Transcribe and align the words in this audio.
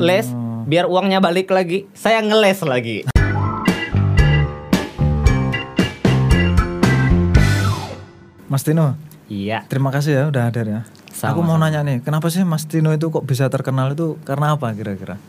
les 0.00 0.26
biar 0.64 0.88
uangnya 0.88 1.20
balik 1.20 1.52
lagi. 1.52 1.84
Saya 1.92 2.24
ngeles 2.24 2.64
lagi. 2.64 3.04
Mas 8.50 8.66
Tino, 8.66 8.98
Iya. 9.30 9.62
terima 9.70 9.94
kasih 9.94 10.10
ya 10.12 10.24
udah 10.26 10.50
hadir 10.50 10.66
ya. 10.66 10.80
Sama-sama. 11.10 11.30
Aku 11.30 11.40
mau 11.44 11.54
nanya 11.54 11.86
nih, 11.86 12.02
kenapa 12.02 12.26
sih 12.26 12.42
Mas 12.42 12.66
Tino 12.66 12.90
itu 12.90 13.06
kok 13.08 13.22
bisa 13.22 13.46
terkenal 13.46 13.94
itu 13.94 14.18
karena 14.26 14.58
apa 14.58 14.74
kira-kira? 14.74 15.22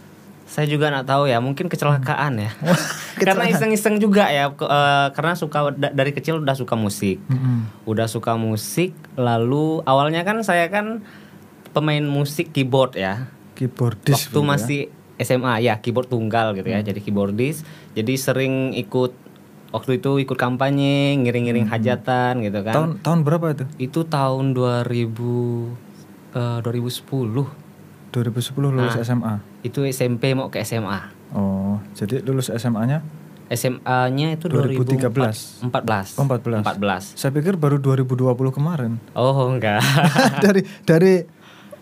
Saya 0.49 0.67
juga 0.67 0.89
nggak 0.89 1.07
tahu 1.07 1.29
ya, 1.29 1.37
mungkin 1.37 1.69
kecelakaan 1.69 2.41
ya. 2.41 2.51
karena 3.21 3.45
iseng-iseng 3.47 4.01
juga 4.01 4.25
ya, 4.27 4.49
eh, 4.49 5.07
karena 5.13 5.33
suka 5.37 5.69
da- 5.71 5.93
dari 5.93 6.11
kecil 6.11 6.41
udah 6.41 6.57
suka 6.57 6.73
musik. 6.73 7.21
Mm-mm. 7.23 7.69
Udah 7.85 8.09
suka 8.09 8.33
musik, 8.35 8.91
lalu 9.15 9.85
awalnya 9.85 10.25
kan 10.25 10.41
saya 10.41 10.65
kan 10.67 11.05
pemain 11.71 12.03
musik 12.03 12.49
keyboard 12.51 12.97
ya. 12.97 13.29
Keyboardist. 13.61 14.17
Waktu 14.17 14.33
gitu 14.33 14.41
ya. 14.41 14.47
masih 14.49 14.81
SMA 15.21 15.53
ya, 15.61 15.77
keyboard 15.77 16.09
tunggal 16.09 16.57
gitu 16.57 16.65
ya. 16.65 16.81
Jadi 16.81 16.97
keyboardist. 16.97 17.61
Jadi 17.93 18.13
sering 18.17 18.73
ikut 18.73 19.13
waktu 19.69 20.01
itu 20.01 20.17
ikut 20.17 20.33
kampanye, 20.33 21.13
ngiring-ngiring 21.21 21.69
hajatan 21.69 22.41
gitu 22.41 22.59
kan. 22.65 22.73
Tahun 22.73 22.91
tahun 23.05 23.19
berapa 23.21 23.45
itu? 23.53 23.65
Itu 23.77 23.99
tahun 24.09 24.57
2000 24.57 25.77
eh, 26.33 26.59
2010. 26.65 27.45
2010 28.11 28.73
lulus 28.73 28.97
Nah. 28.97 29.05
SMA. 29.05 29.33
Itu 29.61 29.85
SMP 29.85 30.33
mau 30.33 30.49
ke 30.49 30.65
SMA. 30.65 30.99
Oh, 31.31 31.79
jadi 31.95 32.19
lulus 32.25 32.51
SMA-nya 32.51 32.99
SMA-nya 33.51 34.31
itu 34.31 34.47
2013. 34.47 35.59
2014. 35.67 36.19
Oh, 36.19 36.23
14. 36.23 36.63
14. 36.63 37.19
Saya 37.19 37.31
pikir 37.35 37.59
baru 37.59 37.79
2020 37.83 38.55
kemarin. 38.55 38.95
Oh, 39.11 39.35
enggak. 39.51 39.83
dari 40.43 40.63
dari 40.87 41.13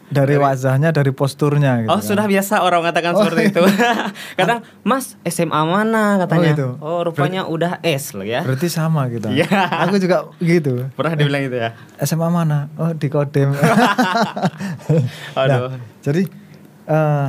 dari 0.10 0.36
wajahnya, 0.42 0.90
dari 0.90 1.14
posturnya 1.14 1.86
gitu. 1.86 1.90
Oh, 1.94 2.02
kan. 2.02 2.06
sudah 2.06 2.26
biasa 2.26 2.66
orang 2.66 2.82
mengatakan 2.82 3.14
seperti 3.14 3.54
itu. 3.54 3.62
Kadang, 4.40 4.66
"Mas, 4.82 5.14
SMA 5.30 5.62
mana?" 5.64 6.18
katanya. 6.26 6.58
gitu. 6.58 6.68
Oh, 6.82 7.06
rupanya 7.06 7.46
udah 7.46 7.78
S 7.86 8.18
loh 8.18 8.26
ya. 8.26 8.42
Berarti 8.42 8.68
sama 8.68 9.06
gitu. 9.14 9.30
Iya. 9.30 9.48
Aku 9.86 10.02
juga 10.02 10.34
gitu. 10.42 10.90
Pernah 10.98 11.14
dibilang 11.14 11.46
itu 11.46 11.58
ya. 11.62 11.78
SMA 12.02 12.28
mana? 12.28 12.74
Oh, 12.76 12.90
di 12.92 13.08
Kodem. 13.08 13.54
Aduh. 15.40 15.78
Nah, 15.78 15.80
jadi 16.02 16.26
eh 16.90 17.28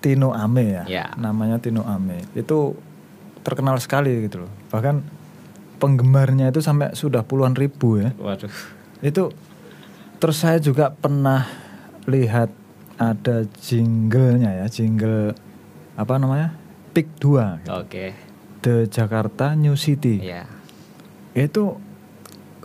Tino 0.00 0.32
Ame 0.32 0.64
ya. 0.80 0.84
Ya. 0.88 1.06
Namanya 1.20 1.60
Tino 1.60 1.84
Ame. 1.84 2.24
Itu 2.32 2.78
terkenal 3.44 3.76
sekali 3.84 4.24
gitu 4.24 4.48
loh. 4.48 4.52
Bahkan 4.72 5.04
penggemarnya 5.78 6.50
itu 6.50 6.64
sampai 6.64 6.96
sudah 6.96 7.22
puluhan 7.22 7.52
ribu 7.52 8.00
ya. 8.00 8.10
Waduh. 8.16 8.50
Itu 9.04 9.30
terus 10.18 10.42
saya 10.42 10.58
juga 10.58 10.90
pernah 10.90 11.67
lihat 12.08 12.48
ada 12.96 13.44
jinglenya 13.60 14.64
ya, 14.64 14.66
jingle 14.66 15.36
apa 15.94 16.16
namanya? 16.16 16.56
Pick 16.90 17.12
2 17.20 17.62
gitu. 17.62 17.70
Oke. 17.70 18.04
The 18.58 18.88
Jakarta 18.88 19.54
New 19.54 19.78
City. 19.78 20.18
Iya. 20.18 20.48
Itu 21.36 21.78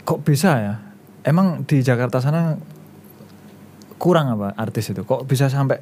kok 0.02 0.26
bisa 0.26 0.52
ya? 0.58 0.76
Emang 1.22 1.62
di 1.64 1.80
Jakarta 1.80 2.18
sana 2.18 2.58
kurang 4.02 4.32
apa 4.32 4.56
artis 4.58 4.90
itu? 4.90 5.06
Kok 5.06 5.28
bisa 5.28 5.48
sampai 5.48 5.80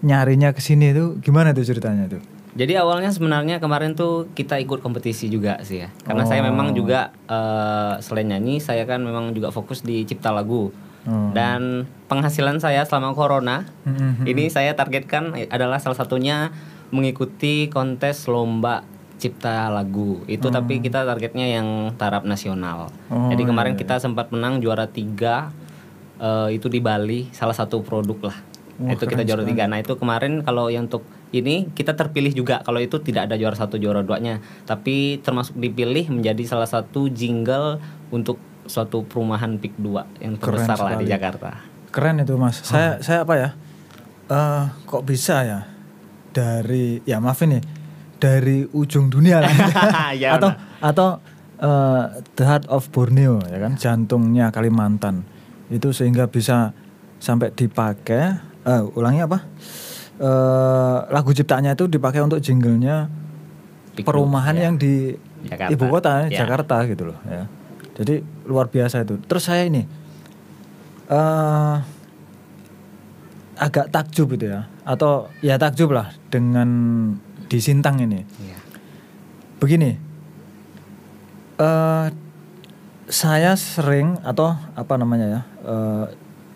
nyarinya 0.00 0.54
ke 0.54 0.62
sini 0.62 0.94
itu 0.94 1.18
gimana 1.20 1.50
tuh 1.50 1.66
ceritanya 1.66 2.06
itu? 2.06 2.20
Jadi 2.50 2.74
awalnya 2.74 3.14
sebenarnya 3.14 3.62
kemarin 3.62 3.94
tuh 3.94 4.26
kita 4.34 4.58
ikut 4.58 4.82
kompetisi 4.82 5.30
juga 5.30 5.60
sih 5.62 5.86
ya. 5.86 5.88
Karena 6.02 6.26
saya 6.26 6.42
Oh. 6.42 6.50
memang 6.50 6.74
juga 6.74 7.14
eh, 7.26 7.94
selain 8.02 8.26
nyanyi, 8.26 8.58
saya 8.58 8.82
kan 8.86 8.98
memang 9.02 9.30
juga 9.30 9.50
fokus 9.50 9.82
di 9.82 10.02
cipta 10.02 10.30
lagu. 10.30 10.70
Oh. 11.08 11.32
Dan 11.32 11.88
penghasilan 12.12 12.60
saya 12.60 12.84
selama 12.84 13.16
corona 13.16 13.64
Mhm. 13.88 14.28
ini 14.28 14.52
saya 14.52 14.76
targetkan 14.76 15.32
adalah 15.48 15.80
salah 15.80 15.96
satunya 15.96 16.52
mengikuti 16.90 17.70
kontes 17.72 18.26
lomba 18.28 18.84
cipta 19.20 19.68
lagu. 19.68 20.24
Itu 20.26 20.48
tapi 20.48 20.80
kita 20.80 21.04
targetnya 21.04 21.44
yang 21.44 21.92
taraf 22.00 22.24
nasional. 22.24 22.88
Oh, 23.12 23.28
Jadi 23.28 23.44
iya, 23.44 23.48
kemarin 23.52 23.74
iya. 23.76 23.80
kita 23.84 24.00
sempat 24.00 24.32
menang 24.32 24.64
juara 24.64 24.88
tiga 24.88 25.52
eh, 26.20 26.56
itu 26.56 26.68
di 26.68 26.84
Bali, 26.84 27.32
salah 27.32 27.56
satu 27.56 27.80
produk 27.80 28.32
lah. 28.32 28.36
Wah, 28.80 28.96
itu 28.96 29.04
kita 29.04 29.24
juara 29.28 29.44
tiga. 29.44 29.68
Nah 29.68 29.80
itu 29.80 29.92
kemarin 29.96 30.40
kalau 30.40 30.72
yang 30.72 30.88
untuk 30.88 31.04
ini 31.36 31.68
kita 31.76 31.92
terpilih 31.94 32.32
juga. 32.32 32.64
Kalau 32.64 32.80
itu 32.80 32.96
tidak 33.00 33.28
ada 33.28 33.36
juara 33.36 33.52
satu 33.56 33.76
juara 33.76 34.00
duanya, 34.00 34.40
tapi 34.64 35.20
termasuk 35.20 35.56
dipilih 35.56 36.08
menjadi 36.08 36.42
salah 36.48 36.68
satu 36.68 37.12
jingle 37.12 37.76
untuk 38.08 38.40
suatu 38.70 39.02
perumahan 39.02 39.58
PIK 39.58 39.74
2 39.82 40.22
yang 40.22 40.34
Keren 40.38 40.62
terbesar 40.62 40.78
lah 40.78 40.94
di. 40.94 41.10
Jakarta. 41.10 41.50
Keren 41.90 42.22
itu 42.22 42.38
mas. 42.38 42.62
Saya 42.62 43.02
saya 43.02 43.26
apa 43.26 43.34
ya? 43.34 43.48
Eh 44.30 44.62
kok 44.86 45.02
bisa 45.02 45.42
ya 45.42 45.66
dari 46.30 47.02
ya 47.02 47.18
maaf 47.18 47.42
ini 47.42 47.58
dari 48.16 48.62
ujung 48.70 49.10
dunia 49.10 49.42
lah 49.42 49.50
Ya, 50.14 50.38
atau 50.38 50.54
atau 50.78 51.08
eh, 51.58 52.04
the 52.38 52.44
heart 52.46 52.70
of 52.70 52.86
Borneo 52.94 53.42
ya 53.50 53.58
kan 53.58 53.74
jantungnya 53.74 54.54
Kalimantan 54.54 55.26
itu 55.66 55.90
sehingga 55.90 56.30
bisa 56.30 56.70
sampai 57.18 57.50
dipakai 57.50 58.38
eh 58.62 58.82
ulangi 58.94 59.26
apa 59.26 59.42
eh 60.22 60.98
lagu 61.10 61.34
ciptaannya 61.34 61.74
itu 61.74 61.90
dipakai 61.90 62.22
untuk 62.22 62.38
jinglenya 62.38 63.10
perumahan 64.06 64.54
ya. 64.54 64.62
yang 64.70 64.74
di 64.78 65.16
Jakarta. 65.42 65.72
ibu 65.74 65.84
kota 65.88 66.12
Ya. 66.30 66.44
Jakarta 66.44 66.76
gitu 66.86 67.10
loh 67.10 67.18
ya 67.26 67.50
jadi 68.00 68.24
luar 68.48 68.72
biasa 68.72 69.04
itu. 69.04 69.20
Terus 69.28 69.44
saya 69.44 69.68
ini 69.68 69.84
eh 71.12 71.76
agak 73.60 73.92
takjub 73.92 74.40
itu 74.40 74.48
ya. 74.48 74.64
Atau 74.88 75.28
ya 75.44 75.60
takjub 75.60 75.92
lah 75.92 76.08
dengan 76.32 76.68
di 77.52 77.58
Sintang 77.60 78.00
ini. 78.00 78.24
Iya. 78.24 78.58
begini 79.60 79.92
eh 81.60 82.06
saya 83.12 83.52
sering 83.60 84.16
atau 84.24 84.56
apa 84.72 84.96
namanya 84.96 85.26
ya 85.28 85.40
eh, 85.68 86.04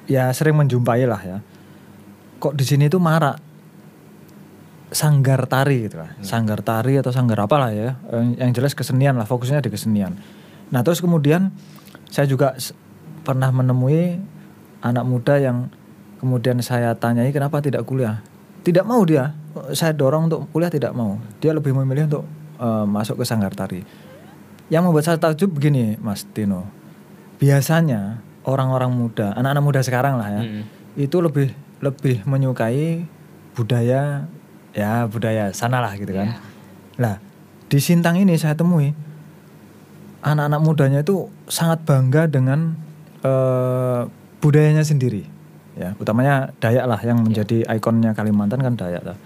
ya 0.09 0.25
sering 0.33 0.57
menjumpai 0.57 1.05
lah 1.05 1.21
ya. 1.21 1.39
Kok 2.41 2.57
di 2.57 2.65
sini 2.65 2.89
tuh 2.89 3.05
marak? 3.05 3.37
Sanggar 4.89 5.45
tari 5.45 5.85
gitu 5.85 6.01
lah. 6.01 6.17
Sanggar 6.25 6.65
tari 6.65 6.97
atau 6.97 7.13
sanggar 7.13 7.45
apalah 7.45 7.69
ya. 7.75 8.01
Yang, 8.09 8.27
yang 8.41 8.51
jelas 8.57 8.73
kesenian 8.73 9.21
lah 9.21 9.29
fokusnya 9.29 9.61
di 9.61 9.69
kesenian 9.69 10.17
nah 10.73 10.81
terus 10.81 11.01
kemudian 11.01 11.53
saya 12.09 12.29
juga 12.29 12.55
pernah 13.25 13.51
menemui 13.51 14.21
anak 14.85 15.05
muda 15.05 15.41
yang 15.41 15.73
kemudian 16.21 16.61
saya 16.61 16.93
tanyai 16.97 17.33
kenapa 17.33 17.61
tidak 17.61 17.85
kuliah 17.85 18.21
tidak 18.65 18.85
mau 18.85 19.05
dia 19.05 19.33
saya 19.77 19.93
dorong 19.93 20.29
untuk 20.33 20.49
kuliah 20.51 20.73
tidak 20.73 20.93
mau 20.97 21.21
dia 21.41 21.53
lebih 21.53 21.73
memilih 21.77 22.09
untuk 22.09 22.25
eh, 22.61 22.85
masuk 22.89 23.21
ke 23.21 23.25
sanggar 23.29 23.53
tari 23.53 23.85
yang 24.73 24.85
membuat 24.89 25.05
saya 25.05 25.19
takjub 25.21 25.53
begini 25.53 26.01
Mas 26.01 26.25
Tino 26.25 26.65
biasanya 27.37 28.25
orang-orang 28.49 28.93
muda 28.93 29.33
anak-anak 29.37 29.65
muda 29.65 29.81
sekarang 29.85 30.17
lah 30.17 30.29
ya 30.41 30.43
Mm. 30.45 30.63
itu 31.01 31.17
lebih 31.21 31.49
lebih 31.83 32.23
menyukai 32.25 33.05
budaya 33.55 34.25
ya 34.75 35.07
budaya 35.07 35.55
sana 35.55 35.79
lah 35.79 35.95
gitu 35.95 36.11
kan. 36.11 36.35
Ya. 36.35 36.37
Lah 36.99 37.17
di 37.71 37.79
Sintang 37.79 38.19
ini 38.19 38.35
saya 38.35 38.57
temui 38.59 38.95
anak-anak 40.25 40.61
mudanya 40.65 41.01
itu 41.05 41.29
sangat 41.47 41.85
bangga 41.85 42.27
dengan 42.27 42.73
eh, 43.21 44.03
budayanya 44.41 44.83
sendiri 44.83 45.29
ya 45.75 45.93
utamanya 45.99 46.55
Dayak 46.63 46.87
lah 46.87 47.01
yang 47.03 47.23
menjadi 47.23 47.67
ikonnya 47.67 48.15
Kalimantan 48.15 48.63
kan 48.63 48.75
Dayak 48.79 49.03
lah. 49.05 49.19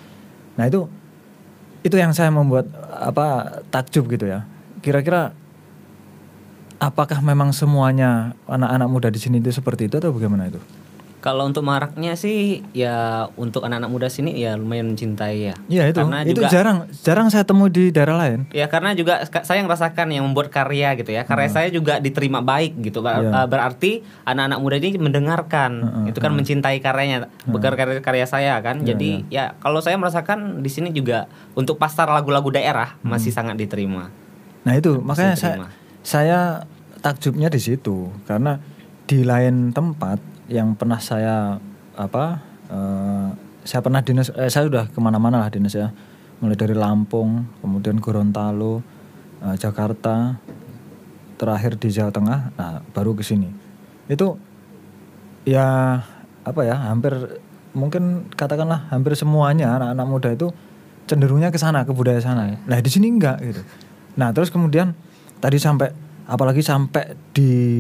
Nah 0.57 0.65
itu 0.67 0.89
itu 1.87 1.95
yang 1.95 2.11
saya 2.11 2.33
membuat 2.33 2.67
apa 2.91 3.61
takjub 3.71 4.11
gitu 4.11 4.27
ya. 4.27 4.43
Kira-kira 4.83 5.31
apakah 6.81 7.21
memang 7.23 7.55
semuanya 7.55 8.35
anak-anak 8.49 8.89
muda 8.89 9.09
di 9.13 9.21
sini 9.21 9.39
itu 9.39 9.55
seperti 9.55 9.87
itu 9.87 10.01
atau 10.01 10.11
bagaimana 10.11 10.49
itu? 10.51 10.61
Kalau 11.29 11.45
untuk 11.45 11.61
maraknya 11.61 12.17
sih 12.17 12.65
ya 12.73 13.29
untuk 13.37 13.61
anak-anak 13.69 13.91
muda 13.93 14.09
sini 14.09 14.33
ya 14.41 14.57
lumayan 14.57 14.97
mencintai 14.97 15.53
ya. 15.53 15.55
Iya 15.69 15.93
itu, 15.93 16.01
Karena 16.01 16.25
itu 16.25 16.41
juga 16.41 16.49
jarang 16.49 16.89
jarang 17.05 17.29
saya 17.29 17.45
temui 17.45 17.69
di 17.69 17.93
daerah 17.93 18.17
lain. 18.17 18.49
Ya 18.57 18.65
karena 18.73 18.97
juga 18.97 19.21
saya 19.45 19.61
ngerasakan 19.61 20.09
yang 20.09 20.25
membuat 20.25 20.49
karya 20.49 20.97
gitu 20.97 21.13
ya. 21.13 21.29
Karya 21.29 21.53
saya 21.53 21.69
juga 21.69 22.01
diterima 22.01 22.41
baik 22.41 22.81
gitu. 22.81 23.05
Ber- 23.05 23.29
uh, 23.29 23.45
Berarti 23.45 24.01
anak-anak 24.25 24.57
muda 24.57 24.81
ini 24.81 24.97
mendengarkan. 24.97 25.71
Heeh, 25.85 26.17
itu 26.17 26.19
kan 26.25 26.33
mencintai 26.33 26.81
karyanya, 26.81 27.29
beker 27.45 27.77
karya, 27.77 28.01
karya 28.01 28.25
saya 28.25 28.57
kan. 28.65 28.81
Iya, 28.81 28.97
Jadi 28.97 29.11
ya 29.29 29.53
kalau 29.61 29.85
saya 29.85 30.01
merasakan 30.01 30.65
di 30.65 30.71
sini 30.73 30.97
juga 30.97 31.29
untuk 31.53 31.77
pasar 31.77 32.09
lagu-lagu 32.09 32.49
daerah 32.49 32.97
masih 33.05 33.37
sangat 33.37 33.61
diterima. 33.61 34.09
Nah 34.65 34.73
itu 34.73 34.97
makanya 35.05 35.37
saya 35.37 35.53
terima. 35.61 35.69
saya 36.01 36.39
takjubnya 37.05 37.53
di 37.53 37.61
situ 37.61 38.09
karena 38.25 38.57
di 39.05 39.29
lain 39.29 39.77
tempat 39.77 40.38
yang 40.49 40.75
pernah 40.75 40.99
saya 40.99 41.61
apa 41.95 42.25
eh, 42.73 43.29
saya 43.65 43.81
pernah 43.85 44.01
dinas 44.01 44.33
eh, 44.33 44.49
saya 44.49 44.67
sudah 44.67 44.85
ke 44.89 44.99
mana-mana 44.99 45.45
lah 45.45 45.53
dinas 45.53 45.77
ya 45.77 45.93
mulai 46.41 46.57
dari 46.57 46.73
Lampung 46.73 47.45
kemudian 47.61 48.01
Gorontalo 48.01 48.81
eh, 49.45 49.57
Jakarta 49.61 50.41
terakhir 51.39 51.79
di 51.79 51.93
Jawa 51.93 52.11
Tengah 52.11 52.41
nah 52.57 52.81
baru 52.97 53.15
ke 53.15 53.23
sini 53.23 53.53
itu 54.09 54.35
ya 55.45 56.01
apa 56.43 56.61
ya 56.65 56.77
hampir 56.89 57.13
mungkin 57.77 58.33
katakanlah 58.33 58.89
hampir 58.89 59.13
semuanya 59.15 59.77
anak-anak 59.77 60.07
muda 60.09 60.33
itu 60.33 60.49
cenderungnya 61.09 61.49
ke 61.49 61.57
sana 61.57 61.89
ke 61.89 61.93
budaya 61.97 62.21
sana. 62.21 62.53
Nah 62.69 62.79
di 62.85 62.91
sini 62.93 63.09
enggak 63.09 63.41
gitu. 63.41 63.65
Nah 64.21 64.33
terus 64.37 64.53
kemudian 64.53 64.93
tadi 65.41 65.57
sampai 65.57 65.89
apalagi 66.29 66.61
sampai 66.61 67.17
dipakai 67.33 67.73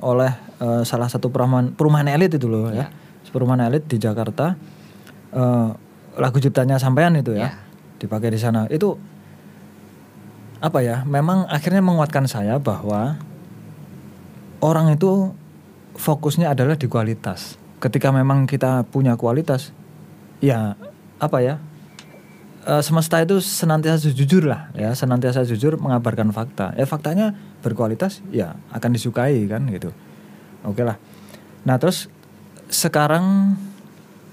oleh 0.00 0.45
eh, 0.58 0.82
salah 0.82 1.08
satu 1.08 1.28
perumahan 1.28 1.72
perumahan 1.72 2.08
elit 2.08 2.36
itu 2.36 2.46
loh 2.46 2.70
ya, 2.70 2.88
perumahan 3.28 3.68
elit 3.68 3.84
di 3.86 3.96
Jakarta 3.96 4.56
eh, 5.32 5.68
lagu 6.16 6.38
ciptanya 6.40 6.80
sampean 6.80 7.16
itu 7.20 7.36
ya, 7.36 7.48
Ya. 7.48 7.50
dipakai 8.00 8.32
di 8.32 8.40
sana 8.40 8.64
itu 8.72 8.96
apa 10.56 10.80
ya? 10.80 11.04
Memang 11.04 11.44
akhirnya 11.52 11.84
menguatkan 11.84 12.24
saya 12.24 12.56
bahwa 12.56 13.20
orang 14.64 14.96
itu 14.96 15.36
fokusnya 15.96 16.52
adalah 16.52 16.76
di 16.80 16.88
kualitas. 16.88 17.60
Ketika 17.76 18.08
memang 18.08 18.48
kita 18.48 18.88
punya 18.88 19.20
kualitas, 19.20 19.72
ya 20.40 20.74
apa 21.20 21.38
ya? 21.44 21.60
eh, 22.66 22.82
semesta 22.82 23.20
itu 23.20 23.38
senantiasa 23.38 24.10
jujur 24.10 24.48
lah 24.48 24.72
ya, 24.72 24.90
senantiasa 24.96 25.44
jujur 25.44 25.76
mengabarkan 25.76 26.32
fakta. 26.32 26.72
Ya 26.74 26.88
faktanya 26.88 27.36
berkualitas, 27.60 28.24
ya 28.32 28.56
akan 28.72 28.96
disukai 28.96 29.44
kan 29.46 29.68
gitu. 29.68 29.92
Oke 30.64 30.86
lah. 30.86 30.96
Nah 31.66 31.76
terus 31.76 32.08
sekarang, 32.70 33.56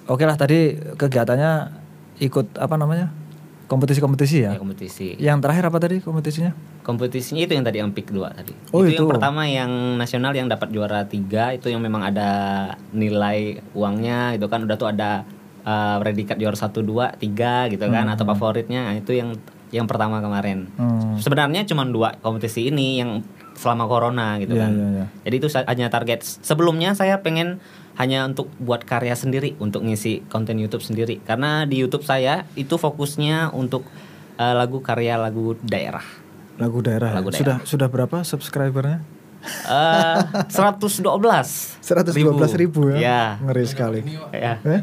oke 0.07 0.23
lah 0.23 0.37
tadi 0.37 0.77
kegiatannya 0.95 1.83
ikut 2.21 2.61
apa 2.61 2.75
namanya 2.77 3.11
kompetisi-kompetisi 3.67 4.45
ya. 4.45 4.51
Ya, 4.53 4.61
kompetisi. 4.61 5.17
Yang 5.17 5.37
terakhir 5.41 5.63
apa 5.67 5.77
tadi 5.81 5.97
kompetisinya? 6.03 6.51
Kompetisinya 6.85 7.41
itu 7.41 7.53
yang 7.55 7.65
tadi 7.65 7.77
yang 7.81 7.89
pick 7.95 8.11
2 8.11 8.37
tadi. 8.37 8.53
Oh, 8.75 8.85
itu, 8.85 8.93
itu. 8.93 9.01
yang 9.01 9.09
pertama 9.09 9.47
yang 9.49 9.71
nasional 9.97 10.35
yang 10.35 10.45
dapat 10.51 10.69
juara 10.69 11.07
tiga 11.09 11.55
itu 11.55 11.71
yang 11.71 11.81
memang 11.81 12.05
ada 12.05 12.29
nilai 12.93 13.63
uangnya 13.73 14.37
itu 14.37 14.45
kan 14.45 14.67
udah 14.67 14.75
tuh 14.77 14.91
ada 14.91 15.25
uh, 15.63 15.97
predikat 16.03 16.37
juara 16.37 16.53
satu 16.53 16.83
dua 16.83 17.15
tiga 17.15 17.71
gitu 17.71 17.87
kan 17.87 18.05
atau 18.11 18.27
favoritnya 18.27 18.85
Nah, 18.93 18.99
itu 18.99 19.15
yang 19.15 19.39
yang 19.73 19.89
pertama 19.89 20.21
kemarin. 20.21 20.69
Hmm. 20.77 21.17
Sebenarnya 21.17 21.65
cuma 21.65 21.87
dua 21.87 22.13
kompetisi 22.21 22.69
ini 22.69 23.01
yang 23.01 23.25
selama 23.53 23.85
corona 23.85 24.37
gitu 24.37 24.53
Iya, 24.53 24.63
kan. 24.65 24.71
iya, 24.71 24.87
iya. 24.89 25.05
Jadi 25.23 25.35
itu 25.37 25.47
hanya 25.53 25.87
target. 25.87 26.19
Sebelumnya 26.41 26.93
saya 26.93 27.21
pengen 27.21 27.61
hanya 27.93 28.25
untuk 28.25 28.49
buat 28.57 28.81
karya 28.81 29.13
sendiri 29.13 29.53
untuk 29.57 29.85
ngisi 29.85 30.25
konten 30.25 30.57
YouTube 30.57 30.81
sendiri 30.81 31.21
karena 31.21 31.69
di 31.69 31.77
YouTube 31.77 32.01
saya 32.01 32.49
itu 32.53 32.73
fokusnya 32.73 33.53
untuk 33.53 33.85
uh, 34.35 34.53
lagu 34.53 34.81
karya 34.81 35.13
lagu 35.15 35.53
daerah. 35.61 36.01
Lagu 36.57 36.81
daerah. 36.81 37.13
ya? 37.13 37.17
Lagu 37.21 37.29
Sudah 37.29 37.57
sudah 37.61 37.87
berapa 37.89 38.25
subscribernya? 38.25 39.05
Eh 39.43 40.19
112 40.47 41.03
112 41.83 41.83
ribu, 42.55 42.95
ya. 42.95 42.97
Ya. 42.97 43.23
Ngeri 43.43 43.65
sekali. 43.67 43.99
Ya. 44.31 44.57
Eh? 44.63 44.79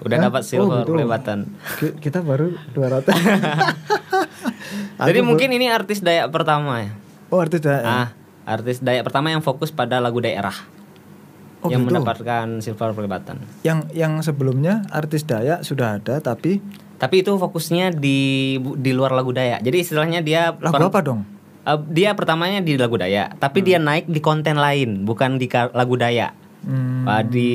Udah 0.00 0.16
Hah? 0.16 0.24
dapat 0.30 0.40
Oh, 0.40 0.46
silver 0.46 0.86
gitu. 0.86 0.92
Ki- 1.82 1.96
Kita 1.98 2.22
baru 2.22 2.54
200. 2.72 3.10
Jadi 5.08 5.18
Aku 5.20 5.26
mungkin 5.26 5.48
ini 5.50 5.66
artis 5.68 6.00
Dayak 6.00 6.30
pertama 6.30 6.86
ya. 6.86 6.90
Oh, 7.28 7.38
artis 7.38 7.60
daerah. 7.60 7.88
Ah, 7.88 8.08
artis 8.44 8.78
Dayak 8.78 9.04
pertama 9.04 9.28
yang 9.28 9.40
fokus 9.40 9.68
pada 9.68 9.98
lagu 9.98 10.18
daerah. 10.18 10.54
Oh, 11.60 11.72
yang 11.72 11.80
gitu. 11.80 11.96
mendapatkan 11.96 12.60
silver 12.60 12.92
perdebatan. 12.92 13.40
Yang 13.62 13.88
yang 13.92 14.20
sebelumnya 14.20 14.84
artis 14.88 15.24
Dayak 15.24 15.64
sudah 15.64 15.96
ada 15.96 16.20
tapi 16.20 16.60
Tapi 16.94 17.20
itu 17.20 17.34
fokusnya 17.34 17.90
di 17.90 18.18
di 18.76 18.90
luar 18.92 19.12
lagu 19.12 19.32
Dayak. 19.32 19.60
Jadi 19.60 19.76
istilahnya 19.78 20.20
dia 20.20 20.52
lagu 20.54 20.76
per- 20.76 20.88
apa 20.88 21.00
dong? 21.00 21.20
eh, 21.64 21.78
dia 21.88 22.12
pertamanya 22.12 22.60
di 22.60 22.76
lagu 22.76 22.94
Dayak, 22.94 23.40
tapi 23.40 23.64
dia 23.64 23.80
naik 23.80 24.04
di 24.06 24.20
konten 24.20 24.54
lain, 24.54 25.02
bukan 25.02 25.40
di 25.40 25.48
lagu 25.48 25.96
Dayak. 25.96 26.32
Hmm, 26.64 27.04
Ah, 27.04 27.20
di 27.20 27.50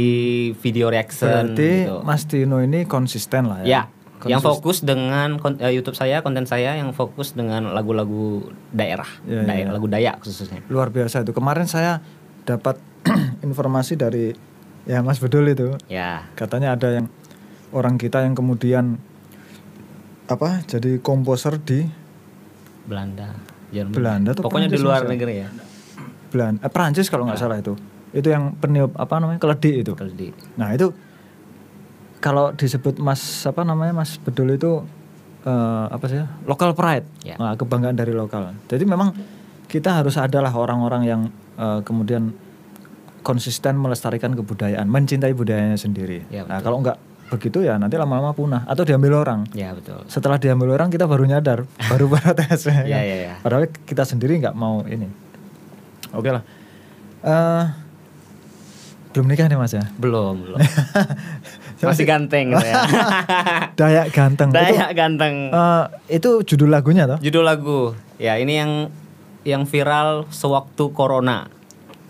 video 0.62 0.90
reaction 0.90 1.26
berarti 1.50 1.70
gitu. 1.86 1.96
Mas 2.02 2.26
Tino 2.26 2.62
ini 2.62 2.86
konsisten 2.86 3.50
lah 3.50 3.62
ya. 3.62 3.66
Ya, 3.66 3.82
yang 4.26 4.42
fokus 4.42 4.82
dengan 4.82 5.40
eh, 5.60 5.72
YouTube 5.72 5.94
saya, 5.94 6.20
konten 6.20 6.44
saya 6.44 6.76
yang 6.76 6.92
fokus 6.92 7.32
dengan 7.32 7.72
lagu-lagu 7.72 8.44
daerah, 8.70 9.08
Ya, 9.24 9.44
daerah 9.44 9.72
ya. 9.72 9.76
lagu 9.76 9.88
Dayak 9.88 10.20
khususnya. 10.20 10.60
luar 10.68 10.90
biasa 10.90 11.24
itu. 11.24 11.32
Kemarin 11.32 11.66
saya 11.66 12.04
dapat 12.44 12.76
informasi 13.42 13.96
dari 13.96 14.36
ya 14.84 15.00
Mas 15.00 15.18
Bedul 15.18 15.48
itu. 15.48 15.72
Ya, 15.88 16.28
Katanya 16.34 16.76
ada 16.76 16.92
yang 16.92 17.08
orang 17.70 17.96
kita 17.96 18.26
yang 18.26 18.36
kemudian 18.36 19.00
apa? 20.26 20.62
Jadi 20.66 21.00
komposer 21.00 21.58
di 21.58 21.88
Belanda, 22.84 23.38
Jerman. 23.70 23.94
Belanda 23.94 24.30
atau 24.34 24.44
Pokoknya 24.44 24.68
di 24.68 24.76
Prancis 24.76 24.84
luar 24.84 25.00
misalnya? 25.00 25.14
negeri 25.16 25.34
ya. 25.38 25.50
Belanda, 26.30 26.60
eh, 26.60 26.72
Prancis 26.72 27.08
kalau 27.08 27.24
nggak 27.24 27.40
salah 27.40 27.58
itu. 27.58 27.74
Itu 28.10 28.28
yang 28.28 28.58
peniup 28.58 28.94
apa 28.96 29.18
namanya? 29.18 29.38
keledi 29.38 29.82
itu. 29.82 29.94
Kalau 29.94 30.10
di 30.10 30.34
Nah, 30.58 30.74
itu 30.74 30.90
kalau 32.20 32.52
disebut 32.56 33.00
Mas 33.00 33.48
apa 33.48 33.64
namanya? 33.64 33.96
Mas 33.96 34.20
Bedul 34.20 34.56
itu 34.56 34.84
eh, 35.48 35.86
apa 35.90 36.06
sih? 36.08 36.20
ya? 36.20 36.28
Local 36.46 36.76
pride. 36.76 37.08
Ya. 37.24 37.36
Nah, 37.40 37.56
kebanggaan 37.56 37.96
dari 37.96 38.12
lokal. 38.12 38.56
Jadi 38.68 38.84
memang 38.84 39.16
kita 39.72 40.04
harus 40.04 40.20
adalah 40.20 40.52
orang-orang 40.52 41.04
yang 41.08 41.22
eh, 41.56 41.80
kemudian 41.84 42.36
konsisten 43.24 43.76
melestarikan 43.76 44.36
kebudayaan, 44.36 44.88
mencintai 44.88 45.36
budayanya 45.36 45.76
sendiri. 45.76 46.24
Ya, 46.32 46.48
nah, 46.48 46.64
kalau 46.64 46.80
nggak 46.80 46.98
begitu 47.30 47.62
ya 47.62 47.78
nanti 47.78 47.94
lama-lama 47.94 48.34
punah 48.34 48.66
atau 48.66 48.82
diambil 48.82 49.22
orang. 49.22 49.46
Ya, 49.54 49.76
betul. 49.78 50.02
Setelah 50.10 50.42
diambil 50.42 50.74
orang 50.74 50.90
kita 50.90 51.06
baru 51.06 51.30
nyadar, 51.30 51.70
baru 51.92 52.10
protes. 52.10 52.66
ya 52.66 52.74
kan? 52.74 52.86
Ya, 52.90 53.00
ya, 53.06 53.18
ya. 53.32 53.34
Padahal 53.44 53.70
kita 53.70 54.04
sendiri 54.04 54.40
nggak 54.42 54.56
mau 54.58 54.82
ini. 54.90 55.06
Oke 56.10 56.30
lah. 56.34 56.44
Eh, 57.22 57.64
belum 59.14 59.26
nikah 59.30 59.46
nih 59.46 59.58
mas 59.60 59.74
ya? 59.74 59.86
Belum, 60.00 60.42
belum. 60.42 60.58
Masih 61.82 62.04
ganteng 62.04 62.52
gitu 62.52 62.66
ya. 62.66 62.76
Dayak 63.80 64.08
ganteng. 64.10 64.50
Itu, 64.50 64.56
Dayak 64.56 64.90
ganteng. 64.92 65.36
eh, 65.50 65.84
itu 66.12 66.30
judul 66.44 66.70
lagunya 66.70 67.04
toh? 67.06 67.18
Judul 67.18 67.44
lagu. 67.44 67.96
Ya, 68.16 68.36
ini 68.36 68.54
yang 68.54 68.72
yang 69.42 69.64
viral 69.64 70.28
sewaktu 70.28 70.92
corona. 70.92 71.48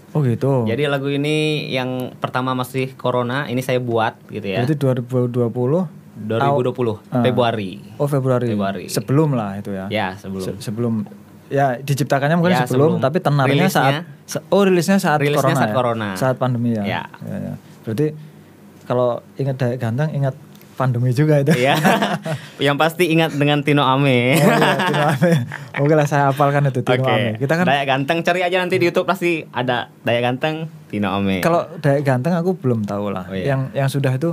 Oh 0.09 0.21
gitu. 0.21 0.65
Jadi 0.65 0.85
lagu 0.85 1.05
ini 1.05 1.69
yang 1.69 2.17
pertama 2.17 2.53
masih 2.53 2.93
corona, 2.95 3.45
ini 3.45 3.61
saya 3.61 3.77
buat 3.77 4.17
gitu 4.27 4.41
ya. 4.43 4.65
Berarti 4.65 4.73
2020 4.73 5.85
2020 6.19 6.99
Ah. 7.07 7.21
Februari. 7.21 7.71
Oh 7.95 8.03
Februari. 8.05 8.49
Februari. 8.49 8.85
Sebelum 8.87 9.29
lah 9.31 9.55
itu 9.55 9.69
ya. 9.69 9.85
Ya, 9.87 10.07
sebelum. 10.15 10.43
Se- 10.43 10.57
sebelum 10.59 10.93
ya 11.47 11.77
diciptakannya 11.77 12.35
mungkin 12.35 12.53
Ya, 12.53 12.65
sebelum, 12.65 12.97
sebelum. 12.97 13.01
tapi 13.01 13.17
tenarnya 13.19 13.65
Rilisnya- 13.65 14.03
saat 14.25 14.45
oh 14.49 14.61
rilisnya 14.61 14.97
saat 14.97 15.17
Rilisnya 15.17 15.39
corona 15.39 15.55
saat 15.55 15.69
ya? 15.69 15.75
corona. 15.75 16.07
saat 16.13 16.35
pandemi 16.35 16.73
ya. 16.73 16.83
Ya. 16.83 17.01
Ya, 17.21 17.37
ya. 17.39 17.53
Berarti 17.81 18.07
kalau 18.89 19.21
ingat 19.37 19.55
Dayak 19.55 19.77
Ganteng 19.77 20.09
ingat 20.11 20.33
pandemi 20.73 21.11
juga 21.11 21.37
itu. 21.37 21.51
Iya. 21.53 21.75
yang 22.65 22.73
pasti 22.73 23.05
ingat 23.05 23.35
dengan 23.35 23.61
Tino 23.61 23.83
Ame. 23.83 24.33
Oh, 24.33 24.49
iya, 24.49 24.75
Tino 24.79 25.03
Ame. 25.05 25.31
Oke 25.77 25.93
lah 25.93 26.07
saya 26.07 26.31
hafalkan 26.31 26.65
itu 26.65 26.81
Tino 26.81 27.03
Oke. 27.03 27.11
Ame. 27.11 27.31
Kita 27.35 27.53
kan 27.53 27.67
Dayak 27.67 27.85
Ganteng 27.85 28.23
cari 28.23 28.41
aja 28.41 28.57
nanti 28.57 28.79
di 28.79 28.87
YouTube 28.87 29.03
pasti 29.03 29.43
ada 29.45 29.91
Dayak 30.01 30.23
Ganteng 30.25 30.65
Tino 30.87 31.11
Ame. 31.11 31.39
kalau 31.39 31.67
Dayak 31.77 32.01
Ganteng 32.01 32.33
aku 32.33 32.55
belum 32.55 32.81
tahu 32.81 33.11
lah. 33.11 33.27
Oh, 33.27 33.35
iya. 33.35 33.53
Yang 33.53 33.61
yang 33.75 33.89
sudah 33.91 34.11
itu 34.11 34.31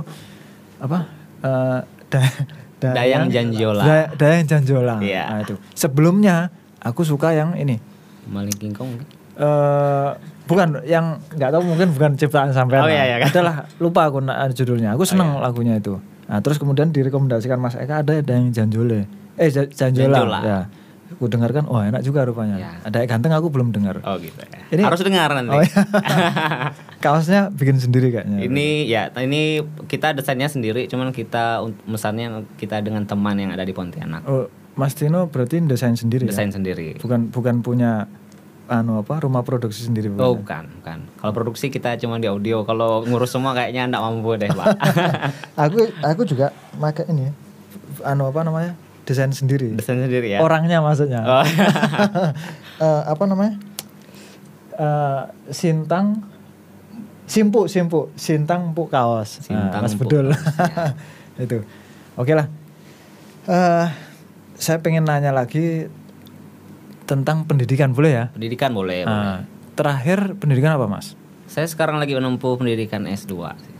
apa? 0.79 1.05
Eh 1.43 1.79
da- 2.07 2.35
Dayang 2.77 3.27
Janjola. 3.27 3.83
Da- 3.83 4.11
Dayang 4.15 4.45
Janjola. 4.47 4.95
Iya. 5.03 5.23
Nah, 5.27 5.39
itu. 5.43 5.53
Sebelumnya 5.73 6.47
aku 6.79 7.03
suka 7.03 7.35
yang 7.35 7.53
ini. 7.53 7.77
Maling 8.25 8.55
King 8.55 8.71
Kong. 8.71 8.95
eh 9.37 10.09
bukan 10.47 10.81
yang 10.83 11.05
nggak 11.29 11.51
tahu 11.51 11.61
mungkin 11.61 11.91
bukan 11.91 12.11
ciptaan 12.15 12.49
sampean. 12.49 12.81
Oh, 12.81 12.89
iya, 12.89 13.03
iya, 13.05 13.15
kan? 13.19 13.29
Adalah 13.29 13.55
lupa 13.77 14.07
aku 14.07 14.19
na- 14.19 14.47
judulnya. 14.47 14.95
Aku 14.95 15.03
seneng 15.03 15.37
lagunya 15.37 15.75
itu. 15.75 15.99
Nah, 16.25 16.39
terus 16.39 16.55
kemudian 16.55 16.89
direkomendasikan 16.89 17.55
Mas 17.55 17.75
Eka 17.75 18.01
ada 18.01 18.17
yang 18.17 18.49
Janjole. 18.49 19.05
Eh 19.35 19.47
Ja- 19.47 19.67
Janjola. 19.67 20.17
Janjola. 20.17 20.39
Ya. 20.41 20.59
Aku 21.07 21.23
dengarkan, 21.25 21.63
oh 21.65 21.79
enak 21.79 22.03
juga 22.03 22.23
rupanya. 22.23 22.59
Ya. 22.59 22.71
Ada 22.83 22.99
yang 22.99 23.09
ganteng 23.09 23.31
aku 23.31 23.47
belum 23.47 23.71
dengar. 23.71 24.03
Oh 24.03 24.15
gitu 24.17 24.35
ya. 24.37 24.59
Ini- 24.69 24.83
Harus 24.83 24.99
dengar 24.99 25.31
nanti. 25.31 25.51
Oh, 25.51 25.63
iya. 25.63 25.81
Kaosnya 26.97 27.47
bikin 27.49 27.77
sendiri 27.77 28.09
kayaknya. 28.09 28.41
ini 28.41 28.83
ya 28.83 29.13
ini 29.15 29.61
kita 29.85 30.11
desainnya 30.11 30.49
sendiri 30.49 30.89
cuman 30.89 31.13
kita 31.13 31.61
mesannya 31.85 32.43
kita 32.57 32.81
dengan 32.81 33.05
teman 33.05 33.37
yang 33.37 33.53
ada 33.53 33.61
di 33.61 33.71
Pontianak. 33.71 34.25
Oh, 34.25 34.49
Mas 34.73 34.93
Tino 34.93 35.25
berarti 35.27 35.61
desain 35.63 35.93
sendiri 35.93 36.25
Desain 36.25 36.49
ya? 36.49 36.57
sendiri. 36.57 36.97
Bukan 36.97 37.29
bukan 37.29 37.61
punya 37.61 38.09
anu 38.67 38.99
apa 38.99 39.19
rumah 39.19 39.41
produksi 39.41 39.83
sendiri 39.83 40.07
bukan 40.07 40.21
Oh 40.21 40.29
ya? 40.29 40.37
bukan, 40.37 40.63
bukan. 40.75 40.97
Kalau 41.15 41.33
produksi 41.33 41.67
kita 41.67 41.95
cuma 41.97 42.17
di 42.17 42.27
audio. 42.27 42.61
Kalau 42.61 43.01
ngurus 43.01 43.29
semua 43.29 43.51
kayaknya 43.51 43.87
enggak 43.87 44.01
mampu 44.01 44.35
deh, 44.35 44.47
Pak. 44.47 44.67
aku 45.63 45.77
aku 46.01 46.21
juga 46.23 46.51
pakai 46.73 47.07
ini 47.07 47.31
anu 48.01 48.25
apa 48.25 48.41
namanya 48.41 48.75
desain 49.03 49.31
sendiri 49.31 49.71
Desain 49.73 49.97
sendiri 49.97 50.29
ya. 50.29 50.39
orangnya 50.39 50.79
maksudnya 50.79 51.23
Oh. 51.23 51.45
Eh, 52.77 53.01
apa 53.05 53.23
namanya 53.23 53.57
Eh, 54.69 55.21
sintang 55.49 56.21
simpu 57.25 57.65
simpu 57.65 58.13
sintang 58.13 58.69
empuk 58.69 58.87
kaos 58.87 59.41
Sintang 59.41 59.73
Nah, 59.73 59.81
mas 59.81 59.95
bedul 59.95 60.29
kaos, 60.29 60.93
itu 61.41 61.65
oke 62.13 62.29
lah 62.31 62.45
Eh, 63.43 63.85
saya 64.53 64.77
pengen 64.77 65.03
nanya 65.03 65.31
lagi 65.31 65.87
tentang 67.07 67.43
pendidikan 67.43 67.89
boleh 67.89 68.11
ya 68.11 68.25
Pendidikan 68.29 68.69
boleh, 68.69 69.01
boleh. 69.01 69.15
Nah, 69.25 69.39
terakhir 69.73 70.35
pendidikan 70.35 70.75
apa 70.75 70.85
mas 70.85 71.15
Saya 71.47 71.63
sekarang 71.65 71.95
lagi 71.95 72.11
menempuh 72.11 72.53
pendidikan 72.53 73.07
S2 73.07 73.33
sih. 73.57 73.73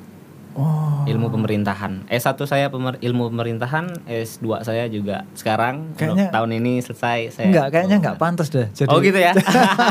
Oh. 0.57 1.05
ilmu 1.05 1.29
pemerintahan. 1.29 2.09
S1 2.09 2.33
saya 2.43 2.67
pemer- 2.67 2.97
ilmu 2.97 3.29
pemerintahan, 3.29 3.93
S2 4.09 4.65
saya 4.65 4.89
juga 4.89 5.21
sekarang 5.33 5.93
Kayaknya- 5.93 6.33
tahun 6.33 6.49
ini 6.57 6.81
selesai 6.81 7.19
saya. 7.29 7.45
Enggak, 7.45 7.65
kayaknya 7.69 7.97
enggak 8.01 8.17
pantas 8.17 8.49
deh. 8.49 8.65
Jadi, 8.73 8.89
Oh 8.89 8.97
gitu 8.97 9.21
ya. 9.21 9.37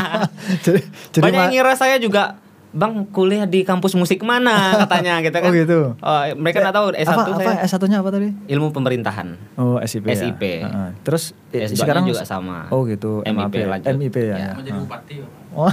jadi, 0.67 0.81
jadi 1.13 1.23
Banyak 1.23 1.39
yang 1.39 1.51
ngira 1.55 1.73
saya 1.79 2.03
juga 2.03 2.43
Bang 2.77 3.09
kuliah 3.09 3.49
di 3.49 3.65
kampus 3.65 3.97
musik 3.97 4.21
mana 4.21 4.53
katanya 4.85 5.25
gitu 5.25 5.37
kan. 5.41 5.49
Oh 5.49 5.55
gitu. 5.57 5.79
Oh, 5.97 6.23
mereka 6.37 6.61
nggak 6.61 6.77
tahu 6.77 6.87
S1 6.93 7.09
apa, 7.09 7.23
saya 7.33 7.49
apa 7.57 7.65
S1-nya 7.65 7.99
apa 8.05 8.11
tadi? 8.13 8.29
ilmu 8.53 8.69
pemerintahan. 8.77 9.29
Oh, 9.57 9.81
SIP. 9.81 10.05
ya? 10.05 10.13
SIP. 10.13 10.43
Heeh. 10.61 10.89
Terus 11.01 11.33
i- 11.57 11.65
S2 11.65 11.73
-nya 11.73 11.81
sekarang 11.81 12.05
juga 12.05 12.29
sama. 12.29 12.69
Oh 12.69 12.85
gitu, 12.85 13.25
MIP 13.25 13.33
MAP, 13.33 13.55
lanjut. 13.65 13.97
MIP 13.97 14.17
ya. 14.21 14.29
Ya. 14.29 14.37
ya. 14.37 14.53
Menjadi 14.61 14.79
bupati 14.85 15.15
ya. 15.17 15.27
Oh. 15.57 15.73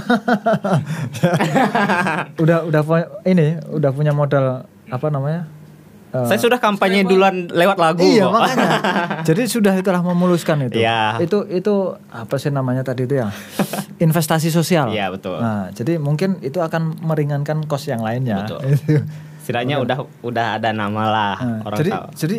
udah 2.42 2.58
udah 2.64 2.82
ini 3.28 3.60
udah 3.68 3.90
punya 3.92 4.16
modal 4.16 4.64
apa 4.88 5.06
namanya? 5.12 5.44
Eh, 6.14 6.24
Saya 6.24 6.38
sudah 6.38 6.58
kampanye 6.58 7.02
duluan 7.02 7.50
lewat 7.50 7.74
lagu. 7.74 8.00
Iya 8.00 8.24
kok. 8.24 8.32
makanya. 8.32 8.70
Jadi 9.28 9.42
sudah 9.44 9.74
itulah 9.74 9.98
memuluskan 10.00 10.62
itu. 10.62 10.78
Iya. 10.78 11.18
Itu 11.18 11.42
itu 11.44 11.74
apa 12.06 12.38
sih 12.38 12.48
namanya 12.48 12.80
tadi 12.80 13.02
itu 13.02 13.18
ya? 13.18 13.34
Investasi 13.96 14.48
sosial. 14.48 14.88
Iya, 14.88 15.10
betul. 15.10 15.38
Nah, 15.38 15.70
jadi 15.70 15.98
mungkin 15.98 16.38
itu 16.40 16.58
akan 16.58 16.98
meringankan 17.00 17.62
kos 17.64 17.86
yang 17.86 17.98
lainnya. 18.00 18.42
Betul. 18.42 18.60
Itu. 18.74 19.02
Setidaknya 19.42 19.76
udah 19.76 19.98
udah 20.22 20.46
ada 20.56 20.70
nama 20.70 21.02
lah 21.04 21.36
Nah, 21.36 21.58
orang 21.64 21.78
jadi 21.78 21.90
tahu. 21.92 22.06
jadi 22.16 22.38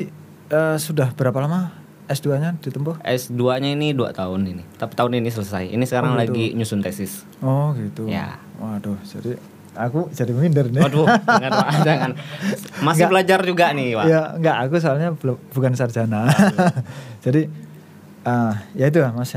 eh, 0.50 0.78
sudah 0.78 1.08
berapa 1.12 1.38
lama 1.38 1.70
S2-nya 2.06 2.58
ditempuh? 2.60 2.98
S2-nya 3.00 3.70
ini 3.72 3.92
dua 3.92 4.10
tahun 4.10 4.46
ini. 4.46 4.64
Tapi 4.74 4.94
tahun 4.94 5.20
ini 5.20 5.30
selesai. 5.30 5.68
Ini 5.68 5.84
sekarang 5.84 6.14
Oh, 6.14 6.18
gitu. 6.18 6.32
lagi 6.32 6.46
nyusun 6.54 6.80
tesis. 6.80 7.22
Oh 7.40 7.74
gitu. 7.74 8.06
Ya. 8.06 8.38
Waduh, 8.56 8.98
jadi 9.04 9.36
aku 9.76 10.10
jadi 10.12 10.32
minder 10.32 10.72
nih. 10.72 10.82
Waduh, 10.82 11.06
jangan 11.28 11.52
Pak, 11.52 11.68
jangan. 11.88 12.12
Masih 12.82 13.04
Nggak. 13.06 13.12
belajar 13.12 13.40
juga 13.44 13.66
nih, 13.76 13.88
Pak. 13.94 14.06
Ya 14.08 14.22
enggak, 14.34 14.58
aku 14.66 14.76
soalnya 14.80 15.10
belum 15.14 15.38
bukan 15.52 15.72
sarjana. 15.76 16.32
jadi 17.26 17.52
ah 18.26 18.64
ya 18.74 18.90
itu 18.90 19.00
Mas. 19.14 19.36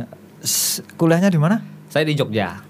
Kuliahnya 0.94 1.28
di 1.28 1.40
mana? 1.42 1.60
Saya 1.90 2.06
di 2.06 2.14
Jogja. 2.14 2.62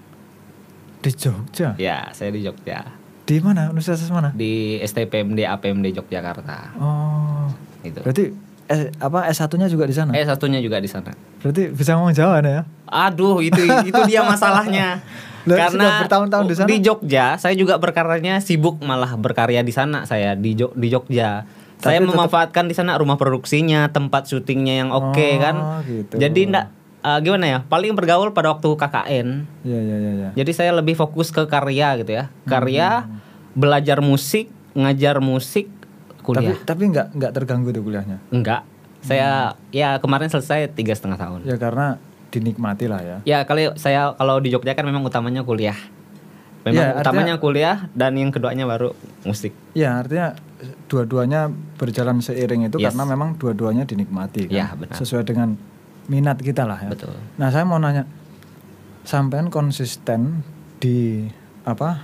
Di 0.99 1.11
Jogja. 1.13 1.77
Ya, 1.77 2.09
saya 2.11 2.33
di 2.33 2.41
Jogja. 2.43 2.99
Di 3.29 3.37
mana? 3.39 3.69
Universitas 3.69 4.09
mana? 4.09 4.33
Di 4.33 4.81
STPMD 4.81 5.45
APMD 5.45 5.93
Yogyakarta. 5.93 6.73
Oh. 6.81 7.45
Itu. 7.85 8.01
Berarti 8.01 8.48
S, 8.69 8.93
apa 8.95 9.25
S1-nya 9.27 9.65
juga 9.65 9.83
di 9.83 9.91
sana? 9.91 10.13
Eh 10.13 10.21
satunya 10.21 10.61
juga 10.61 10.77
di 10.77 10.85
sana. 10.85 11.09
Berarti 11.41 11.73
bisa 11.73 11.97
ngomong 11.97 12.13
Jawa 12.13 12.37
ya? 12.39 12.61
Aduh, 12.85 13.41
itu 13.41 13.57
itu 13.83 13.99
dia 14.05 14.21
masalahnya. 14.21 15.01
Lah, 15.49 15.67
sudah 15.67 16.05
bertahun-tahun 16.05 16.45
di 16.45 16.53
sana? 16.53 16.67
Jogja, 16.77 17.25
saya 17.35 17.55
juga 17.55 17.75
berkaryanya 17.75 18.37
sibuk 18.37 18.77
malah 18.79 19.15
berkarya 19.15 19.59
di 19.59 19.71
sana 19.71 20.03
saya 20.03 20.37
di 20.37 20.53
Jog- 20.53 20.75
di 20.75 20.87
Jogja. 20.87 21.49
saya 21.75 21.95
Tapi 21.95 22.03
tetap- 22.03 22.11
memanfaatkan 22.11 22.65
di 22.65 22.75
sana 22.75 22.93
rumah 22.93 23.15
produksinya, 23.15 23.87
tempat 23.87 24.27
syutingnya 24.27 24.75
yang 24.77 24.89
oke 24.91 25.15
Oh, 25.15 25.35
kan. 25.39 25.55
gitu. 25.83 26.19
Jadi 26.19 26.41
ndak 26.45 26.65
eh, 26.99 27.19
gimana 27.23 27.45
ya? 27.47 27.59
Paling 27.63 27.95
bergaul 27.95 28.29
pada 28.29 28.51
waktu 28.51 28.69
KKN. 28.69 29.27
Iya 29.63 29.79
iya 29.79 29.95
iya 29.97 30.11
iya. 30.13 30.29
Jadi 30.35 30.51
saya 30.51 30.75
lebih 30.75 30.93
fokus 30.93 31.31
ke 31.31 31.41
karya 31.45 31.97
gitu 31.97 32.11
ya. 32.11 32.27
Karya, 32.43 33.07
belajar 33.51 34.03
musik, 34.03 34.51
ngajar 34.75 35.17
musik, 35.19 35.71
kuliah. 36.37 36.57
tapi 36.63 36.83
enggak 36.85 37.07
enggak 37.13 37.31
terganggu 37.33 37.69
tuh 37.69 37.81
kuliahnya. 37.81 38.17
Enggak. 38.29 38.61
Saya 38.99 39.55
ya 39.71 39.95
kemarin 39.97 40.27
selesai 40.27 40.75
tiga 40.75 40.91
setengah 40.91 41.15
tahun. 41.15 41.39
Ya 41.47 41.55
karena 41.55 41.97
dinikmati 42.29 42.85
lah 42.85 43.01
ya. 43.01 43.17
Ya 43.23 43.39
kalau 43.43 43.73
saya 43.73 44.13
kalau 44.13 44.37
di 44.37 44.51
Jogja 44.51 44.75
kan 44.75 44.85
memang 44.85 45.01
utamanya 45.01 45.41
kuliah. 45.41 45.77
Memang 46.61 46.75
Ya, 46.75 46.85
artinya- 46.91 47.01
utamanya 47.01 47.35
kuliah 47.39 47.77
dan 47.95 48.13
yang 48.13 48.29
keduanya 48.29 48.67
baru 48.67 48.91
musik. 49.23 49.55
Ya 49.71 49.97
artinya 49.97 50.35
dua-duanya 50.91 51.47
berjalan 51.79 52.19
seiring 52.19 52.67
itu 52.67 52.77
Yes. 52.77 52.91
karena 52.91 53.07
memang 53.07 53.39
dua-duanya 53.39 53.87
dinikmati 53.87 54.51
kan. 54.51 54.53
Ya, 54.53 54.67
benar. 54.75 54.93
Sesuai 54.93 55.23
dengan 55.23 55.55
minat 56.11 56.35
kita 56.37 56.67
lah 56.67 56.83
ya. 56.83 56.91
Betul. 56.91 57.15
Nah 57.39 57.47
saya 57.47 57.63
mau 57.63 57.79
nanya, 57.79 58.03
sampean 59.01 59.47
konsisten 59.47 60.43
di 60.77 61.23
apa 61.63 62.03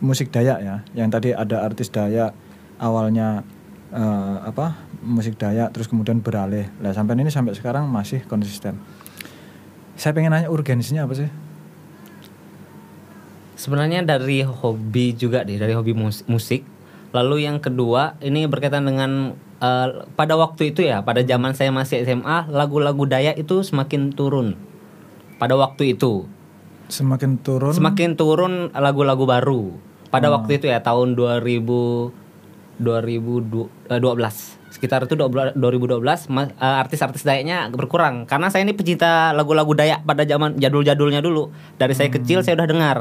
musik 0.00 0.34
Dayak 0.34 0.58
ya? 0.58 0.76
Yang 0.92 1.08
tadi 1.14 1.28
ada 1.30 1.62
artis 1.62 1.88
Dayak 1.88 2.34
awalnya 2.80 3.44
eh, 3.92 4.36
apa 4.42 4.80
musik 5.00 5.36
Dayak 5.36 5.70
terus 5.70 5.86
kemudian 5.86 6.18
beralih. 6.18 6.66
Lah 6.80 6.90
sampean 6.90 7.20
ini 7.20 7.28
sampai 7.28 7.52
sekarang 7.52 7.86
masih 7.86 8.24
konsisten. 8.24 8.80
Saya 9.94 10.16
pengen 10.16 10.32
nanya 10.32 10.48
urgensinya 10.48 11.04
apa 11.04 11.14
sih? 11.14 11.28
Sebenarnya 13.54 14.00
dari 14.00 14.40
hobi 14.40 15.12
juga 15.12 15.44
deh, 15.44 15.60
dari 15.60 15.76
hobi 15.76 15.92
mus- 15.92 16.24
musik. 16.24 16.64
Lalu 17.12 17.44
yang 17.44 17.60
kedua 17.60 18.16
ini 18.18 18.48
berkaitan 18.48 18.88
dengan 18.88 19.36
eh, 19.60 19.88
pada 20.16 20.40
waktu 20.40 20.72
itu 20.72 20.80
ya, 20.80 21.04
pada 21.04 21.20
zaman 21.20 21.52
saya 21.52 21.68
masih 21.68 22.00
SMA, 22.00 22.48
lagu-lagu 22.48 23.04
Dayak 23.04 23.36
itu 23.36 23.60
semakin 23.60 24.16
turun. 24.16 24.56
Pada 25.36 25.56
waktu 25.56 25.92
itu, 25.92 26.24
Semakin 26.88 27.38
turun. 27.38 27.70
semakin 27.70 28.16
turun 28.16 28.52
lagu-lagu 28.72 29.22
baru. 29.22 29.76
Pada 30.10 30.26
waktu 30.26 30.58
itu 30.58 30.66
ya 30.66 30.82
tahun 30.82 31.14
2000 31.14 32.10
2012 32.80 33.92
sekitar 34.70 35.02
itu 35.02 35.18
12 35.18 35.52
2012 35.52 36.30
ma- 36.30 36.46
eh, 36.46 36.76
artis-artis 36.78 37.20
Dayaknya 37.20 37.68
berkurang. 37.68 38.24
Karena 38.24 38.48
saya 38.48 38.62
ini 38.62 38.72
pecinta 38.72 39.34
lagu-lagu 39.34 39.74
Dayak 39.74 40.06
pada 40.06 40.22
zaman 40.22 40.56
jadul-jadulnya 40.56 41.18
dulu. 41.18 41.50
Dari 41.74 41.90
saya 41.90 42.06
kecil 42.08 42.40
saya 42.40 42.54
udah 42.54 42.68
dengar. 42.70 42.98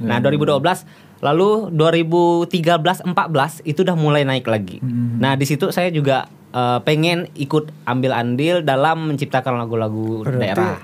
Nah 0.00 0.16
2012 0.18 0.88
lalu 1.20 1.68
2013 1.70 3.04
14 3.04 3.12
itu 3.62 3.84
udah 3.84 3.92
mulai 3.94 4.24
naik 4.24 4.48
lagi. 4.48 4.80
Hmm. 4.80 5.20
nah 5.20 5.36
di 5.36 5.44
situ 5.44 5.68
saya 5.68 5.92
juga 5.92 6.24
eh, 6.50 6.80
pengen 6.80 7.28
ikut 7.36 7.68
ambil 7.84 8.16
andil 8.16 8.64
dalam 8.64 9.12
menciptakan 9.12 9.60
lagu-lagu 9.60 10.24
daerah. 10.24 10.80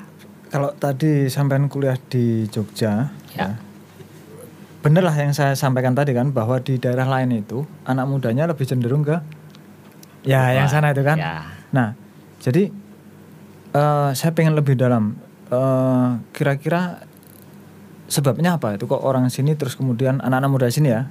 kalau 0.47 0.71
tadi 0.73 1.27
sampean 1.27 1.67
kuliah 1.67 1.97
di 1.97 2.45
Jogja, 2.47 3.09
Ya. 3.33 3.57
Bener 4.87 5.03
lah 5.03 5.19
yang 5.19 5.35
saya 5.35 5.59
sampaikan 5.59 5.99
tadi 5.99 6.15
kan 6.15 6.31
bahwa 6.31 6.63
di 6.63 6.79
daerah 6.79 7.11
lain 7.11 7.43
itu 7.43 7.67
anak 7.83 8.07
mudanya 8.07 8.47
lebih 8.47 8.63
cenderung 8.63 9.03
ke 9.03 9.19
ya 10.23 10.55
yang 10.55 10.71
sana 10.71 10.95
itu 10.95 11.03
kan. 11.03 11.19
Ya. 11.19 11.43
Nah, 11.75 11.99
jadi 12.39 12.71
eh, 13.75 14.11
saya 14.15 14.31
pengen 14.31 14.55
lebih 14.55 14.79
dalam. 14.79 15.19
Eh, 15.51 16.09
Kira-kira 16.31 17.03
sebabnya 18.07 18.63
apa 18.63 18.79
itu 18.79 18.87
kok 18.87 19.03
orang 19.03 19.27
sini 19.27 19.59
terus 19.59 19.75
kemudian 19.75 20.23
anak-anak 20.23 20.51
muda 20.55 20.71
sini 20.71 20.95
ya 20.95 21.11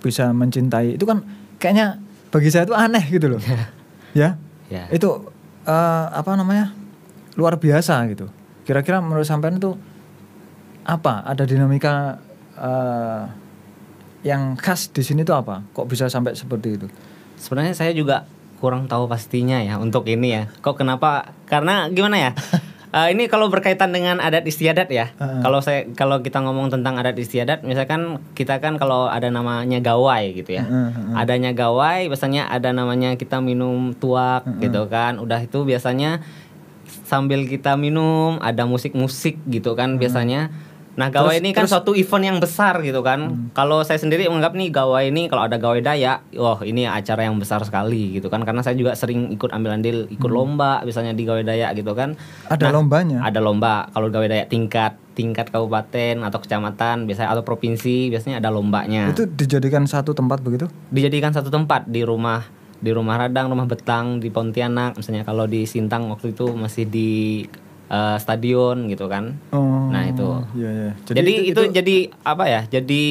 bisa 0.00 0.32
mencintai 0.32 0.96
itu 0.96 1.04
kan 1.04 1.20
kayaknya 1.60 2.00
bagi 2.32 2.48
saya 2.48 2.64
itu 2.64 2.72
aneh 2.72 3.04
gitu 3.04 3.36
loh. 3.36 3.40
ya. 4.16 4.40
Ya. 4.72 4.88
Itu 4.88 5.28
eh, 5.68 6.06
apa 6.08 6.40
namanya? 6.40 6.72
luar 7.36 7.60
biasa 7.60 8.00
gitu. 8.12 8.32
Kira-kira 8.64 9.04
menurut 9.04 9.28
sampean 9.28 9.60
itu 9.60 9.76
apa? 10.88 11.24
Ada 11.28 11.44
dinamika 11.44 12.16
eh, 12.60 13.22
yang 14.22 14.54
khas 14.60 14.92
di 14.92 15.00
sini 15.00 15.24
tuh 15.24 15.40
apa? 15.40 15.64
Kok 15.72 15.88
bisa 15.88 16.12
sampai 16.12 16.36
seperti 16.36 16.76
itu? 16.76 16.86
Sebenarnya 17.40 17.72
saya 17.72 17.96
juga 17.96 18.28
kurang 18.60 18.84
tahu 18.84 19.08
pastinya 19.08 19.56
ya 19.64 19.80
untuk 19.80 20.04
ini 20.04 20.36
ya. 20.36 20.42
Kok 20.60 20.76
kenapa? 20.84 21.32
Karena 21.48 21.88
gimana 21.88 22.16
ya? 22.20 22.32
Eh, 22.90 23.14
ini 23.14 23.30
kalau 23.30 23.46
berkaitan 23.46 23.94
dengan 23.94 24.18
adat 24.18 24.42
istiadat 24.42 24.90
ya. 24.90 25.14
Heeh. 25.14 25.46
Kalau 25.46 25.62
saya 25.62 25.86
kalau 25.94 26.26
kita 26.26 26.42
ngomong 26.42 26.74
tentang 26.74 26.98
adat 26.98 27.14
istiadat, 27.14 27.62
misalkan 27.62 28.18
kita 28.34 28.58
kan 28.58 28.82
kalau 28.82 29.06
ada 29.06 29.30
namanya 29.30 29.78
gawai 29.78 30.34
gitu 30.34 30.58
ya. 30.58 30.66
Heeh. 30.66 31.14
Adanya 31.14 31.54
gawai, 31.54 32.10
biasanya 32.10 32.50
ada 32.50 32.74
namanya 32.74 33.14
kita 33.14 33.38
minum 33.38 33.94
tuak 33.94 34.42
gitu 34.58 34.90
kan. 34.90 35.22
Udah 35.22 35.38
itu 35.38 35.62
biasanya 35.62 36.18
sambil 37.06 37.46
kita 37.46 37.78
minum 37.78 38.42
ada 38.42 38.66
musik-musik 38.66 39.38
gitu 39.46 39.78
kan 39.78 39.94
biasanya. 39.94 40.50
Nah, 40.98 41.06
gawai 41.08 41.38
Terus- 41.38 41.42
ini 41.46 41.50
kan 41.54 41.64
terus- 41.64 41.72
suatu 41.72 41.92
event 41.94 42.24
yang 42.24 42.38
besar 42.42 42.82
gitu 42.82 43.00
kan. 43.00 43.50
Kalau 43.54 43.80
saya 43.86 43.96
sendiri 43.96 44.26
menganggap 44.26 44.58
nih 44.58 44.68
gawai 44.74 45.08
ini 45.08 45.30
kalau 45.30 45.46
ada 45.46 45.56
gawai 45.56 45.78
Dayak, 45.78 46.26
wah 46.34 46.58
ini 46.66 46.84
acara 46.84 47.30
yang 47.30 47.38
besar 47.38 47.62
sekali 47.62 48.18
gitu 48.18 48.26
kan. 48.26 48.42
Karena 48.42 48.60
saya 48.60 48.74
juga 48.74 48.98
sering 48.98 49.30
ikut 49.30 49.54
ambil 49.54 49.78
andil, 49.78 50.10
ikut 50.10 50.30
lomba 50.30 50.82
misalnya 50.82 51.14
di 51.14 51.22
gawai 51.22 51.46
Dayak 51.46 51.78
gitu 51.78 51.94
kan. 51.94 52.18
Ada 52.50 52.74
lombanya? 52.74 53.22
Ada 53.22 53.38
lomba. 53.38 53.86
Kalau 53.94 54.10
gawai 54.10 54.26
Dayak 54.26 54.50
tingkat 54.50 54.98
tingkat 55.14 55.52
kabupaten 55.52 56.24
atau 56.24 56.38
kecamatan 56.40 57.04
biasanya 57.04 57.28
atau 57.34 57.44
provinsi 57.44 58.08
biasanya 58.08 58.40
ada 58.40 58.48
lombanya. 58.48 59.12
Itu 59.12 59.28
dijadikan 59.28 59.84
satu 59.84 60.16
tempat 60.16 60.40
begitu? 60.40 60.70
Dijadikan 60.88 61.34
satu 61.36 61.52
tempat 61.52 61.84
di 61.86 62.02
rumah 62.06 62.46
di 62.80 62.90
rumah 62.96 63.20
Radang, 63.20 63.52
rumah 63.52 63.68
Betang, 63.68 64.24
di 64.24 64.32
Pontianak 64.32 64.96
misalnya 64.96 65.28
kalau 65.28 65.44
di 65.44 65.68
Sintang 65.68 66.08
waktu 66.08 66.32
itu 66.32 66.48
masih 66.56 66.88
di 66.88 67.44
eh, 67.90 68.16
stadion 68.16 68.86
gitu 68.86 69.04
kan. 69.06 69.34
Oh. 69.50 69.90
Nah, 69.90 70.06
itu. 70.06 70.28
Iya, 70.54 70.70
iya. 70.70 70.90
Jadi, 71.04 71.32
itu, 71.50 71.62
jadi 71.68 71.96
apa 72.22 72.44
ya? 72.46 72.62
Jadi 72.64 73.04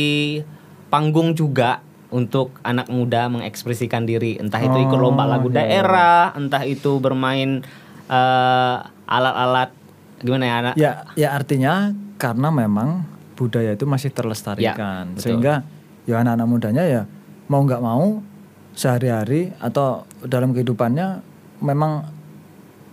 panggung 0.88 1.36
juga 1.36 1.84
untuk 2.10 2.58
anak 2.64 2.90
muda 2.90 3.28
mengekspresikan 3.28 4.04
diri. 4.04 4.40
Entah 4.40 4.58
itu 4.58 4.74
ikut 4.80 4.98
lomba 4.98 5.24
Oh, 5.24 5.30
lagu 5.30 5.48
iya, 5.48 5.62
iya. 5.62 5.84
daerah, 5.84 6.22
entah 6.34 6.64
itu 6.64 6.98
bermain 6.98 7.62
eh, 8.08 8.78
alat-alat 9.06 9.70
gimana 10.20 10.44
ya 10.44 10.56
anak? 10.60 10.74
ya 10.76 10.92
ya 11.16 11.30
artinya 11.32 11.96
karena 12.18 12.50
memang 12.50 13.08
budaya 13.34 13.72
itu 13.72 13.88
masih 13.88 14.12
terlestarikan 14.12 14.76
Ya, 15.06 15.16
betul. 15.16 15.22
sehingga 15.24 15.54
ya 16.04 16.20
anak-anak 16.20 16.48
mudanya 16.50 16.84
ya 16.84 17.02
mau 17.48 17.64
nggak 17.64 17.80
mau 17.80 18.20
sehari-hari 18.74 19.56
atau 19.58 20.04
dalam 20.22 20.52
kehidupannya 20.52 21.24
memang 21.60 22.04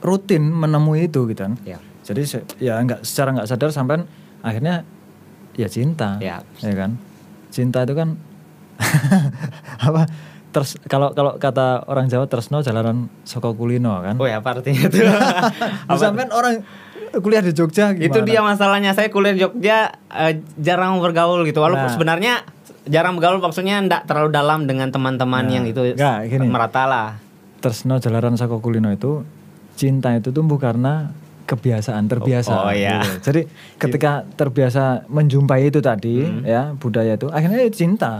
rutin 0.06 0.46
menemui 0.46 1.10
itu 1.10 1.26
gitu 1.26 1.42
kan. 1.42 1.58
Ya. 1.66 1.82
Jadi 2.06 2.22
ya 2.62 2.78
nggak 2.78 3.02
secara 3.02 3.34
nggak 3.34 3.48
sadar 3.50 3.70
sampai 3.70 4.06
akhirnya 4.40 4.86
ya 5.52 5.66
cinta, 5.66 6.22
Ya. 6.22 6.38
kan. 6.62 6.94
Cinta 7.50 7.82
itu 7.82 7.92
kan 7.92 8.14
apa? 9.82 10.06
Terus 10.52 10.78
kalau 10.86 11.12
kalau 11.12 11.36
kata 11.36 11.84
orang 11.84 12.08
Jawa 12.08 12.24
tersno 12.24 12.62
jalanan 12.62 13.12
soko 13.22 13.52
kulino 13.52 14.00
kan. 14.00 14.16
Oh 14.16 14.24
ya 14.24 14.40
apa 14.40 14.56
artinya 14.56 14.88
itu? 14.88 15.04
Apa? 15.90 15.98
Sampai 16.00 16.24
orang 16.30 16.64
kuliah 17.16 17.40
di 17.40 17.52
Jogja 17.52 17.92
gimana? 17.92 18.06
itu 18.06 18.18
dia 18.22 18.40
masalahnya. 18.40 18.96
Saya 18.96 19.12
kuliah 19.12 19.36
di 19.36 19.42
Jogja 19.42 19.92
eh, 20.08 20.40
jarang 20.56 20.96
bergaul 20.96 21.44
gitu. 21.44 21.60
Walaupun 21.60 21.84
Nah. 21.84 21.92
sebenarnya 21.92 22.32
jarang 22.88 23.20
bergaul 23.20 23.36
maksudnya 23.38 23.76
enggak 23.78 24.08
terlalu 24.08 24.32
dalam 24.32 24.64
dengan 24.64 24.88
teman-teman 24.88 25.44
Nah, 25.44 25.52
yang 25.52 25.64
itu 25.66 25.92
enggak, 25.92 26.24
gini. 26.24 26.48
merata 26.48 26.88
lah. 26.88 27.08
Tersno 27.60 27.98
jalanan 27.98 28.36
soko 28.36 28.56
kulino 28.56 28.88
itu 28.88 29.28
cinta 29.76 30.10
itu 30.12 30.32
tumbuh 30.32 30.56
karena 30.56 31.12
kebiasaan 31.44 32.10
terbiasa. 32.10 32.50
Oh, 32.50 32.66
oh, 32.66 32.74
iya. 32.74 32.98
gitu. 32.98 33.30
Jadi 33.30 33.40
ketika 33.78 34.26
terbiasa 34.34 35.06
menjumpai 35.06 35.68
itu 35.68 35.78
tadi 35.78 36.26
Hmm. 36.26 36.42
ya 36.42 36.74
budaya 36.74 37.14
itu 37.14 37.30
akhirnya 37.30 37.62
ya 37.62 37.70
cinta 37.70 38.12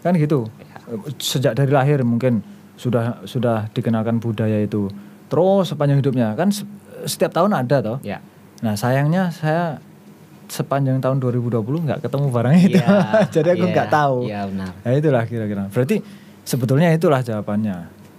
kan 0.00 0.16
gitu. 0.16 0.50
Ya. 0.58 0.82
Sejak 1.16 1.54
dari 1.54 1.70
lahir 1.70 2.02
mungkin 2.02 2.42
sudah 2.74 3.22
sudah 3.22 3.70
dikenalkan 3.70 4.18
budaya 4.18 4.58
itu 4.58 4.90
terus 5.30 5.70
sepanjang 5.70 6.02
hidupnya 6.02 6.34
kan 6.34 6.50
se- 6.50 6.66
setiap 7.06 7.30
tahun 7.30 7.54
ada 7.54 7.78
toh. 7.78 7.98
Ya. 8.02 8.18
Nah 8.60 8.74
sayangnya 8.74 9.30
saya 9.30 9.78
sepanjang 10.48 10.98
tahun 10.98 11.16
2020 11.18 11.62
nggak 11.62 12.00
ketemu 12.02 12.26
barang 12.28 12.54
itu. 12.58 12.76
Iya, 12.76 12.98
Jadi 13.34 13.48
aku 13.52 13.64
nggak 13.68 13.88
tahu. 13.88 14.16
Iya 14.26 14.40
benar. 14.50 14.70
Nah 14.76 14.90
itulah 14.92 15.24
kira-kira. 15.24 15.62
Berarti 15.70 15.96
sebetulnya 16.42 16.90
itulah 16.90 17.22
jawabannya. 17.22 17.76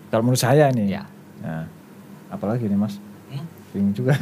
Kalau 0.08 0.24
menurut 0.24 0.40
saya 0.40 0.72
nih. 0.72 0.88
Ya. 0.88 1.04
Nah, 1.44 1.68
apalagi 2.34 2.66
nih 2.66 2.76
mas? 2.76 2.98
Hmm? 3.30 3.46
Bingung 3.72 3.94
juga. 3.94 4.18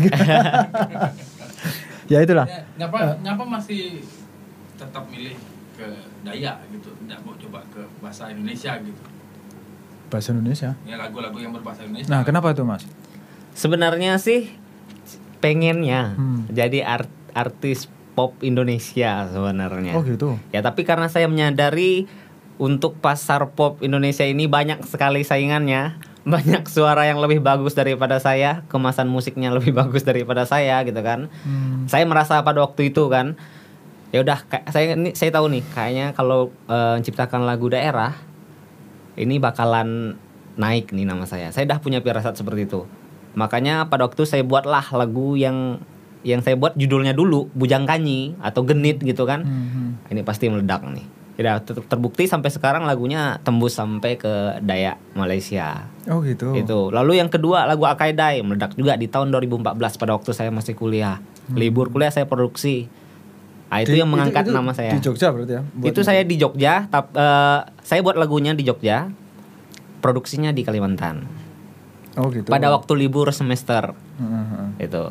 ya 2.11 2.17
itulah. 2.19 2.45
Ya, 2.45 2.61
ngapa 2.77 3.17
ngapa 3.19 3.43
masih 3.49 4.03
tetap 4.75 5.03
milih 5.07 5.33
ke 5.71 5.87
Dayak 6.21 6.55
gitu 6.69 6.89
tidak 6.99 7.17
mau 7.21 7.33
coba 7.35 7.59
ke 7.69 7.81
bahasa 7.97 8.27
Indonesia 8.27 8.75
gitu 8.77 9.01
Bahasa 10.07 10.31
Indonesia. 10.31 10.69
ya 10.83 10.95
lagu-lagu 10.95 11.35
yang 11.35 11.51
berbahasa 11.51 11.81
Indonesia 11.81 12.09
Nah 12.09 12.21
kenapa 12.21 12.51
itu 12.51 12.61
mas? 12.61 12.83
Sebenarnya 13.53 14.15
sih 14.17 14.47
pengennya 15.39 16.13
Hmm. 16.13 16.45
jadi 16.47 16.83
art- 16.83 17.19
artis 17.31 17.87
pop 18.11 18.35
Indonesia 18.41 19.25
sebenarnya. 19.25 19.95
Oh 19.95 20.03
gitu. 20.03 20.35
Ya 20.49 20.59
tapi 20.59 20.83
karena 20.83 21.07
saya 21.07 21.25
menyadari 21.25 22.05
untuk 22.57 22.97
pasar 22.97 23.49
pop 23.49 23.79
Indonesia 23.79 24.21
ini 24.21 24.45
banyak 24.45 24.83
sekali 24.83 25.23
saingannya, 25.23 25.95
banyak 26.21 26.69
suara 26.69 27.09
yang 27.09 27.17
lebih 27.17 27.41
bagus 27.41 27.73
daripada 27.73 28.21
saya, 28.21 28.61
kemasan 28.69 29.09
musiknya 29.09 29.49
lebih 29.49 29.73
bagus 29.81 30.05
daripada 30.05 30.45
saya 30.45 30.81
gitu 30.85 31.01
kan. 31.01 31.27
Hmm. 31.41 31.89
Saya 31.89 32.05
merasa 32.05 32.41
pada 32.45 32.61
waktu 32.61 32.93
itu 32.93 33.09
kan, 33.09 33.33
ya 34.13 34.21
udah 34.21 34.45
saya 34.69 34.93
ini 34.93 35.17
saya 35.17 35.33
tahu 35.33 35.49
nih, 35.49 35.63
kayaknya 35.73 36.07
kalau 36.13 36.53
eh, 36.69 37.01
menciptakan 37.01 37.45
lagu 37.45 37.71
daerah 37.73 38.13
ini 39.17 39.41
bakalan 39.41 40.15
naik 40.55 40.93
nih 40.93 41.09
nama 41.09 41.25
saya. 41.25 41.49
Saya 41.49 41.65
dah 41.65 41.79
punya 41.81 42.03
firasat 42.03 42.37
seperti 42.37 42.69
itu. 42.69 42.85
Makanya 43.33 43.87
pada 43.87 44.05
waktu 44.05 44.27
saya 44.27 44.43
buatlah 44.43 44.91
lagu 44.93 45.39
yang 45.39 45.79
yang 46.21 46.45
saya 46.45 46.53
buat 46.53 46.77
judulnya 46.77 47.17
dulu 47.17 47.49
Bujang 47.57 47.89
Kanyi 47.89 48.37
atau 48.45 48.61
Genit 48.61 49.01
gitu 49.01 49.25
kan 49.25 49.41
Hmm. 49.41 49.97
ini 50.13 50.21
pasti 50.21 50.51
meledak 50.53 50.85
nih. 50.85 51.20
Ya 51.35 51.57
ter- 51.57 51.81
terbukti 51.81 52.25
sampai 52.25 52.47
sekarang 52.47 52.83
lagunya 52.83 53.39
tembus 53.41 53.73
sampai 53.73 54.15
ke 54.15 54.29
Dayak 54.59 54.99
Malaysia. 55.13 55.87
Oh 56.05 56.19
gitu. 56.21 56.53
Itu. 56.53 56.89
Lalu 56.89 57.17
yang 57.17 57.27
kedua 57.27 57.63
lagu 57.63 57.83
Akaidai 57.83 58.39
meledak 58.41 58.73
juga 58.73 58.93
di 58.93 59.05
tahun 59.05 59.31
2014 59.31 59.71
pada 59.95 60.11
waktu 60.13 60.31
saya 60.31 60.49
masih 60.49 60.73
kuliah. 60.73 61.17
Libur 61.49 61.87
kuliah 61.87 62.09
saya 62.09 62.25
produksi. 62.25 62.85
Ah, 63.67 63.79
itu 63.79 63.95
Di- 63.95 63.99
yang 63.99 64.11
mengangkat 64.11 64.43
itu 64.43 64.51
nama 64.51 64.75
saya. 64.75 64.91
Di 64.91 64.99
Jogja 64.99 65.31
berarti 65.31 65.53
ya? 65.53 65.61
buat 65.63 65.87
itu 65.87 65.99
saya 66.03 66.21
di 66.21 66.35
Jogja, 66.35 66.73
tap, 66.85 67.15
eh, 67.15 67.59
saya 67.79 67.99
buat 68.01 68.15
lagunya 68.15 68.51
di 68.51 68.61
Jogja. 68.61 69.07
Produksinya 69.97 70.49
di 70.49 70.61
Kalimantan. 70.61 71.23
Oh 72.17 72.27
gitu. 72.27 72.49
Pada 72.49 72.67
waktu 72.67 72.91
libur 72.97 73.31
semester 73.31 73.95
Hmm, 74.17 74.27
hmm. 74.43 74.67
itu. 74.77 75.03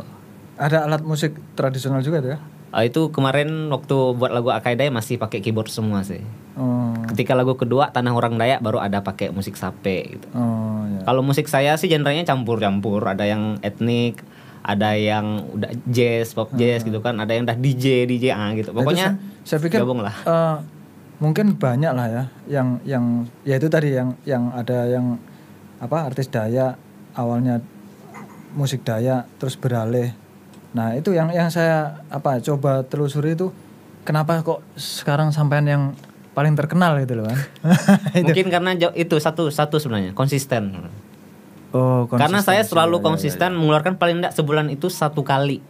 Ada 0.54 0.84
alat 0.84 1.00
musik 1.00 1.32
tradisional 1.54 2.02
juga 2.02 2.20
tuh 2.20 2.30
ya? 2.30 2.38
Ah, 2.70 2.86
itu 2.86 3.10
kemarin 3.10 3.66
waktu 3.66 4.14
buat 4.14 4.30
lagu 4.30 4.54
Akaidai 4.54 4.94
masih 4.94 5.18
pakai 5.18 5.42
keyboard 5.42 5.66
semua 5.66 6.06
sih. 6.06 6.22
Oh. 6.54 6.94
Ketika 7.10 7.34
lagu 7.34 7.58
kedua 7.58 7.90
Tanah 7.90 8.14
Orang 8.14 8.38
Dayak 8.38 8.62
baru 8.62 8.78
ada 8.78 9.02
pakai 9.02 9.34
musik 9.34 9.58
sape 9.58 10.14
gitu. 10.18 10.26
Oh 10.38 10.86
ya. 10.86 11.02
Kalau 11.02 11.26
musik 11.26 11.50
saya 11.50 11.74
sih 11.74 11.90
genrenya 11.90 12.22
campur-campur, 12.22 13.02
ada 13.02 13.26
yang 13.26 13.58
etnik, 13.66 14.22
ada 14.62 14.94
yang 14.94 15.50
udah 15.50 15.72
jazz, 15.90 16.30
pop 16.30 16.54
jazz 16.54 16.86
gitu 16.86 17.02
kan, 17.02 17.18
ada 17.18 17.34
yang 17.34 17.42
udah 17.42 17.58
DJ, 17.58 18.06
DJ 18.06 18.30
ah 18.30 18.54
gitu. 18.54 18.70
Nah, 18.70 18.76
Pokoknya 18.86 19.06
saya, 19.42 19.58
saya 19.58 19.58
pikir 19.66 19.82
gabung 19.82 20.06
lah. 20.06 20.14
eh, 20.14 20.56
mungkin 21.18 21.58
banyak 21.58 21.92
lah 21.92 22.06
ya 22.06 22.24
yang 22.48 22.68
yang 22.86 23.04
ya 23.42 23.58
itu 23.58 23.66
tadi 23.66 23.92
yang 23.92 24.14
yang 24.22 24.54
ada 24.54 24.86
yang 24.86 25.18
apa 25.82 26.06
artis 26.06 26.30
Dayak 26.30 26.78
awalnya 27.18 27.58
musik 28.54 28.86
Dayak 28.86 29.26
terus 29.42 29.58
beralih. 29.58 30.14
Nah, 30.70 30.94
itu 30.94 31.10
yang 31.10 31.28
yang 31.28 31.48
saya 31.48 31.98
apa 32.06 32.38
coba 32.38 32.82
telusuri 32.82 33.34
itu 33.34 33.50
kenapa 34.00 34.38
kok 34.40 34.62
sekarang 34.74 35.30
sampean 35.30 35.66
yang 35.66 35.82
paling 36.30 36.54
terkenal 36.54 36.94
gitu 36.96 37.18
loh 37.18 37.26
kan. 37.26 37.38
Itu. 38.14 38.22
Mungkin 38.24 38.46
karena 38.48 38.70
itu 38.94 39.18
satu 39.18 39.50
satu 39.50 39.76
sebenarnya 39.76 40.14
konsisten. 40.14 40.86
Oh, 41.70 42.06
Karena 42.06 42.38
saya 42.38 42.62
selalu 42.62 42.86
Ya, 42.88 42.96
ya, 42.96 42.98
ya, 42.98 43.06
konsisten 43.06 43.50
mengeluarkan 43.52 43.94
paling 43.94 44.18
tidak 44.18 44.34
sebulan 44.34 44.66
itu 44.68 44.86
satu 44.86 45.22
kali. 45.22 45.62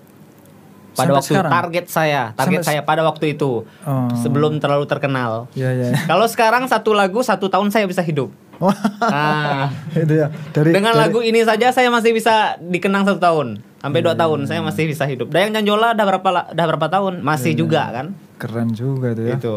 Pada 0.91 0.97
Sampai 1.07 1.13
waktu 1.15 1.29
sekarang? 1.31 1.53
target 1.53 1.87
saya, 1.87 2.23
target 2.35 2.61
Sampai- 2.61 2.67
saya 2.67 2.81
pada 2.83 3.03
waktu 3.05 3.25
itu 3.35 3.69
Oh. 3.85 4.09
sebelum 4.17 4.57
terlalu 4.59 4.85
terkenal. 4.85 5.49
Ya 5.53 5.71
ya. 5.71 5.93
ya. 5.93 6.01
Kalau 6.03 6.25
sekarang 6.25 6.65
satu 6.67 6.93
lagu 6.93 7.21
satu 7.21 7.47
tahun 7.47 7.69
saya 7.69 7.85
bisa 7.85 8.01
hidup. 8.01 8.33
Ah. 8.61 9.73
itu 9.97 10.15
ya. 10.15 10.29
Dari 10.53 10.71
Dengan 10.71 10.93
dari- 10.93 11.03
lagu 11.09 11.21
ini 11.21 11.41
saja 11.41 11.71
saya 11.71 11.89
masih 11.89 12.13
bisa 12.13 12.61
dikenang 12.61 13.03
satu 13.03 13.17
tahun 13.17 13.65
sampai 13.81 13.99
Iya, 13.99 14.07
dua 14.07 14.15
tahun 14.15 14.41
saya 14.45 14.61
masih 14.61 14.85
bisa 14.87 15.05
hidup. 15.05 15.33
Dayang 15.33 15.53
Janjola 15.53 15.97
udah 15.97 16.07
berapa 16.07 16.29
udah 16.53 16.65
berapa 16.69 16.87
tahun 16.89 17.15
masih 17.21 17.53
Iya, 17.53 17.59
juga 17.59 17.83
kan? 17.91 18.07
keren 18.37 18.69
juga 18.71 19.13
itu 19.13 19.23
ya. 19.25 19.37
Itu. 19.37 19.57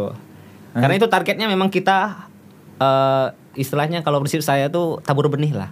Karena 0.74 0.96
itu 0.96 1.08
targetnya 1.08 1.46
memang 1.46 1.68
kita 1.68 2.28
eh, 2.76 3.28
istilahnya 3.54 4.02
kalau 4.02 4.20
prinsip 4.20 4.40
saya 4.40 4.68
tuh 4.68 4.98
tabur 5.00 5.28
benih 5.28 5.54
lah. 5.54 5.70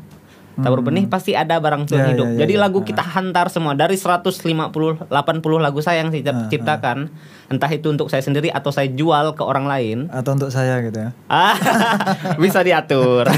Tabur 0.54 0.82
benih 0.82 1.06
pasti 1.06 1.32
ada 1.32 1.56
barang 1.56 1.86
Tuhan 1.86 1.96
Hmm. 1.98 2.04
Ya, 2.04 2.14
hidup. 2.14 2.26
ya, 2.26 2.34
ya, 2.34 2.40
Jadi 2.40 2.54
ya. 2.54 2.60
lagu 2.60 2.80
kita 2.82 3.00
hantar 3.02 3.48
semua 3.48 3.72
dari 3.72 3.96
150 3.96 4.36
80 5.08 5.08
lagu 5.58 5.80
saya 5.80 6.00
yang 6.00 6.10
saya 6.10 6.28
Ah, 6.28 6.46
ciptakan, 6.46 7.08
entah 7.48 7.70
itu 7.70 7.88
untuk 7.88 8.08
saya 8.08 8.20
sendiri 8.20 8.48
atau 8.48 8.68
saya 8.68 8.88
jual 8.88 9.32
ke 9.32 9.42
orang 9.42 9.64
lain. 9.64 9.98
Atau 10.08 10.34
untuk 10.34 10.50
saya 10.50 10.80
gitu 10.82 10.98
ya. 10.98 11.10
Ah, 11.26 11.56
bisa 12.44 12.60
diatur. 12.62 13.32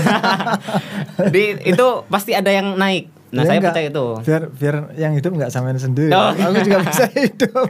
Di 1.30 1.44
itu 1.64 1.86
pasti 2.08 2.32
ada 2.32 2.50
yang 2.50 2.74
naik. 2.74 3.14
Nah, 3.30 3.42
Ya 3.42 3.48
saya 3.48 3.58
enggak. 3.58 3.74
percaya 3.74 3.88
itu. 3.88 4.06
Biar 4.24 4.42
biar 4.52 4.76
yang 4.96 5.14
hidup 5.14 5.32
nggak 5.34 5.50
samain 5.50 5.74
sendiri. 5.76 6.10
Oh. 6.10 6.30
Aku 6.30 6.58
juga 6.62 6.82
bisa 6.82 7.06
hidup. 7.20 7.66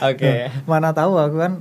Oke. 0.00 0.50
Mana 0.64 0.90
tahu 0.90 1.16
aku 1.16 1.36
kan 1.38 1.52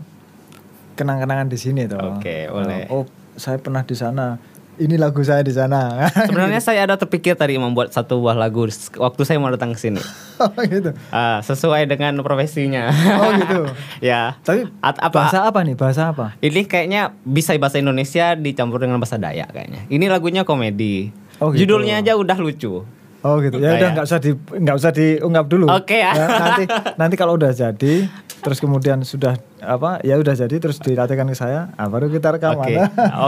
kenang-kenangan 0.93 1.47
di 1.47 1.57
sini 1.57 1.85
toh. 1.85 2.17
Oke, 2.17 2.45
boleh. 2.47 2.85
Oh, 2.87 3.05
saya 3.33 3.57
pernah 3.57 3.81
di 3.81 3.93
sana. 3.93 4.37
Ini 4.81 4.97
lagu 4.97 5.21
saya 5.21 5.45
di 5.45 5.53
sana. 5.53 6.09
Sebenarnya 6.27 6.57
saya 6.57 6.89
ada 6.89 6.97
terpikir 6.97 7.37
tadi 7.37 7.53
membuat 7.61 7.93
satu 7.93 8.17
buah 8.17 8.33
lagu 8.33 8.65
waktu 8.97 9.21
saya 9.21 9.37
mau 9.37 9.53
datang 9.53 9.77
ke 9.77 9.79
sini. 9.79 10.01
oh 10.41 10.49
gitu. 10.65 10.97
Ah, 11.13 11.37
sesuai 11.45 11.85
dengan 11.85 12.17
profesinya. 12.25 12.89
Oh 13.21 13.29
gitu. 13.37 13.61
ya. 14.09 14.41
Tapi 14.41 14.65
At- 14.81 14.97
apa? 14.97 15.13
bahasa 15.13 15.45
apa 15.45 15.61
nih? 15.61 15.77
Bahasa 15.77 16.09
apa? 16.09 16.33
Ini 16.41 16.65
kayaknya 16.65 17.13
bisa 17.21 17.53
bahasa 17.61 17.77
Indonesia 17.77 18.33
dicampur 18.33 18.81
dengan 18.81 18.97
bahasa 18.97 19.21
Dayak 19.21 19.53
kayaknya. 19.53 19.85
Ini 19.85 20.05
lagunya 20.09 20.41
komedi. 20.41 21.13
Oh, 21.37 21.53
gitu. 21.53 21.69
Judulnya 21.69 22.01
aja 22.01 22.17
udah 22.17 22.37
lucu. 22.41 22.81
Oh 23.21 23.35
gitu. 23.37 23.61
Ya 23.61 23.77
udah 23.77 23.89
nggak 23.93 24.05
usah 24.09 24.17
di 24.17 24.33
nggak 24.33 24.75
usah 24.81 24.91
diungkap 24.97 25.45
dulu. 25.45 25.69
Oke, 25.69 26.01
ya. 26.01 26.09
nanti 26.17 26.65
nanti 26.97 27.15
kalau 27.21 27.37
udah 27.37 27.53
jadi 27.53 28.09
terus 28.41 28.57
kemudian 28.57 29.05
sudah 29.05 29.37
apa 29.61 30.01
ya 30.01 30.17
udah 30.17 30.33
jadi 30.33 30.55
terus 30.57 30.81
dilatihkan 30.81 31.29
ke 31.29 31.37
saya 31.37 31.69
ah, 31.77 31.85
baru 31.85 32.09
kita 32.09 32.35
rekaman 32.35 32.65
Oke. 32.65 32.75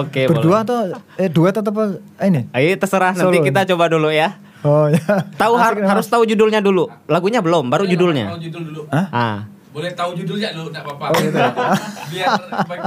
Oke, 0.02 0.22
berdua 0.34 0.66
atau 0.66 0.90
eh 1.16 1.30
duet 1.30 1.54
atau 1.54 1.70
apa 1.70 2.02
ini 2.26 2.50
Ayo 2.50 2.74
terserah 2.76 3.14
nanti 3.14 3.38
Solo. 3.40 3.46
kita 3.46 3.62
coba 3.70 3.86
dulu 3.94 4.10
ya. 4.10 4.42
oh 4.66 4.90
ya 4.90 5.06
Tahu 5.38 5.54
har- 5.54 5.86
harus 5.86 6.08
tahu 6.10 6.26
judulnya 6.26 6.64
dulu. 6.64 6.90
Lagunya 7.06 7.44
belum, 7.46 7.70
baru 7.70 7.86
Boleh 7.86 7.94
judulnya. 7.94 8.26
Tahu 8.34 8.40
judul 8.42 8.64
dulu. 8.74 8.82
Hah? 8.90 9.06
Ah. 9.14 9.38
Boleh 9.74 9.92
tahu 9.98 10.14
judulnya 10.14 10.50
dulu, 10.54 10.70
enggak 10.70 10.86
apa-apa. 10.86 11.06
Oh, 11.10 11.20
gitu. 11.20 11.38
biar 12.14 12.30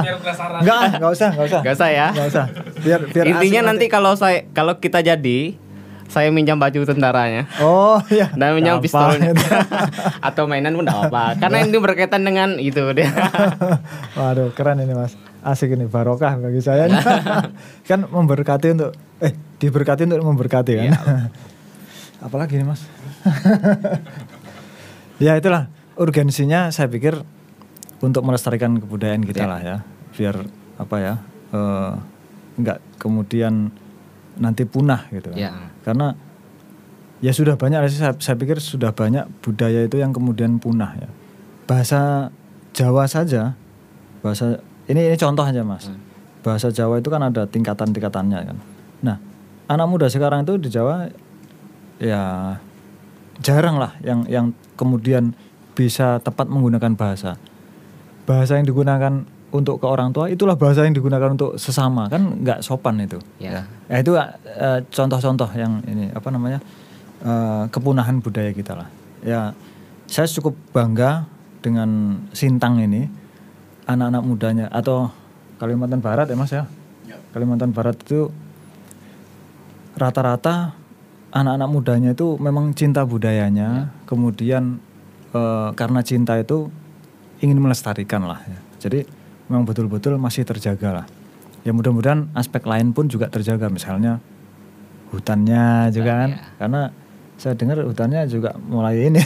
biar 0.03 0.15
penasaran. 0.23 0.59
Enggak, 0.62 0.81
enggak 0.97 1.12
usah, 1.12 1.31
enggak 1.35 1.47
usah. 1.51 1.61
Gak 1.61 1.75
usah 1.75 1.89
ya. 1.91 2.07
Enggak 2.15 2.29
usah. 2.31 2.45
Biar 2.81 3.01
biar 3.11 3.25
Intinya 3.27 3.61
nanti 3.71 3.87
kalau 3.91 4.12
saya 4.15 4.47
kalau 4.55 4.79
kita 4.79 5.03
jadi 5.03 5.39
saya 6.07 6.29
minjam 6.29 6.55
baju 6.55 6.83
tentaranya 6.83 7.45
Oh, 7.59 7.99
iya. 8.09 8.31
dan 8.33 8.53
minjam 8.53 8.79
pistolnya 8.79 9.35
atau 10.29 10.45
mainan 10.45 10.73
pun 10.73 10.83
enggak 10.83 11.09
apa 11.09 11.25
karena 11.37 11.57
ini 11.62 11.77
berkaitan 11.77 12.23
dengan 12.23 12.57
itu 12.57 12.81
dia 12.92 13.11
Waduh, 14.16 14.51
keren 14.51 14.79
ini, 14.79 14.92
Mas. 14.92 15.12
asik 15.40 15.71
ini 15.71 15.85
barokah 15.85 16.35
bagi 16.37 16.59
saya. 16.59 16.90
kan 17.88 18.03
memberkati 18.03 18.73
untuk 18.73 18.90
eh 19.19 19.31
diberkati 19.57 20.03
untuk 20.05 20.25
memberkati 20.25 20.73
kan. 20.75 20.85
Iya. 20.87 20.99
Apalagi 22.19 22.57
nih 22.57 22.66
Mas? 22.66 22.83
ya 25.19 25.33
itulah 25.35 25.69
urgensinya 25.95 26.69
saya 26.69 26.88
pikir 26.88 27.23
untuk 27.99 28.23
melestarikan 28.23 28.77
kebudayaan 28.77 29.23
kita 29.23 29.45
Ya. 29.45 29.49
lah 29.49 29.61
ya. 29.61 29.77
Biar 30.12 30.37
apa 30.77 30.97
ya? 30.99 31.14
eh, 31.49 31.92
nggak 32.57 32.79
kemudian 32.99 33.71
nanti 34.37 34.64
punah 34.68 35.09
gitu 35.12 35.33
kan. 35.33 35.38
Ya. 35.38 35.51
Karena 35.83 36.16
ya 37.25 37.33
sudah 37.33 37.57
banyak 37.57 37.88
sih 37.88 38.01
saya, 38.01 38.12
saya 38.20 38.37
pikir 38.37 38.61
sudah 38.61 38.92
banyak 38.92 39.25
budaya 39.40 39.85
itu 39.85 40.01
yang 40.01 40.12
kemudian 40.12 40.61
punah 40.61 40.96
ya. 40.96 41.09
Bahasa 41.66 42.31
Jawa 42.77 43.09
saja 43.09 43.57
bahasa 44.20 44.61
ini 44.90 45.07
ini 45.07 45.16
contoh 45.16 45.46
aja 45.46 45.62
Mas. 45.64 45.88
Hmm. 45.88 46.03
Bahasa 46.44 46.70
Jawa 46.70 47.01
itu 47.01 47.09
kan 47.11 47.22
ada 47.22 47.49
tingkatan-tingkatannya 47.49 48.40
kan. 48.53 48.57
Nah, 49.03 49.16
anak 49.66 49.87
muda 49.87 50.07
sekarang 50.07 50.46
itu 50.46 50.59
di 50.61 50.68
Jawa 50.70 51.11
ya 51.96 52.55
jarang 53.40 53.81
lah 53.81 53.96
yang 54.05 54.29
yang 54.29 54.46
kemudian 54.77 55.33
bisa 55.77 56.18
tepat 56.22 56.49
menggunakan 56.49 56.94
bahasa. 56.94 57.40
Bahasa 58.27 58.59
yang 58.59 58.66
digunakan 58.66 59.27
untuk 59.57 59.81
ke 59.81 59.87
orang 59.88 60.12
tua 60.12 60.29
itulah 60.29 60.55
bahasa 60.55 60.85
yang 60.85 60.92
digunakan 60.92 61.33
untuk 61.33 61.57
sesama 61.57 62.07
kan 62.12 62.40
nggak 62.45 62.61
sopan 62.61 63.01
itu. 63.01 63.19
Ya. 63.40 63.64
Ya 63.88 63.97
itu 64.01 64.12
eh, 64.16 64.81
contoh-contoh 64.87 65.51
yang 65.57 65.81
ini 65.88 66.12
apa 66.12 66.29
namanya 66.29 66.61
eh, 67.25 67.64
kepunahan 67.73 68.21
budaya 68.21 68.53
kita 68.53 68.77
lah. 68.77 68.88
Ya 69.25 69.57
saya 70.07 70.29
cukup 70.31 70.55
bangga 70.71 71.27
dengan 71.64 72.21
Sintang 72.31 72.79
ini 72.79 73.11
anak-anak 73.90 74.23
mudanya 74.23 74.66
atau 74.71 75.11
Kalimantan 75.57 76.05
Barat 76.05 76.29
ya 76.29 76.37
mas 76.37 76.53
ya. 76.53 76.64
Ya. 77.09 77.16
Kalimantan 77.33 77.73
Barat 77.73 77.97
itu 78.05 78.29
rata-rata 79.97 80.77
anak-anak 81.33 81.69
mudanya 81.69 82.11
itu 82.12 82.37
memang 82.40 82.73
cinta 82.77 83.05
budayanya, 83.05 83.92
kemudian 84.05 84.79
eh, 85.33 85.69
karena 85.73 86.01
cinta 86.05 86.37
itu 86.37 86.69
ingin 87.40 87.61
melestarikan 87.61 88.25
lah. 88.25 88.40
Ya. 88.45 88.61
Jadi 88.87 89.01
memang 89.48 89.64
betul-betul 89.66 90.18
masih 90.18 90.46
terjaga 90.46 91.02
lah. 91.02 91.06
Ya 91.66 91.74
mudah-mudahan 91.74 92.30
aspek 92.35 92.62
lain 92.62 92.94
pun 92.94 93.11
juga 93.11 93.26
terjaga, 93.26 93.66
misalnya 93.66 94.22
hutannya 95.11 95.90
juga 95.94 96.12
kan, 96.26 96.30
ya. 96.30 96.38
karena 96.59 96.82
saya 97.37 97.52
dengar 97.52 97.85
hutannya 97.85 98.24
juga 98.26 98.56
mulai 98.56 99.12
ini 99.12 99.20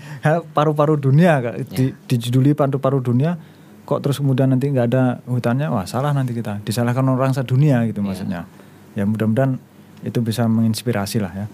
paru-paru 0.56 0.96
dunia 0.96 1.44
Kak. 1.44 1.54
di, 1.70 1.92
dijuduli 2.08 2.56
paru-paru 2.56 3.04
dunia 3.04 3.36
kok 3.84 4.00
terus 4.00 4.22
kemudian 4.22 4.48
nanti 4.54 4.70
nggak 4.70 4.86
ada 4.86 5.18
hutannya? 5.26 5.66
Wah 5.66 5.82
salah 5.82 6.14
nanti 6.14 6.30
kita. 6.30 6.62
Disalahkan 6.62 7.02
orang 7.10 7.34
sedunia 7.34 7.82
gitu 7.90 8.06
maksudnya. 8.06 8.46
Ya 8.94 9.02
mudah-mudahan 9.02 9.58
itu 10.06 10.22
bisa 10.22 10.46
menginspirasi 10.46 11.18
lah 11.18 11.32
ya. 11.34 11.46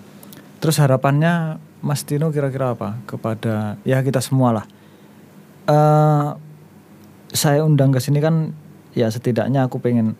Terus 0.60 0.76
harapannya 0.76 1.56
Mas 1.80 2.04
Tino 2.04 2.28
kira-kira 2.28 2.76
apa? 2.76 3.00
Kepada 3.08 3.80
ya 3.88 4.04
kita 4.04 4.20
semua 4.20 4.52
lah. 4.52 4.64
Eh 5.64 6.45
saya 7.36 7.62
undang 7.62 7.92
ke 7.92 8.00
sini 8.00 8.18
kan 8.18 8.56
ya 8.96 9.12
setidaknya 9.12 9.68
aku 9.68 9.78
pengen 9.78 10.16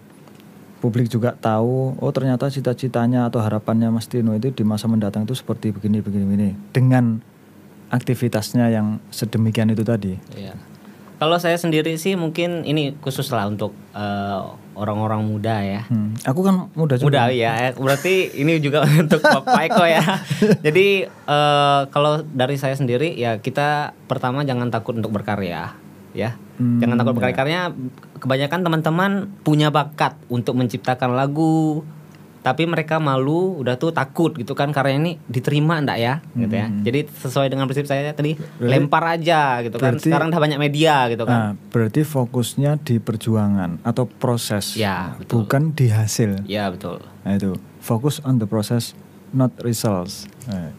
publik 0.84 1.08
juga 1.08 1.32
tahu 1.32 1.96
oh 1.96 2.12
ternyata 2.12 2.52
cita-citanya 2.52 3.26
atau 3.26 3.40
harapannya 3.40 3.88
Mas 3.88 4.06
Tino 4.06 4.36
itu 4.36 4.52
di 4.52 4.62
masa 4.62 4.86
mendatang 4.86 5.24
itu 5.24 5.32
seperti 5.32 5.72
begini 5.72 6.04
begini 6.04 6.24
begini 6.28 6.48
dengan 6.70 7.18
aktivitasnya 7.88 8.68
yang 8.70 8.98
sedemikian 9.14 9.70
itu 9.70 9.86
tadi. 9.86 10.18
Iya. 10.34 10.54
Kalau 11.16 11.40
saya 11.40 11.56
sendiri 11.56 11.96
sih 11.96 12.12
mungkin 12.12 12.60
ini 12.68 12.92
khusus 13.00 13.32
lah 13.32 13.48
untuk 13.48 13.72
eh, 13.96 14.40
orang-orang 14.76 15.24
muda 15.24 15.64
ya. 15.64 15.88
Hmm, 15.88 16.12
Aku 16.28 16.44
kan 16.44 16.68
muda 16.76 17.00
juga. 17.00 17.08
Muda 17.08 17.22
ya, 17.32 17.72
berarti 17.72 18.36
ini 18.36 18.60
juga 18.60 18.84
untuk 19.06 19.24
Bapak 19.24 19.72
Eko 19.72 19.84
ya. 19.88 20.04
Jadi 20.66 21.08
eh, 21.08 21.80
kalau 21.88 22.20
dari 22.20 22.60
saya 22.60 22.76
sendiri 22.76 23.16
ya 23.16 23.40
kita 23.40 23.96
pertama 24.04 24.44
jangan 24.44 24.68
takut 24.68 24.92
untuk 24.92 25.08
berkarya 25.16 25.85
ya. 26.16 26.30
Hmm, 26.56 26.80
jangan 26.80 26.96
takut 26.96 27.14
berkarya 27.14 27.36
karena 27.36 27.60
kebanyakan 28.16 28.60
teman-teman 28.62 29.10
punya 29.40 29.68
bakat 29.68 30.16
untuk 30.26 30.56
menciptakan 30.56 31.12
lagu 31.12 31.84
tapi 32.38 32.62
mereka 32.62 32.96
malu 32.96 33.58
udah 33.58 33.74
tuh 33.74 33.90
takut 33.90 34.30
gitu 34.32 34.54
kan 34.54 34.70
karya 34.70 34.94
ini 34.94 35.18
diterima 35.26 35.76
enggak 35.76 35.98
ya 35.98 36.14
gitu 36.32 36.54
ya. 36.54 36.70
Hmm. 36.70 36.78
Jadi 36.80 37.00
sesuai 37.10 37.50
dengan 37.50 37.66
prinsip 37.66 37.84
saya 37.84 38.06
tadi 38.08 38.38
lempar 38.56 39.02
aja 39.10 39.60
gitu 39.60 39.76
kan. 39.76 39.98
berarti- 39.98 40.06
Sekarang 40.06 40.30
udah 40.30 40.38
banyak 40.40 40.54
media 40.56 41.10
gitu 41.10 41.26
kan. 41.26 41.34
Nah, 41.34 41.50
berarti 41.68 42.00
fokusnya 42.00 42.78
di 42.80 42.96
perjuangan 42.96 43.82
atau 43.82 44.06
proses, 44.06 44.72
Ya, 44.72 45.18
betul. 45.18 45.42
bukan 45.42 45.74
di 45.74 45.90
hasil. 45.90 46.46
Ya 46.46 46.70
betul. 46.70 47.02
Nah 47.20 47.34
itu 47.34 47.50
fokus 47.82 48.22
on 48.22 48.38
the 48.38 48.46
process, 48.46 48.94
not 49.28 49.50
results. 49.60 50.30
Nah, 50.46 50.70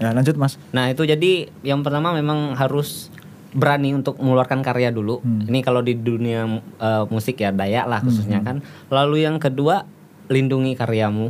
ya 0.00 0.10
lanjut 0.10 0.34
mas. 0.34 0.56
Nah 0.72 0.88
itu 0.88 1.04
jadi 1.04 1.52
yang 1.60 1.84
pertama 1.84 2.10
memang 2.10 2.56
harus 2.56 3.12
berani 3.52 3.92
untuk 3.92 4.16
mengeluarkan 4.16 4.64
karya 4.64 4.88
dulu. 4.88 5.20
Hmm. 5.20 5.44
Ini 5.46 5.60
kalau 5.60 5.84
di 5.84 5.94
dunia 5.94 6.48
eh, 6.58 7.04
musik 7.08 7.40
ya 7.40 7.52
Dayak 7.52 7.86
lah 7.88 8.00
khususnya 8.00 8.40
kan. 8.40 8.64
Lalu 8.88 9.28
yang 9.28 9.36
kedua 9.36 9.84
lindungi 10.28 10.72
karyamu. 10.72 11.28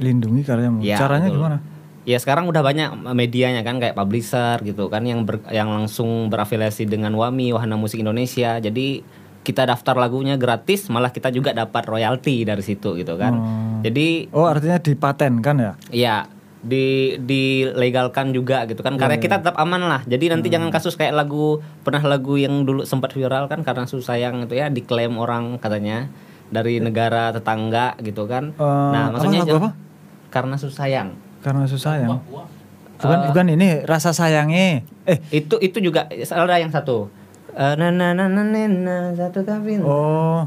Lindungi 0.00 0.42
karyamu. 0.42 0.80
Ya, 0.80 0.96
Caranya 0.96 1.28
betul. 1.28 1.38
gimana? 1.38 1.58
Ya 2.02 2.18
sekarang 2.18 2.50
udah 2.50 2.66
banyak 2.66 3.14
medianya 3.14 3.62
kan 3.62 3.78
kayak 3.78 3.94
publisher 3.94 4.58
gitu 4.66 4.90
kan 4.90 5.06
yang 5.06 5.22
ber- 5.22 5.46
yang 5.54 5.70
langsung 5.70 6.26
berafiliasi 6.32 6.90
dengan 6.90 7.14
WAMI 7.14 7.54
Wahana 7.54 7.78
Musik 7.78 8.02
Indonesia. 8.02 8.58
Jadi 8.58 9.04
kita 9.42 9.66
daftar 9.66 9.98
lagunya 9.98 10.34
gratis 10.34 10.86
malah 10.90 11.10
kita 11.10 11.30
juga 11.30 11.54
dapat 11.54 11.82
royalti 11.86 12.42
dari 12.42 12.62
situ 12.62 12.98
gitu 12.98 13.14
kan. 13.14 13.32
Oh. 13.38 13.78
Jadi 13.86 14.30
Oh 14.34 14.50
artinya 14.50 14.82
dipatenkan 14.82 15.56
ya? 15.58 15.72
Ya, 15.94 16.16
di 16.62 17.18
dilegalkan 17.18 18.30
juga 18.30 18.62
gitu 18.70 18.86
kan. 18.86 18.94
Karya 18.94 19.18
kita 19.18 19.42
tetap 19.42 19.58
aman 19.58 19.82
lah. 19.82 20.00
Jadi 20.06 20.30
nanti 20.30 20.46
jangan 20.46 20.70
kasus 20.70 20.94
kayak 20.94 21.10
lagu 21.12 21.58
pernah 21.82 22.00
lagu 22.06 22.38
yang 22.38 22.62
dulu 22.62 22.86
sempat 22.86 23.10
viral 23.12 23.50
kan 23.50 23.66
karena 23.66 23.84
susah 23.84 24.14
sayang 24.14 24.46
itu 24.46 24.54
ya 24.54 24.70
diklaim 24.70 25.18
orang 25.18 25.58
katanya 25.58 26.06
dari 26.54 26.78
negara 26.78 27.34
tetangga 27.34 27.98
gitu 27.98 28.30
kan. 28.30 28.54
Eh, 28.54 28.62
nah, 28.62 29.10
apa, 29.10 29.18
maksudnya 29.18 29.42
lagu 29.42 29.50
jangan- 29.50 29.64
apa? 29.66 29.70
karena 30.30 30.54
susah 30.56 30.76
sayang. 30.86 31.08
Karena 31.42 31.64
susah 31.66 31.92
ya. 31.98 32.08
Wah, 32.08 32.22
Bukan 33.02 33.18
bukan 33.34 33.46
ini 33.58 33.82
rasa 33.82 34.14
sayangnya. 34.14 34.86
Eh 35.02 35.18
Itu 35.34 35.58
itu 35.58 35.82
juga 35.82 36.06
ada 36.06 36.54
yang 36.54 36.70
satu. 36.70 37.10
Eh, 37.52 37.74
na 37.74 37.90
na 37.90 38.14
na 38.14 38.30
na 38.30 38.46
na, 38.46 38.62
na, 38.70 38.94
satu 39.18 39.42
kabin. 39.42 39.82
oh 39.82 40.46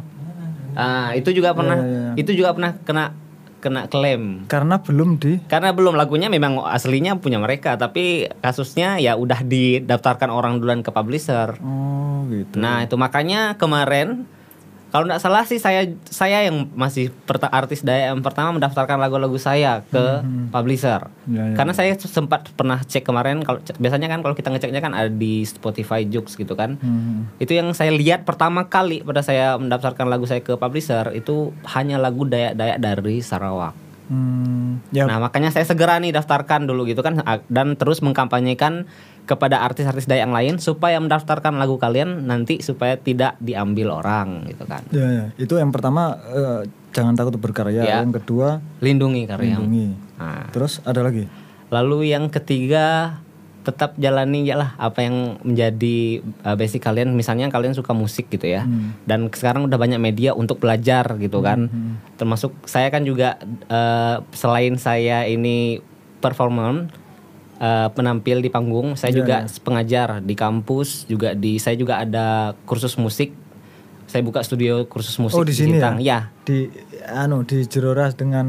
Ah, 0.76 1.16
itu 1.16 1.32
juga 1.32 1.56
pernah 1.56 1.80
iya, 1.80 2.12
iya. 2.12 2.12
itu 2.20 2.36
juga 2.36 2.52
pernah 2.52 2.76
kena 2.84 3.16
kena 3.66 3.90
klaim. 3.90 4.46
karena 4.46 4.78
belum 4.78 5.18
di 5.18 5.42
Karena 5.50 5.74
belum 5.74 5.98
lagunya 5.98 6.30
memang 6.30 6.62
aslinya 6.62 7.18
punya 7.18 7.42
mereka, 7.42 7.74
tapi 7.74 8.30
kasusnya 8.46 9.02
ya 9.02 9.18
udah 9.18 9.42
didaftarkan 9.42 10.30
orang 10.30 10.62
duluan 10.62 10.86
ke 10.86 10.94
publisher. 10.94 11.58
oh 11.66 12.30
gitu. 12.30 12.62
Nah 12.62 12.86
itu 12.86 12.94
makanya 12.94 13.58
kemarin 13.58 14.30
kalau 14.96 15.12
nggak 15.12 15.20
salah 15.20 15.44
sih 15.44 15.60
saya 15.60 15.92
saya 16.08 16.48
yang 16.48 16.72
masih 16.72 17.12
perta- 17.28 17.52
artis 17.52 17.84
daya 17.84 18.16
yang 18.16 18.24
pertama 18.24 18.56
mendaftarkan 18.56 18.96
lagu-lagu 18.96 19.36
saya 19.36 19.84
ke 19.92 20.24
publisher. 20.56 21.12
Ya, 21.28 21.52
ya. 21.52 21.56
Karena 21.60 21.76
saya 21.76 22.00
sempat 22.00 22.48
pernah 22.56 22.80
cek 22.80 23.04
kemarin 23.04 23.44
kalau 23.44 23.60
biasanya 23.76 24.08
kan 24.08 24.24
kalau 24.24 24.40
kita 24.40 24.56
ngeceknya 24.56 24.80
kan 24.80 24.96
ada 24.96 25.12
di 25.12 25.44
Spotify 25.44 26.08
Jux 26.08 26.40
gitu 26.40 26.56
kan. 26.56 26.80
Hmm. 26.80 27.28
Itu 27.44 27.52
yang 27.52 27.76
saya 27.76 27.92
lihat 27.92 28.24
pertama 28.24 28.72
kali 28.72 29.04
pada 29.04 29.20
saya 29.20 29.60
mendaftarkan 29.60 30.08
lagu 30.08 30.24
saya 30.32 30.40
ke 30.40 30.56
publisher 30.56 31.12
itu 31.12 31.52
hanya 31.76 32.00
lagu 32.00 32.24
Dayak-Dayak 32.24 32.80
dari 32.80 33.20
Sarawak. 33.20 33.76
Hmm, 34.06 34.86
ya 34.94 35.10
Nah 35.10 35.18
makanya 35.18 35.50
saya 35.50 35.66
segera 35.66 35.98
nih 35.98 36.14
daftarkan 36.14 36.70
dulu 36.70 36.86
gitu 36.86 37.02
kan 37.02 37.20
dan 37.50 37.74
terus 37.74 38.06
mengkampanyekan 38.06 38.86
kepada 39.26 39.62
artis-artis 39.62 40.06
Dayak 40.06 40.22
yang 40.24 40.32
lain 40.32 40.54
supaya 40.58 40.98
mendaftarkan 40.98 41.54
lagu 41.56 41.76
kalian 41.76 42.26
nanti 42.26 42.62
supaya 42.62 42.94
tidak 42.96 43.36
diambil 43.38 43.98
orang 43.98 44.46
gitu 44.46 44.64
kan. 44.64 44.86
ya, 44.90 45.06
ya. 45.06 45.26
itu 45.36 45.54
yang 45.56 45.70
pertama 45.70 46.14
eh, 46.28 46.62
jangan 46.92 47.14
takut 47.14 47.36
berkarya. 47.36 47.82
Ya. 47.82 48.00
Yang 48.00 48.22
kedua 48.22 48.62
Lindungi 48.80 49.26
karyamu. 49.26 49.66
lindungi. 49.66 49.88
Nah, 50.16 50.48
Terus 50.50 50.80
ada 50.82 51.02
lagi. 51.02 51.26
lalu 51.68 52.10
yang 52.10 52.30
ketiga 52.30 53.18
tetap 53.62 53.98
jalani 53.98 54.46
ya 54.46 54.54
lah 54.54 54.78
apa 54.78 55.02
yang 55.02 55.42
menjadi 55.42 56.22
uh, 56.46 56.54
basic 56.54 56.86
kalian 56.86 57.18
misalnya 57.18 57.50
kalian 57.50 57.74
suka 57.74 57.92
musik 57.92 58.30
gitu 58.30 58.46
ya 58.46 58.62
Hmm. 58.62 58.94
dan 59.04 59.26
sekarang 59.28 59.66
udah 59.66 59.74
banyak 59.76 59.98
media 59.98 60.32
untuk 60.32 60.62
belajar 60.62 61.18
gitu 61.18 61.42
kan 61.42 61.66
termasuk 62.14 62.54
saya 62.64 62.94
kan 62.94 63.02
juga 63.02 63.42
uh, 63.66 64.22
selain 64.32 64.78
saya 64.78 65.26
ini 65.26 65.82
performer 66.22 66.86
uh, 67.60 67.88
penampil 67.92 68.42
di 68.42 68.50
panggung 68.50 68.96
saya 68.96 69.12
Iya, 69.14 69.18
juga 69.20 69.38
iya. 69.46 69.60
pengajar 69.62 70.08
di 70.24 70.36
kampus 70.36 71.08
juga 71.08 71.34
di 71.36 71.58
saya 71.60 71.76
juga 71.76 72.02
ada 72.02 72.58
kursus 72.68 72.96
musik 73.00 73.34
saya 74.06 74.22
buka 74.22 74.46
studio 74.46 74.86
kursus 74.86 75.18
musik 75.18 75.36
oh 75.36 75.44
di 75.44 75.52
sini 75.52 75.82
Sintang. 75.82 75.98
ya? 76.00 76.30
Di 76.46 76.70
anu 77.10 77.42
di 77.42 77.66
Jeroras 77.66 78.14
dengan 78.14 78.46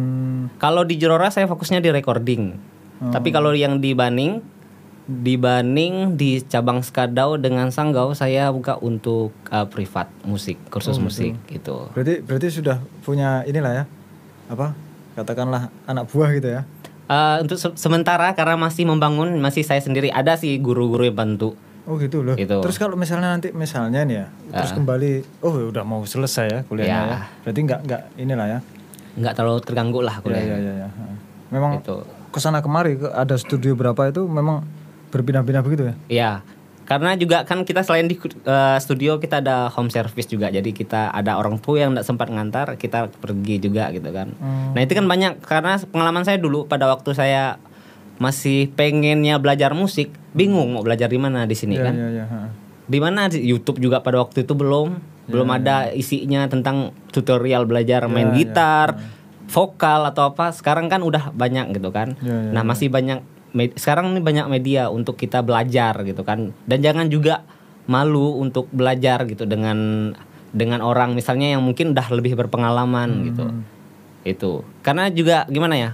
Kalau 0.61 0.85
di 0.85 1.01
Jerora 1.01 1.33
saya 1.33 1.49
fokusnya 1.49 1.81
di 1.81 1.89
recording. 1.91 2.53
Oh. 3.01 3.13
Tapi 3.13 3.33
kalau 3.33 3.57
yang 3.57 3.81
di 3.81 3.97
Baning 3.97 4.45
Dibanding 5.07 6.19
di 6.19 6.43
cabang 6.43 6.83
Skadau 6.83 7.39
dengan 7.39 7.71
Sanggau 7.71 8.11
saya 8.19 8.51
buka 8.51 8.75
untuk 8.83 9.31
uh, 9.55 9.63
privat 9.71 10.11
musik, 10.27 10.59
kursus 10.67 10.99
musik 10.99 11.39
gitu. 11.47 11.87
Berarti 11.95 12.27
berarti 12.27 12.51
sudah 12.51 12.83
punya 13.07 13.47
inilah 13.47 13.71
ya. 13.71 13.85
Apa? 14.51 14.75
Katakanlah 15.15 15.71
anak 15.87 16.11
buah 16.11 16.35
gitu 16.35 16.51
ya. 16.51 16.67
Uh, 17.07 17.39
untuk 17.39 17.55
se- 17.55 17.77
sementara 17.77 18.33
karena 18.33 18.59
masih 18.59 18.83
membangun 18.83 19.31
masih 19.37 19.63
saya 19.63 19.79
sendiri 19.79 20.11
ada 20.11 20.35
sih 20.35 20.59
guru-guru 20.59 21.03
yang 21.03 21.15
bantu. 21.15 21.55
Oh 21.85 21.95
gitu 21.97 22.21
loh. 22.21 22.35
Gitu. 22.35 22.59
Terus 22.59 22.77
kalau 22.77 22.95
misalnya 22.95 23.31
nanti 23.31 23.55
misalnya 23.55 24.03
nih 24.03 24.17
ya, 24.17 24.27
terus 24.53 24.75
kembali, 24.75 25.23
oh 25.39 25.71
udah 25.71 25.83
mau 25.83 26.03
selesai 26.03 26.47
ya 26.49 26.61
kuliahnya 26.63 26.91
Ya. 26.91 27.07
ya. 27.07 27.19
Berarti 27.41 27.61
nggak 27.63 27.81
nggak 27.81 28.03
inilah 28.19 28.47
ya. 28.49 28.59
nggak 29.15 29.33
terlalu 29.33 29.61
terganggu 29.63 30.01
lah 30.01 30.19
Iya 30.19 30.25
kuliah. 30.27 30.43
iya 30.43 30.57
iya. 30.59 30.75
ya. 30.83 30.89
Memang 31.49 31.79
Itu. 31.79 32.03
ke 32.27 32.39
sana 32.39 32.59
kemari 32.59 32.99
ke- 32.99 33.09
ada 33.09 33.33
studio 33.35 33.73
berapa 33.73 34.03
itu 34.05 34.27
memang 34.27 34.67
berpindah-pindah 35.09 35.63
begitu 35.63 35.83
ya. 35.85 35.95
Iya. 36.09 36.31
Karena 36.87 37.19
juga 37.19 37.43
kan 37.43 37.67
kita 37.67 37.83
selain 37.83 38.07
di 38.07 38.15
uh, 38.47 38.79
studio 38.79 39.19
kita 39.19 39.43
ada 39.43 39.67
home 39.75 39.91
service 39.91 40.31
juga. 40.31 40.55
Jadi 40.55 40.71
kita 40.71 41.11
ada 41.11 41.35
orang 41.35 41.59
tua 41.59 41.83
yang 41.83 41.99
tidak 41.99 42.07
sempat 42.07 42.31
ngantar, 42.31 42.79
kita 42.79 43.11
pergi 43.11 43.59
juga 43.59 43.91
gitu 43.91 44.07
kan. 44.15 44.31
Hmm. 44.39 44.71
Nah, 44.71 44.81
itu 44.87 44.95
kan 44.95 45.11
banyak 45.11 45.43
karena 45.43 45.83
pengalaman 45.83 46.23
saya 46.23 46.39
dulu 46.39 46.71
pada 46.71 46.87
waktu 46.87 47.11
saya 47.11 47.59
masih 48.23 48.71
pengennya 48.73 49.37
belajar 49.43 49.75
musik, 49.75 50.15
bingung 50.33 50.73
mau 50.73 50.87
belajar 50.87 51.11
di 51.11 51.19
mana 51.21 51.45
di 51.45 51.59
sini 51.59 51.77
Iya 51.77 51.85
kan. 51.85 51.95
iya 51.99 52.09
iya. 52.09 52.25
ha. 52.31 52.41
Di 52.87 52.99
mana 53.03 53.27
YouTube 53.35 53.83
juga 53.83 54.01
pada 54.01 54.23
waktu 54.23 54.47
itu 54.47 54.55
belum 54.55 55.19
belum 55.27 55.49
ada 55.51 55.91
isinya 55.91 56.47
tentang 56.47 56.95
tutorial 57.11 57.67
belajar 57.67 58.07
main 58.07 58.31
iya, 58.31 58.47
gitar, 58.47 58.95
vokal 59.51 60.07
atau 60.07 60.31
apa. 60.31 60.55
Sekarang 60.55 60.87
kan 60.87 61.03
udah 61.03 61.35
banyak 61.35 61.75
gitu 61.75 61.91
kan. 61.91 62.15
Iya, 62.23 62.47
iya, 62.47 62.51
nah, 62.55 62.63
masih 62.63 62.87
banyak 62.95 63.27
med- 63.57 63.73
sekarang 63.75 64.13
ini 64.13 64.21
banyak 64.21 64.47
media 64.53 64.93
untuk 64.93 65.17
kita 65.17 65.41
belajar 65.41 65.97
gitu 66.05 66.21
kan. 66.21 66.53
Dan 66.69 66.85
jangan 66.85 67.09
juga 67.09 67.41
malu 67.89 68.37
untuk 68.37 68.69
belajar 68.69 69.25
gitu 69.25 69.49
dengan 69.49 70.13
dengan 70.53 70.85
orang 70.85 71.17
misalnya 71.17 71.57
yang 71.57 71.65
mungkin 71.65 71.97
udah 71.97 72.07
lebih 72.13 72.37
berpengalaman 72.37 73.33
gitu. 73.33 73.45
Itu. 74.23 74.53
Karena 74.85 75.09
juga 75.09 75.49
gimana 75.49 75.75
ya? 75.75 75.91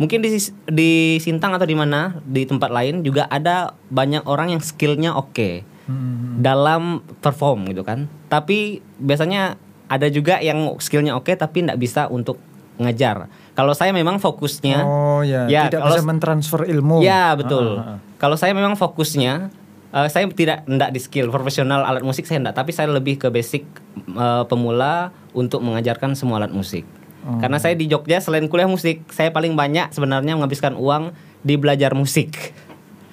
Mungkin 0.00 0.24
di 0.24 0.32
di 0.66 0.90
Sintang 1.20 1.52
atau 1.52 1.68
di 1.68 1.76
mana 1.76 2.16
di 2.24 2.48
tempat 2.48 2.72
lain 2.72 3.04
juga 3.04 3.28
ada 3.28 3.76
banyak 3.92 4.24
orang 4.24 4.56
yang 4.56 4.62
skillnya 4.64 5.12
oke 5.12 5.68
Hmm. 5.82 6.38
dalam 6.38 7.02
perform 7.18 7.66
gitu 7.66 7.82
kan. 7.82 8.06
Tapi 8.30 8.78
biasanya 9.02 9.58
ada 9.90 10.06
juga 10.06 10.38
yang 10.38 10.62
skillnya 10.78 11.18
oke 11.18 11.34
tapi 11.34 11.66
tidak 11.66 11.76
bisa 11.76 12.06
untuk 12.06 12.38
ngajar. 12.78 13.26
Kalau 13.52 13.76
saya 13.76 13.92
memang 13.92 14.16
fokusnya, 14.16 14.80
Oh 14.80 15.20
ya, 15.20 15.44
Ya, 15.44 15.68
tidak 15.68 15.84
kalau 15.84 15.96
bisa 16.00 16.08
mentransfer 16.08 16.60
ilmu. 16.64 17.04
ya 17.04 17.36
betul. 17.36 17.76
Ah, 17.76 17.84
ah, 17.84 17.90
ah. 17.96 17.98
Kalau 18.16 18.36
saya 18.40 18.56
memang 18.56 18.80
fokusnya, 18.80 19.52
eh, 19.92 20.08
saya 20.08 20.24
tidak 20.32 20.64
tidak 20.64 20.90
di 20.90 21.00
skill 21.04 21.28
profesional 21.28 21.84
alat 21.84 22.00
musik 22.00 22.24
saya 22.24 22.40
tidak, 22.40 22.56
tapi 22.56 22.70
saya 22.72 22.88
lebih 22.88 23.20
ke 23.20 23.28
basic 23.28 23.68
eh, 24.08 24.44
pemula 24.48 25.12
untuk 25.36 25.60
mengajarkan 25.60 26.16
semua 26.16 26.40
alat 26.40 26.52
musik. 26.52 26.88
Oh. 27.28 27.38
Karena 27.38 27.60
saya 27.60 27.76
di 27.76 27.86
Jogja 27.86 28.24
selain 28.24 28.48
kuliah 28.48 28.66
musik, 28.66 29.04
saya 29.12 29.28
paling 29.30 29.52
banyak 29.52 29.92
sebenarnya 29.92 30.32
menghabiskan 30.34 30.74
uang 30.74 31.12
di 31.44 31.54
belajar 31.60 31.92
musik. 31.92 32.56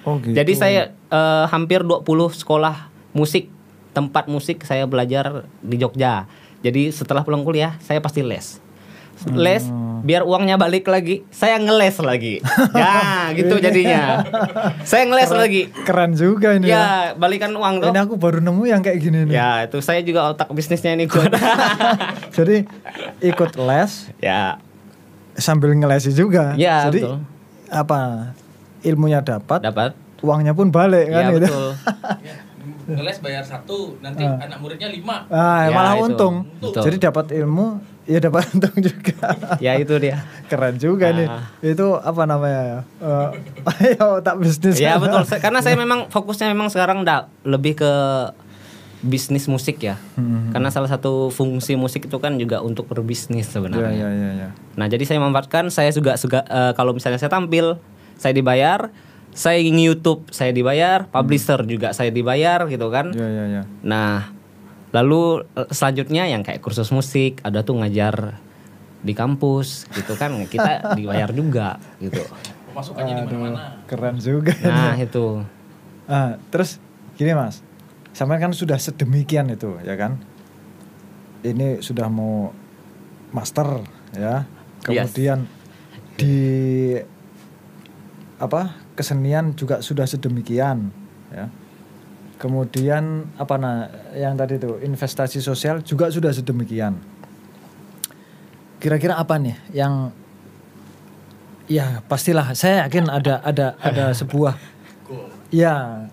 Oh 0.08 0.23
gitu. 0.23 0.34
Jadi 0.39 0.56
saya 0.56 0.82
eh, 0.95 1.45
hampir 1.52 1.84
20 1.84 2.08
sekolah 2.32 2.88
musik, 3.12 3.52
tempat 3.91 4.32
musik 4.32 4.63
saya 4.63 4.88
belajar 4.88 5.52
di 5.60 5.75
Jogja. 5.75 6.32
Jadi 6.63 6.95
setelah 6.95 7.28
pulang 7.28 7.43
kuliah 7.43 7.75
saya 7.84 7.99
pasti 7.99 8.23
les. 8.23 8.63
Les 9.27 9.63
biar 9.99 10.23
uangnya 10.23 10.55
balik 10.55 10.88
lagi, 10.88 11.27
saya 11.27 11.60
ngeles 11.60 11.99
lagi. 11.99 12.39
ya, 12.73 12.95
gitu 13.34 13.60
jadinya. 13.60 14.23
Saya 14.82 15.03
ngeles 15.03 15.27
lagi. 15.29 15.67
keren 15.84 16.15
juga 16.15 16.55
ini. 16.55 16.67
ya. 16.67 16.79
Ya, 16.79 16.86
balikan 17.13 17.51
uang 17.51 17.84
tuh. 17.84 17.91
Ini 17.91 17.99
aku 17.99 18.15
baru 18.15 18.39
nemu 18.39 18.63
yang 18.65 18.79
kayak 18.79 18.95
gini 18.97 19.27
nih. 19.27 19.36
Ya, 19.36 19.67
itu 19.67 19.77
saya 19.79 19.99
juga 19.99 20.32
otak 20.32 20.47
bisnisnya 20.49 20.93
ini 20.93 21.03
kuat. 21.03 21.36
Jadi 22.38 22.63
ikut 23.19 23.60
les 23.60 23.91
ya, 24.17 24.55
sambil 25.36 25.75
ngelesi 25.75 26.12
juga. 26.12 26.55
Ya, 26.55 26.88
Jadi 26.88 27.03
betul. 27.03 27.19
apa 27.67 28.32
ilmunya 28.82 29.19
dapat, 29.19 29.60
dapat. 29.62 29.91
uangnya 30.19 30.55
pun 30.55 30.71
balik 30.71 31.08
kan 31.08 31.21
Ya, 31.21 31.29
gitu. 31.29 31.43
betul. 31.43 31.67
Ngeles 32.89 33.19
bayar 33.19 33.43
satu, 33.43 33.99
nanti 33.99 34.23
Ah. 34.23 34.41
anak 34.41 34.58
muridnya 34.58 34.88
lima. 34.88 35.27
Ah, 35.27 35.67
Ya, 35.67 35.75
malah 35.75 35.93
itu. 35.93 36.05
untung. 36.08 36.36
Betul. 36.58 36.82
Jadi 36.82 36.97
dapat 36.99 37.25
ilmu, 37.32 37.77
ya 38.10 38.17
dapat 38.17 38.50
untung 38.58 38.74
juga. 38.82 39.38
ya 39.62 39.78
itu 39.78 39.93
dia. 40.02 40.26
Keren 40.50 40.82
juga 40.82 41.13
nih. 41.13 41.30
Ah. 41.30 41.45
Itu 41.62 41.93
apa 41.93 42.26
namanya? 42.26 42.82
Ayo 43.78 44.26
tak 44.26 44.41
bisnis. 44.41 44.82
Ya 44.82 44.98
betul, 44.98 45.22
karena 45.38 45.62
saya 45.62 45.78
memang 45.78 46.10
fokusnya 46.10 46.50
memang 46.50 46.74
sekarang 46.74 47.06
udah 47.06 47.30
lebih 47.45 47.78
ke 47.78 47.91
bisnis 49.00 49.48
musik 49.48 49.80
ya. 49.80 49.95
Hmm. 50.19 50.52
Karena 50.52 50.74
salah 50.74 50.91
satu 50.91 51.32
fungsi 51.32 51.80
musik 51.80 52.12
itu 52.12 52.17
kan 52.19 52.36
juga 52.36 52.60
untuk 52.60 52.89
berbisnis 52.89 53.48
Ya, 53.48 53.54
sebenarnya. 53.62 53.95
ya, 53.95 54.10
ya, 54.12 54.30
ya. 54.36 54.50
Nah, 54.76 54.88
jadi 54.91 55.04
saya 55.08 55.24
memanfaatkan 55.24 55.72
saya 55.72 55.93
juga 55.95 56.19
juga 56.19 56.43
eh, 56.43 56.74
kalau 56.76 56.91
misalnya 56.91 57.15
saya 57.15 57.32
tampil, 57.32 57.80
saya 58.19 58.36
dibayar, 58.36 58.91
saya 59.32 59.62
ingin 59.63 59.88
YouTube, 59.93 60.28
saya 60.36 60.52
dibayar, 60.52 61.08
publisher 61.08 61.63
juga 61.63 61.95
saya 61.95 62.12
dibayar 62.12 62.67
gitu 62.67 62.91
kan. 62.91 63.15
Ya, 63.15 63.28
ya, 63.30 63.45
ya. 63.48 63.63
Nah, 63.88 64.36
lalu 64.89 65.45
eh, 65.54 65.69
selanjutnya 65.69 66.25
yang 66.25 66.41
kayak 66.41 66.60
kursus 66.60 66.89
musik, 66.89 67.39
ada 67.41 67.62
tuh 67.62 67.78
ngajar 67.78 68.38
di 68.99 69.13
kampus 69.13 69.88
gitu 69.93 70.13
kan. 70.15 70.34
Kita 70.45 70.84
dibayar 70.97 71.30
juga 71.32 71.78
gitu. 71.99 72.21
Pemasukannya 72.73 73.13
di 73.15 73.36
mana-mana. 73.36 73.82
Keren 73.89 74.15
juga. 74.17 74.54
Nah, 74.65 74.93
itu. 74.95 75.41
Ah, 76.06 76.38
terus 76.49 76.78
gini 77.15 77.34
mas, 77.34 77.62
sama 78.13 78.38
kan 78.38 78.49
sudah 78.52 78.78
sedemikian 78.78 79.49
itu 79.49 79.78
ya 79.86 79.93
kan? 79.93 80.17
Ini 81.39 81.80
sudah 81.80 82.10
mau 82.12 82.52
master 83.30 83.86
ya, 84.12 84.43
Yes. 84.89 85.13
kemudian 85.13 85.45
di 86.17 86.36
apa 88.39 88.75
kesenian 88.95 89.54
juga 89.54 89.84
sudah 89.84 90.08
sedemikian 90.08 90.89
ya. 91.32 91.52
Kemudian 92.39 93.28
apa 93.36 93.60
nah 93.60 93.91
yang 94.15 94.39
tadi 94.39 94.56
itu 94.56 94.80
investasi 94.80 95.43
sosial 95.43 95.84
juga 95.84 96.08
sudah 96.08 96.32
sedemikian. 96.32 96.95
Kira-kira 98.80 99.19
apa 99.19 99.36
nih 99.36 99.60
yang 99.75 100.15
ya 101.67 101.99
pastilah 102.08 102.56
saya 102.56 102.88
yakin 102.88 103.12
ada 103.12 103.43
ada 103.43 103.75
ada 103.84 104.06
sebuah 104.19 104.56
Ya. 105.49 106.08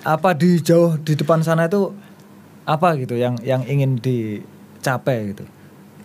apa 0.00 0.32
di 0.32 0.62
jauh 0.64 0.96
di 0.96 1.12
depan 1.12 1.44
sana 1.44 1.68
itu 1.68 1.92
apa 2.64 2.96
gitu 2.96 3.20
yang 3.20 3.36
yang 3.44 3.60
ingin 3.68 4.00
dicapai 4.00 5.36
gitu. 5.36 5.44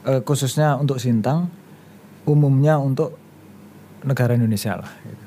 Eh, 0.03 0.19
khususnya 0.27 0.75
untuk 0.75 0.99
Sintang, 0.99 1.47
umumnya 2.27 2.75
untuk 2.75 3.15
negara 4.03 4.35
Indonesia 4.35 4.75
lah. 4.83 4.91
Gitu. 5.07 5.23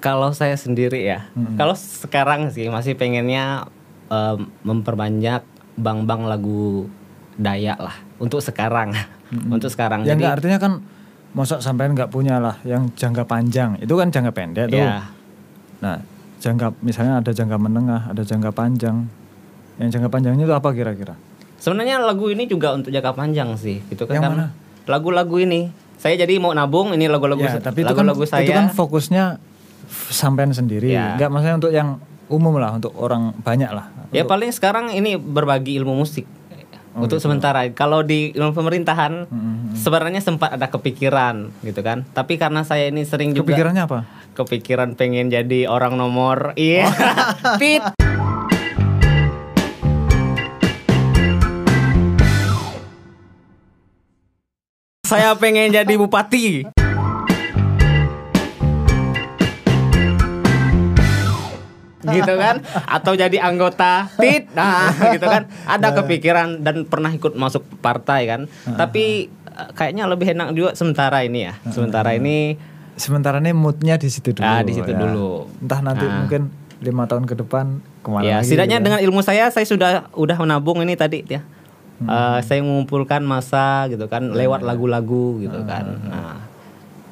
Kalau 0.00 0.32
saya 0.32 0.56
sendiri 0.56 1.04
ya, 1.04 1.28
Mm-mm. 1.36 1.60
kalau 1.60 1.76
sekarang 1.76 2.48
sih 2.48 2.72
masih 2.72 2.96
pengennya 2.96 3.68
em, 4.08 4.48
memperbanyak 4.64 5.44
bank-bank 5.76 6.22
lagu 6.24 6.88
Dayak 7.40 7.80
lah 7.80 7.96
untuk 8.20 8.44
sekarang, 8.44 8.92
untuk 9.48 9.72
sekarang. 9.72 10.04
Ya 10.04 10.12
Jadi 10.12 10.24
enggak 10.24 10.34
artinya 10.40 10.58
kan 10.60 10.72
masa 11.32 11.62
sampean 11.62 11.96
nggak 11.96 12.12
punya 12.12 12.36
lah 12.36 12.60
yang 12.68 12.92
jangka 12.92 13.24
panjang. 13.24 13.80
Itu 13.80 13.96
kan 13.96 14.12
jangka 14.12 14.32
pendek 14.32 14.68
tuh. 14.68 14.76
ya, 14.76 15.08
Nah, 15.80 16.04
jangka 16.40 16.76
misalnya 16.84 17.24
ada 17.24 17.32
jangka 17.32 17.56
menengah, 17.56 18.12
ada 18.12 18.20
jangka 18.20 18.52
panjang. 18.52 19.08
Yang 19.80 19.88
jangka 19.96 20.08
panjangnya 20.12 20.44
itu 20.44 20.52
apa 20.56 20.68
kira-kira? 20.76 21.16
sebenarnya 21.60 22.00
lagu 22.00 22.32
ini 22.32 22.48
juga 22.48 22.72
untuk 22.72 22.88
jangka 22.88 23.12
panjang 23.12 23.52
sih, 23.60 23.84
gitu 23.92 24.08
kan. 24.08 24.16
Yang 24.16 24.24
kan 24.24 24.32
mana? 24.32 24.46
Lagu-lagu 24.88 25.36
ini, 25.44 25.68
saya 26.00 26.16
jadi 26.16 26.40
mau 26.40 26.56
nabung 26.56 26.96
ini 26.96 27.06
lagu-lagu 27.06 27.44
ya, 27.44 27.60
tapi 27.60 27.84
itu 27.84 27.92
kan 27.92 28.08
lagu-lagu 28.08 28.24
saya. 28.24 28.48
itu 28.48 28.52
kan 28.56 28.72
fokusnya 28.72 29.38
sampean 29.90 30.54
sendiri. 30.54 30.88
Ya. 30.88 31.18
Enggak 31.18 31.28
maksudnya 31.28 31.56
untuk 31.58 31.72
yang 31.72 31.98
umum 32.30 32.54
lah, 32.56 32.72
untuk 32.72 32.94
orang 32.94 33.34
banyak 33.36 33.68
lah. 33.68 33.90
Ya 34.10 34.22
paling 34.22 34.50
sekarang 34.50 34.90
ini 34.90 35.18
berbagi 35.18 35.74
ilmu 35.76 35.94
musik 35.96 36.24
Oh, 36.90 37.06
untuk 37.06 37.22
gitu. 37.22 37.30
sementara. 37.30 37.62
Kalau 37.70 38.02
di 38.02 38.34
ilmu 38.34 38.50
pemerintahan 38.50 39.30
Mm-mm. 39.30 39.78
sebenarnya 39.78 40.18
sempat 40.18 40.58
ada 40.58 40.66
kepikiran 40.66 41.54
gitu 41.62 41.86
kan. 41.86 42.02
Tapi 42.10 42.34
karena 42.34 42.66
saya 42.66 42.90
ini 42.90 43.06
sering 43.06 43.30
juga 43.30 43.54
Kepikirannya 43.54 43.84
apa? 43.86 43.98
kepikiran 44.30 44.94
pengen 44.94 45.26
jadi 45.26 45.66
orang 45.66 45.98
nomor 45.98 46.54
iya 46.54 46.86
pit 47.60 47.82
saya 55.02 55.34
pengen 55.34 55.74
jadi 55.74 55.94
bupati 55.98 56.70
gitu 62.02 62.32
kan 62.34 62.64
atau 62.88 63.12
jadi 63.12 63.36
anggota 63.38 64.08
tit 64.16 64.48
nah 64.52 64.88
gitu 65.10 65.22
kan 65.22 65.44
ada 65.66 65.92
kepikiran 65.92 66.60
dan 66.60 66.84
pernah 66.84 67.08
ikut 67.08 67.34
masuk 67.34 67.60
partai 67.78 68.24
kan 68.24 68.40
tapi 68.72 69.28
eh, 69.28 69.70
kayaknya 69.72 70.04
lebih 70.04 70.30
enak 70.30 70.48
juga 70.52 70.70
sementara 70.72 71.20
ini 71.20 71.44
ya 71.44 71.54
sementara 71.66 72.12
ini 72.12 72.56
sementara 72.96 73.36
ini 73.38 73.52
moodnya 73.52 73.96
di 73.96 74.08
situ 74.08 74.32
dulu. 74.32 74.44
Ah, 74.44 74.60
di 74.60 74.76
situ 74.76 74.84
ya. 74.86 74.98
dulu. 74.98 75.48
Entah 75.58 75.80
nanti 75.80 76.04
Ah. 76.04 76.20
mungkin 76.20 76.52
lima 76.80 77.04
tahun 77.04 77.24
ke 77.24 77.32
depan 77.34 77.80
ke 78.00 78.08
mana 78.08 78.20
ya, 78.22 78.36
lagi. 78.36 78.44
setidaknya 78.44 78.76
gitu 78.76 78.84
dengan 78.84 79.00
ilmu 79.00 79.20
saya 79.20 79.48
saya 79.48 79.64
sudah 79.64 79.90
udah 80.12 80.36
menabung 80.36 80.84
ini 80.84 80.96
tadi 80.96 81.24
ya. 81.24 81.40
Hmm. 81.96 82.08
Eh, 82.08 82.38
saya 82.44 82.60
mengumpulkan 82.60 83.24
masa 83.24 83.88
gitu 83.88 84.04
kan 84.04 84.28
Ya, 84.28 84.44
lewat 84.44 84.60
lagu-lagu 84.60 85.40
gitu 85.40 85.60
Ah, 85.60 85.64
kan. 85.64 85.84
Nah, 86.02 86.36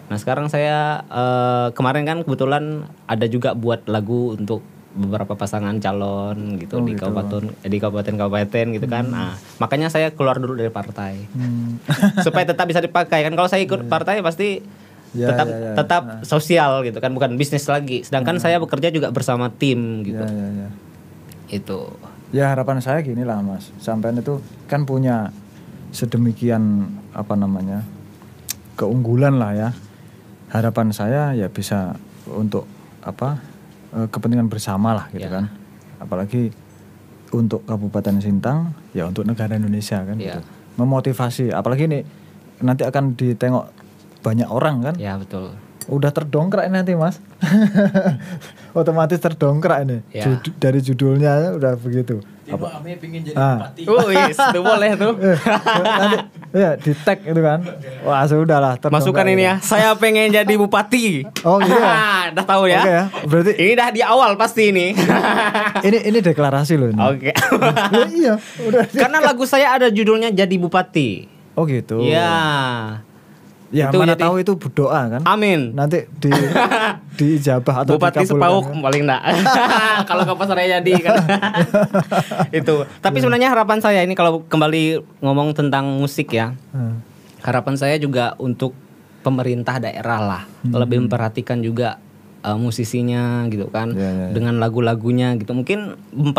nah 0.08 0.16
sekarang 0.16 0.48
saya 0.48 1.00
eh, 1.02 1.66
kemarin 1.72 2.04
kan 2.04 2.18
kebetulan 2.20 2.64
ada 3.04 3.24
juga 3.24 3.52
buat 3.52 3.88
lagu 3.88 4.36
untuk 4.36 4.60
beberapa 4.88 5.36
pasangan 5.36 5.76
calon 5.78 6.56
gitu 6.56 6.80
Oh, 6.80 6.82
di 6.82 6.96
gitu. 6.96 7.06
kabupaten 7.06 7.52
eh, 7.60 7.68
di 7.68 7.76
kabupaten-kabupaten 7.76 8.66
gitu 8.72 8.86
kan. 8.86 9.04
Nah, 9.06 9.36
makanya 9.58 9.88
saya 9.88 10.10
keluar 10.10 10.36
dulu 10.36 10.56
dari 10.56 10.68
partai 10.68 11.28
Hmm. 11.30 11.76
supaya 12.24 12.44
tetap 12.44 12.64
bisa 12.64 12.80
dipakai 12.80 13.20
kan. 13.20 13.32
Kalau 13.32 13.46
saya 13.46 13.62
ikut 13.62 13.84
partai 13.86 14.20
pasti 14.20 14.64
Ya, 15.08 15.32
tetap 15.32 15.48
ya, 15.48 15.56
ya. 15.56 15.72
tetap 15.72 16.02
sosial 16.20 16.84
gitu 16.84 17.00
kan, 17.00 17.08
bukan 17.10 17.32
bisnis 17.34 17.64
lagi. 17.64 18.04
Sedangkan 18.04 18.36
saya 18.36 18.60
bekerja 18.60 18.92
juga 18.92 19.08
bersama 19.08 19.48
tim 19.48 20.04
gitu. 20.04 20.20
Ya, 20.20 20.28
ya, 20.28 20.48
ya. 20.52 20.68
Itu. 21.48 21.96
Ya 22.28 22.52
harapan 22.52 22.76
saya 22.78 23.00
gini 23.00 23.24
lah 23.24 23.40
mas, 23.40 23.72
sampean 23.78 24.20
itu 24.20 24.36
kan 24.64 24.84
punya 24.84 25.32
sedemikian 25.92 26.84
apa 27.10 27.32
namanya 27.34 27.88
keunggulan 28.76 29.36
lah 29.36 29.52
ya. 29.52 29.70
Harapan 30.48 30.92
saya 30.92 31.32
ya 31.32 31.48
bisa 31.48 31.96
untuk 32.26 32.68
apa 33.00 33.40
eh, 33.90 34.06
kepentingan 34.06 34.48
bersama 34.48 34.92
lah 34.92 35.06
gitu 35.10 35.24
Ya. 35.24 35.32
kan. 35.32 35.44
Apalagi 35.98 36.52
untuk 37.28 37.64
Kabupaten 37.64 38.18
Sintang 38.18 38.72
ya 38.92 39.04
untuk 39.04 39.24
negara 39.24 39.54
Indonesia 39.54 40.00
kan. 40.00 40.16
Ya. 40.16 40.36
gitu. 40.36 40.40
Memotivasi, 40.78 41.50
apalagi 41.50 41.84
ini 41.86 42.00
nanti 42.60 42.86
akan 42.86 43.14
ditengok 43.14 43.64
banyak 44.22 44.48
orang 44.48 44.76
kan. 44.82 44.94
Ya 44.96 45.18
betul. 45.18 45.54
Udah 45.88 46.10
terdongkrak 46.10 46.64
ini 46.64 46.74
nanti 46.74 46.92
mas 46.92 47.16
Otomatis 48.72 49.16
terdongkrak 49.16 49.82
ini 49.82 50.04
Ya. 50.10 50.28
Jud- 50.28 50.54
Dari 50.54 50.78
judulnya 50.78 51.52
udah 51.52 51.74
begitu 51.74 52.20
Timo 52.42 52.64
Ame 52.66 52.96
pengen 52.96 53.20
jadi 53.22 53.36
Ah. 53.36 53.60
bupati. 53.60 53.82
Oh, 53.84 54.08
yes, 54.08 54.32
itu 54.32 54.60
boleh 54.62 54.90
tuh. 54.94 55.12
Nanti 56.00 56.16
ya 56.50 56.70
di 56.74 56.92
tag 56.96 57.20
itu 57.22 57.36
kan 57.38 57.60
Wah 58.00 58.24
sudah 58.24 58.56
lah 58.56 58.72
terdongkrak 58.74 59.04
Masukkan 59.04 59.26
ini 59.26 59.44
ya. 59.44 59.54
Saya 59.60 59.92
pengen 59.94 60.28
jadi 60.30 60.54
bupati. 60.54 61.28
Oh, 61.44 61.60
iya. 61.60 61.76
Udah 62.32 62.44
tahu 62.44 62.64
ya. 62.66 62.80
Oke 62.80 62.88
ya 62.90 63.04
Berarti 63.22 63.52
Ini 63.54 63.72
dah 63.74 63.88
di 63.90 64.00
awal 64.00 64.32
pasti 64.34 64.72
ini. 64.72 64.96
ini 65.82 65.98
ini 66.04 66.18
deklarasi 66.18 66.74
loh 66.74 66.88
ini 66.88 67.00
Oke. 67.02 67.30
Ya, 67.30 68.04
Iya 68.06 68.34
udah 68.62 68.80
Karena 68.88 69.20
lagu 69.22 69.44
saya 69.44 69.72
ada 69.74 69.88
judulnya 69.88 70.28
jadi 70.30 70.54
bupati. 70.54 71.28
Oh 71.52 71.64
gitu 71.64 72.00
Ya. 72.00 73.04
Ya 73.68 73.92
Itu 73.92 74.00
mana 74.00 74.12
jadi- 74.12 74.24
tahu 74.24 74.34
itu 74.38 74.52
berdoa 74.54 75.00
kan 75.10 75.20
Amin. 75.22 75.76
Nanti 75.76 76.08
di 76.16 76.32
diijabah 77.18 77.84
atau 77.84 77.96
Bupati 77.96 78.24
Sepauk 78.24 78.64
kan? 78.66 78.80
paling 78.80 79.02
enggak. 79.04 79.22
kalau 80.08 80.22
ke 80.24 80.32
pasar 80.34 80.56
raya 80.56 80.78
jadi 80.78 80.92
kan. 80.98 81.16
itu. 82.58 82.74
Tapi 82.98 83.16
sebenarnya 83.18 83.50
harapan 83.50 83.78
saya 83.78 84.00
ini 84.00 84.12
kalau 84.12 84.40
kembali 84.42 85.04
ngomong 85.20 85.52
tentang 85.52 85.84
musik 85.94 86.30
ya. 86.30 86.56
Hmm. 86.70 87.04
Harapan 87.38 87.76
saya 87.76 87.96
juga 87.96 88.32
untuk 88.36 88.72
pemerintah 89.20 89.76
daerah 89.78 90.18
lah 90.18 90.42
Hmm. 90.58 90.74
lebih 90.74 91.04
memperhatikan 91.04 91.60
juga 91.60 92.00
uh, 92.40 92.54
musisinya 92.54 93.46
gitu 93.46 93.66
kan 93.68 93.90
Ya, 93.90 94.04
ya, 94.04 94.24
ya. 94.24 94.26
dengan 94.32 94.56
lagu-lagunya 94.56 95.34
gitu 95.34 95.52
mungkin 95.52 95.96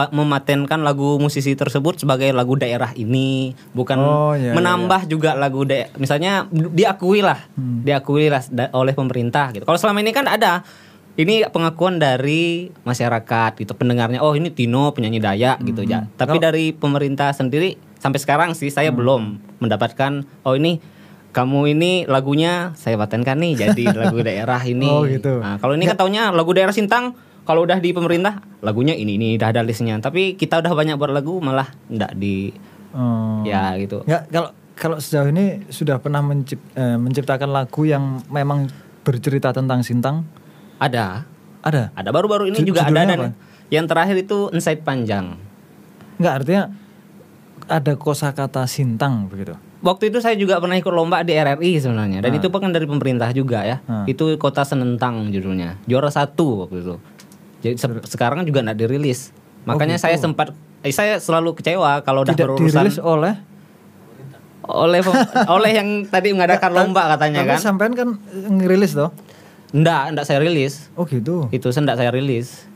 mematenkan 0.08 0.80
lagu 0.80 1.18
musisi 1.18 1.54
tersebut 1.54 1.98
sebagai 1.98 2.30
lagu 2.30 2.56
daerah 2.56 2.92
ini 2.94 3.56
bukan 3.72 3.98
Oh, 3.98 4.34
ya, 4.34 4.52
ya, 4.52 4.54
menambah 4.54 5.06
juga 5.06 5.34
lagu 5.34 5.64
daerah 5.64 5.92
misalnya 5.96 6.46
diakui 6.50 7.20
lah 7.20 7.50
Hmm. 7.54 7.84
diakui 7.84 8.28
lah 8.28 8.44
oleh 8.72 8.92
pemerintah 8.92 9.52
gitu 9.52 9.64
kalau 9.64 9.76
selama 9.76 10.00
ini 10.00 10.12
kan 10.12 10.26
ada 10.26 10.64
ini 11.16 11.44
pengakuan 11.46 12.00
dari 12.00 12.72
masyarakat 12.82 13.60
gitu 13.60 13.74
pendengarnya 13.74 14.20
oh 14.20 14.32
ini 14.32 14.48
Tino 14.50 14.92
penyanyi 14.92 15.20
Dayak 15.20 15.60
gitu 15.64 15.84
ya 15.84 16.04
Hmm. 16.04 16.12
tapi 16.16 16.38
dari 16.38 16.72
pemerintah 16.72 17.32
sendiri 17.32 17.76
sampai 17.96 18.18
sekarang 18.18 18.50
sih 18.54 18.72
saya 18.72 18.90
belum 18.90 19.36
mendapatkan 19.60 20.24
oh 20.44 20.56
ini 20.56 20.80
kamu 21.30 21.72
ini 21.72 21.92
lagunya 22.06 22.74
saya 22.74 22.96
patenkan 22.96 23.38
nih 23.38 23.54
jadi 23.60 23.84
lagu 24.02 24.20
daerah 24.20 24.62
ini. 24.62 24.86
Oh, 24.86 25.06
gitu. 25.06 25.38
Nah, 25.38 25.58
kalau 25.58 25.74
ini 25.74 25.86
kan 25.86 25.96
taunya 25.96 26.30
lagu 26.30 26.50
daerah 26.52 26.72
Sintang 26.72 27.14
kalau 27.44 27.64
udah 27.64 27.78
di 27.78 27.90
pemerintah 27.90 28.42
lagunya 28.60 28.94
ini 28.94 29.16
ini 29.16 29.36
udah 29.36 29.50
ada 29.50 29.62
listnya. 29.62 29.98
Tapi 29.98 30.34
kita 30.34 30.60
udah 30.60 30.70
banyak 30.70 30.96
buat 30.96 31.10
lagu 31.10 31.38
malah 31.40 31.70
enggak 31.88 32.14
di 32.14 32.54
Oh. 32.90 33.46
ya 33.46 33.78
gitu. 33.78 34.02
Ya 34.04 34.26
kalau 34.26 34.50
kalau 34.74 34.98
sejauh 34.98 35.30
ini 35.30 35.62
sudah 35.70 36.02
pernah 36.02 36.26
mencip- 36.26 36.74
eh, 36.74 36.98
menciptakan 36.98 37.54
lagu 37.54 37.86
yang 37.86 38.26
memang 38.26 38.66
bercerita 39.04 39.54
tentang 39.54 39.86
Sintang? 39.86 40.26
Ada. 40.82 41.22
Ada? 41.62 41.94
Ada 41.94 42.10
baru-baru 42.10 42.50
ini 42.50 42.58
Ju- 42.58 42.74
juga 42.74 42.88
ada 42.88 42.98
dan 42.98 43.10
apa? 43.12 43.30
yang 43.70 43.86
terakhir 43.86 44.18
itu 44.18 44.50
Inside 44.50 44.82
Panjang. 44.82 45.38
Enggak 46.18 46.34
artinya 46.42 46.64
ada 47.68 47.94
kosakata 47.94 48.66
Sintang 48.66 49.30
begitu. 49.30 49.54
Waktu 49.80 50.12
itu 50.12 50.20
saya 50.20 50.36
juga 50.36 50.60
pernah 50.60 50.76
ikut 50.76 50.92
lomba 50.92 51.24
di 51.24 51.32
RRI 51.32 51.80
sebenarnya 51.80 52.20
dan 52.20 52.32
itu 52.34 52.52
bukan 52.52 52.68
dari 52.70 52.84
pemerintah 52.84 53.32
juga 53.32 53.64
ya. 53.64 53.78
Ah. 53.88 54.04
Itu 54.04 54.36
Kota 54.36 54.62
Senentang 54.62 55.32
judulnya. 55.32 55.80
Juara 55.86 56.12
satu 56.12 56.68
waktu 56.68 56.84
itu. 56.84 56.96
Jadi 57.60 57.76
se- 57.76 58.08
sekarang 58.10 58.44
juga 58.44 58.60
nggak 58.60 58.76
dirilis. 58.76 59.32
Makanya 59.64 59.96
saya 59.96 60.16
sempat 60.16 60.52
eh, 60.82 60.92
saya 60.92 61.16
selalu 61.18 61.56
kecewa 61.56 62.04
kalau 62.04 62.24
udah 62.24 62.32
Oh, 62.32 62.36
Tidak 62.36 62.48
berurusan 62.52 62.84
dirilis 62.84 63.00
oleh 63.00 63.34
oleh 64.70 65.00
oleh 65.56 65.72
yang 65.72 65.88
tadi 66.06 66.30
mengadakan 66.30 66.72
lomba 66.72 67.16
katanya 67.16 67.42
Tapi 67.42 67.52
kan. 67.56 67.60
sampean 67.60 67.94
kan 67.96 68.10
ngerilis 68.30 68.94
toh? 68.94 69.10
Enggak, 69.72 70.12
enggak 70.12 70.26
saya 70.28 70.40
rilis. 70.42 70.92
Oh 70.94 71.08
gitu. 71.08 71.48
Itu 71.50 71.72
enggak 71.72 71.98
saya 71.98 72.12
rilis. 72.12 72.68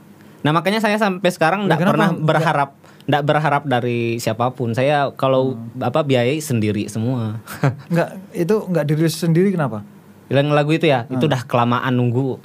Nah, 0.44 0.52
makanya 0.52 0.80
saya 0.80 0.96
sampai 0.96 1.30
sekarang 1.32 1.68
enggak 1.68 1.80
pernah 1.82 2.12
berharap 2.14 2.76
enggak 3.04 3.24
berharap 3.24 3.64
dari 3.64 4.16
siapa 4.18 4.50
pun. 4.50 4.72
Saya 4.72 5.12
kalau 5.14 5.54
Hmm. 5.54 5.84
apa 5.84 6.02
biayai 6.02 6.40
sendiri 6.40 6.88
semua. 6.88 7.40
Enggak 7.92 8.10
itu 8.32 8.56
enggak 8.64 8.86
dirilis 8.86 9.16
sendiri 9.16 9.50
kenapa? 9.50 9.84
Yang 10.28 10.48
lagu 10.50 10.72
itu 10.72 10.86
ya, 10.86 11.06
itu 11.08 11.24
udah 11.24 11.42
kelamaan 11.44 11.94
nunggu. 11.94 12.40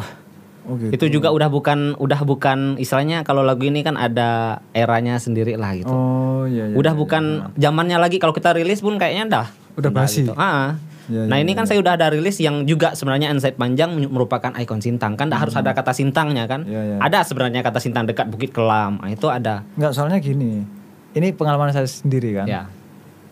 Oh 0.68 0.76
gitu. 0.76 0.92
Itu 0.92 1.04
juga 1.08 1.32
udah 1.32 1.48
bukan 1.48 1.96
udah 1.96 2.20
bukan 2.22 2.76
istilahnya 2.76 3.24
kalau 3.24 3.40
lagu 3.40 3.64
ini 3.64 3.80
kan 3.80 3.96
ada 3.96 4.60
eranya 4.70 5.16
sendiri 5.16 5.56
lah 5.56 5.72
gitu. 5.72 5.88
Oh 5.88 6.44
iya 6.44 6.68
iya. 6.68 6.76
udah 6.76 6.92
iya, 6.92 7.00
bukan 7.00 7.22
zamannya 7.56 7.96
lagi 7.96 8.18
kalau 8.18 8.36
kita 8.36 8.52
rilis 8.52 8.84
pun 8.84 9.00
kayaknya 9.00 9.24
dah 9.26 9.46
Udah 9.74 9.88
dah 9.88 10.04
basi. 10.04 10.28
gitu. 10.28 10.36
Ah. 10.36 10.76
Iya, 11.08 11.24
nah 11.24 11.40
iya, 11.40 11.44
ini 11.44 11.52
kan 11.52 11.64
saya 11.64 11.80
udah 11.80 11.96
ada 11.96 12.12
rilis 12.12 12.36
yang 12.38 12.62
juga 12.62 12.92
sebenarnya 12.92 13.32
Inside 13.32 13.56
Panjang 13.56 13.96
merupakan 14.12 14.52
ikon 14.52 14.78
Sintang 14.78 15.16
kan 15.16 15.32
dah 15.32 15.40
harus 15.40 15.56
ada 15.56 15.72
kata 15.72 15.90
Sintangnya 15.90 16.44
kan. 16.44 16.68
Iya, 16.68 16.80
iya. 16.84 16.96
Ada 17.00 17.24
sebenarnya 17.24 17.64
kata 17.64 17.80
Sintang 17.80 18.04
dekat 18.04 18.28
Bukit 18.28 18.52
Kelam. 18.52 19.00
Nah, 19.00 19.08
itu 19.08 19.24
ada. 19.26 19.64
Enggak 19.74 19.96
soalnya 19.96 20.20
gini. 20.20 20.68
Ini 21.12 21.32
pengalaman 21.32 21.72
saya 21.72 21.88
sendiri 21.88 22.36
kan. 22.36 22.44
Ya. 22.44 22.68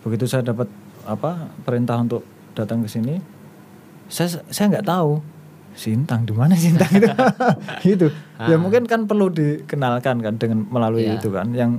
Begitu 0.01 0.25
saya 0.25 0.41
dapat 0.43 0.73
apa 1.05 1.53
perintah 1.62 2.01
untuk 2.01 2.25
datang 2.57 2.81
ke 2.81 2.89
sini, 2.89 3.21
saya 4.09 4.41
saya 4.49 4.73
nggak 4.73 4.89
tahu 4.89 5.21
Sintang 5.77 6.25
di 6.25 6.33
mana 6.33 6.57
Sintang 6.57 6.89
itu. 6.91 7.12
gitu. 7.93 8.07
Ya 8.41 8.57
mungkin 8.57 8.89
kan 8.89 9.05
perlu 9.05 9.29
dikenalkan 9.29 10.25
kan 10.25 10.35
dengan 10.41 10.65
melalui 10.65 11.05
Ah. 11.05 11.12
Iya. 11.12 11.21
itu 11.21 11.29
kan. 11.29 11.47
Yang 11.53 11.71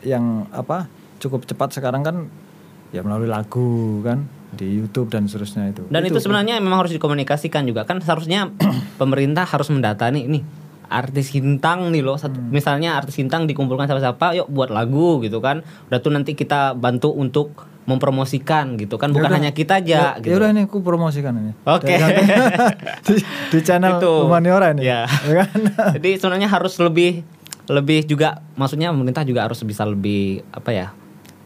yang 0.00 0.24
apa 0.54 0.86
cukup 1.18 1.44
cepat 1.44 1.74
sekarang 1.74 2.00
kan 2.00 2.16
ya 2.90 3.02
melalui 3.02 3.28
lagu 3.28 4.00
kan 4.00 4.24
di 4.52 4.66
YouTube 4.74 5.08
dan 5.08 5.24
seterusnya 5.24 5.70
itu. 5.70 5.86
Dan 5.86 6.02
itu, 6.02 6.18
sebenarnya 6.18 6.58
memang 6.58 6.80
harus 6.80 6.90
dikomunikasikan 6.90 7.64
juga 7.64 7.82
kan 7.82 7.98
seharusnya 7.98 8.50
pemerintah 9.00 9.42
harus 9.42 9.68
mendata 9.68 10.06
nih 10.06 10.26
nih 10.28 10.42
artis 10.86 11.30
Sintang 11.30 11.88
nih 11.88 12.02
loh 12.02 12.14
satu- 12.14 12.34
Hmm. 12.34 12.50
misalnya 12.50 12.94
artis 12.94 13.14
Sintang 13.14 13.44
dikumpulkan 13.44 13.86
siapa-siapa 13.86 14.34
yuk 14.34 14.48
buat 14.48 14.68
lagu 14.68 15.20
gitu 15.20 15.38
kan 15.38 15.62
udah 15.86 15.98
tuh 15.98 16.10
nanti 16.10 16.34
kita 16.34 16.74
bantu 16.74 17.10
untuk 17.10 17.54
mempromosikan 17.84 18.74
gitu 18.76 18.96
kan 18.96 19.10
bukan 19.10 19.24
Yaudah. 19.24 19.38
hanya 19.40 19.50
kita 19.50 19.78
aja 19.78 20.14
Ya, 20.14 20.20
gitu 20.20 20.34
udah 20.36 20.50
ini 20.50 20.62
aku 20.64 20.78
promosikan 20.80 21.34
ini. 21.36 21.52
Oke. 21.64 21.90
Dan- 21.90 22.22
di, 23.06 23.14
di 23.48 23.58
channel 23.60 23.98
Itu. 23.98 24.26
Humaniora 24.26 24.70
ini. 24.72 24.82
Ya. 24.82 25.06
Ya 25.24 25.34
kan? 25.40 25.58
Jadi 25.94 26.10
sebenarnya 26.16 26.46
harus 26.46 26.74
lebih 26.76 27.22
lebih 27.66 28.02
juga 28.04 28.42
maksudnya 28.52 28.90
pemerintah 28.90 29.22
juga 29.22 29.46
harus 29.46 29.62
bisa 29.62 29.82
lebih 29.84 30.42
apa 30.50 30.70
ya 30.70 30.86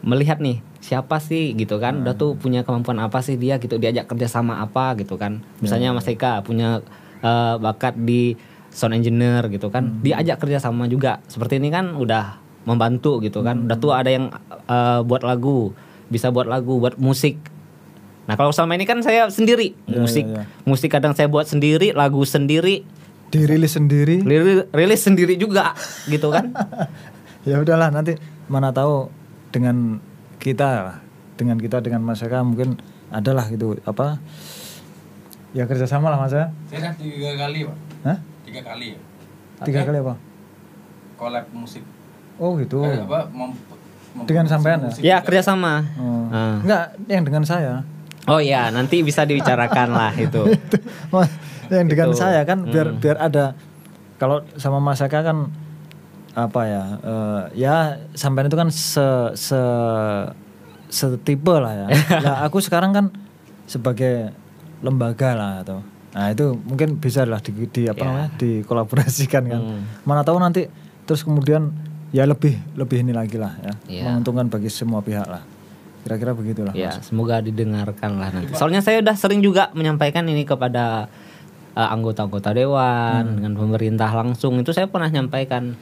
melihat 0.05 0.37
nih 0.37 0.61
siapa 0.79 1.17
sih 1.17 1.51
gitu 1.53 1.81
kan? 1.81 2.05
Udah 2.05 2.13
tuh 2.13 2.37
punya 2.37 2.61
kemampuan 2.61 3.01
apa 3.01 3.19
sih 3.19 3.35
dia 3.35 3.57
gitu? 3.57 3.75
Diajak 3.75 4.05
kerja 4.05 4.29
sama 4.29 4.61
apa 4.61 4.93
gitu 4.95 5.17
kan? 5.17 5.41
Misalnya 5.59 5.91
Mas 5.91 6.05
Eka 6.05 6.39
punya 6.41 6.85
eh, 7.19 7.55
bakat 7.57 7.97
di 7.97 8.37
sound 8.69 8.93
engineer 8.93 9.49
gitu 9.49 9.67
kan? 9.67 9.99
Diajak 9.99 10.37
kerja 10.39 10.61
sama 10.61 10.85
juga. 10.85 11.19
Seperti 11.25 11.57
ini 11.57 11.67
kan 11.67 11.97
udah 11.97 12.37
membantu 12.63 13.17
gitu 13.19 13.41
kan? 13.41 13.65
Udah 13.65 13.77
tuh 13.77 13.91
ada 13.91 14.07
yang 14.07 14.29
eh, 14.69 14.99
buat 15.01 15.25
lagu 15.25 15.73
bisa 16.05 16.29
buat 16.29 16.45
lagu 16.45 16.77
buat 16.77 16.95
musik. 16.95 17.41
Nah 18.25 18.33
kalau 18.33 18.49
selama 18.49 18.73
ini 18.73 18.85
kan 18.85 19.01
saya 19.01 19.29
sendiri 19.29 19.73
Ya, 19.85 20.01
musik. 20.01 20.25
ya, 20.25 20.41
ya. 20.41 20.43
musik 20.65 20.89
kadang 20.89 21.13
saya 21.13 21.25
buat 21.25 21.45
sendiri 21.45 21.93
lagu 21.93 22.21
sendiri. 22.21 22.85
Dirilis 23.29 23.73
sendiri. 23.73 24.21
Rilis, 24.21 24.69
rilis 24.69 25.01
sendiri 25.01 25.33
juga 25.35 25.73
gitu 26.05 26.29
kan? 26.29 26.53
Ya 27.45 27.61
udahlah 27.61 27.93
nanti 27.93 28.17
mana 28.49 28.73
tahu 28.73 29.05
dengan 29.55 30.03
kita 30.35 30.99
dengan 31.33 31.55
kita 31.55 31.79
dengan 31.79 32.03
masyarakat 32.03 32.43
mungkin 32.43 32.75
adalah 33.07 33.47
gitu 33.47 33.79
apa 33.81 34.19
Ya 35.55 35.63
kerjasama 35.63 36.11
lah 36.11 36.19
mas 36.19 36.35
ya. 36.35 36.51
Saya 36.67 36.91
kan 36.91 36.99
tiga 36.99 37.31
kali 37.33 37.63
pak, 37.63 37.77
Hah? 38.03 38.17
tiga 38.43 38.59
kali 38.61 38.91
ya. 38.91 38.99
Tiga 39.63 39.79
Oke. 39.79 39.87
kali 39.87 39.97
apa? 40.03 40.13
Collab 41.15 41.45
musik. 41.55 41.79
Oh 42.35 42.59
gitu. 42.59 42.83
Eh, 42.83 42.99
apa? 42.99 43.31
mem- 43.31 43.55
mem- 44.11 44.27
Dengan 44.27 44.51
sampean 44.51 44.83
ya? 44.83 44.87
musik 44.91 44.99
Ya 45.01 45.17
kerjasama. 45.23 45.87
Oh. 45.95 46.27
Ah. 46.27 46.59
Enggak, 46.59 46.83
yang 47.07 47.23
dengan 47.23 47.47
saya. 47.47 47.87
Oh 48.27 48.43
ya 48.43 48.67
nanti 48.67 48.99
bisa 48.99 49.23
dibicarakan 49.23 49.95
lah 49.95 50.11
itu. 50.27 50.43
Yang 51.71 51.87
dengan 51.87 52.09
Itu. 52.11 52.19
saya 52.19 52.43
kan 52.43 52.67
biar 52.67 52.91
Hmm. 52.91 52.99
biar 52.99 53.17
ada 53.17 53.55
kalau 54.17 54.43
sama 54.59 54.83
Mas 54.83 54.99
Eka 54.99 55.23
kan 55.23 55.55
apa 56.35 56.61
ya 56.67 56.83
eh, 56.99 57.41
ya 57.55 57.75
sampean 58.11 58.45
itu 58.45 58.59
kan 58.59 58.67
se 58.67 59.07
se 59.33 59.61
setipe 60.87 61.55
lah 61.55 61.73
ya. 61.73 61.87
nah 62.25 62.35
aku 62.45 62.59
sekarang 62.59 62.91
kan 62.91 63.05
sebagai 63.65 64.31
lembaga 64.79 65.33
lah 65.33 65.53
atau 65.65 65.81
nah 66.15 66.31
itu 66.31 66.55
mungkin 66.63 66.95
bisa 66.95 67.27
lah 67.27 67.43
di, 67.43 67.51
di 67.67 67.91
apa 67.91 67.99
Ya. 67.99 68.07
namanya 68.07 68.29
dikolaborasikan 68.39 69.43
kan. 69.47 69.61
Hmm. 69.61 69.81
Mana 70.03 70.23
tahu 70.23 70.39
nanti 70.39 70.67
terus 71.03 71.23
kemudian 71.23 71.75
ya 72.11 72.23
lebih 72.23 72.55
lebih 72.75 73.03
ini 73.03 73.11
lagi 73.11 73.35
lah 73.35 73.51
ya 73.59 73.73
Ya. 73.89 74.03
menguntungkan 74.07 74.47
bagi 74.47 74.71
semua 74.71 74.99
pihak 74.99 75.27
lah. 75.27 75.43
Kira-kira 76.05 76.31
begitulah. 76.31 76.71
Ya, 76.71 76.93
Mas. 76.93 77.09
semoga 77.09 77.41
didengarkan 77.41 78.21
lah 78.21 78.29
nanti. 78.29 78.53
Soalnya 78.53 78.79
saya 78.79 79.01
udah 79.01 79.17
sering 79.17 79.41
juga 79.41 79.73
menyampaikan 79.73 80.21
ini 80.29 80.45
kepada 80.45 81.09
uh, 81.73 81.89
anggota-anggota 81.89 82.53
dewan 82.53 83.41
dengan 83.41 83.57
pemerintah 83.57 84.13
langsung. 84.13 84.61
Itu 84.61 84.69
saya 84.69 84.85
pernah 84.85 85.09
nyampaikan 85.09 85.73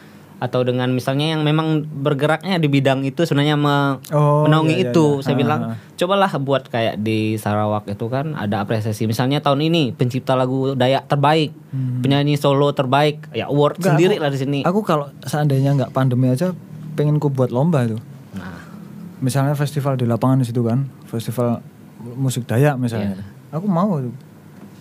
atau 0.43 0.59
dengan 0.61 0.91
misalnya 0.91 1.31
yang 1.31 1.41
memang 1.41 1.67
bergeraknya 1.87 2.59
di 2.59 2.67
bidang 2.67 2.99
itu 3.01 3.23
sebenarnya 3.23 3.55
me- 3.55 4.03
Oh, 4.11 4.43
menaungi 4.43 4.75
iya, 4.75 4.81
iya, 4.81 4.91
itu. 4.91 5.05
iya. 5.09 5.23
Saya 5.23 5.33
Ah, 5.33 5.39
bilang 5.39 5.61
ah. 5.63 5.75
cobalah 5.95 6.31
buat 6.37 6.63
kayak 6.67 6.99
di 6.99 7.19
Sarawak 7.35 7.87
itu 7.87 8.05
kan 8.05 8.35
ada 8.35 8.59
apresiasi. 8.59 9.07
Misalnya 9.07 9.39
tahun 9.39 9.63
ini 9.63 9.83
pencipta 9.89 10.35
lagu 10.35 10.75
Dayak 10.75 11.07
terbaik, 11.07 11.55
penyanyi 12.03 12.35
solo 12.35 12.69
terbaik, 12.71 13.31
ya 13.31 13.47
award 13.47 13.79
Enggak, 13.79 13.87
sendiri 13.89 14.13
aku- 14.13 14.21
lah 14.21 14.29
di 14.29 14.39
sini. 14.39 14.59
Aku 14.61 14.79
kalau 14.81 15.07
seandainya 15.21 15.71
nggak 15.73 15.91
pandemi 15.91 16.27
aja, 16.27 16.51
pengen 16.93 17.17
ku 17.17 17.31
buat 17.31 17.47
lomba 17.47 17.87
itu. 17.87 17.95
Nah, 18.33 18.59
Misalnya 19.17 19.55
festival 19.55 19.95
di 19.95 20.03
lapangan 20.03 20.37
di 20.37 20.45
situ 20.45 20.59
kan, 20.59 20.83
festival 21.05 21.63
musik 22.13 22.43
Dayak 22.43 22.75
misalnya. 22.75 23.15
Iya. 23.15 23.23
Aku 23.53 23.63
mau 23.65 23.95
itu. 23.95 24.11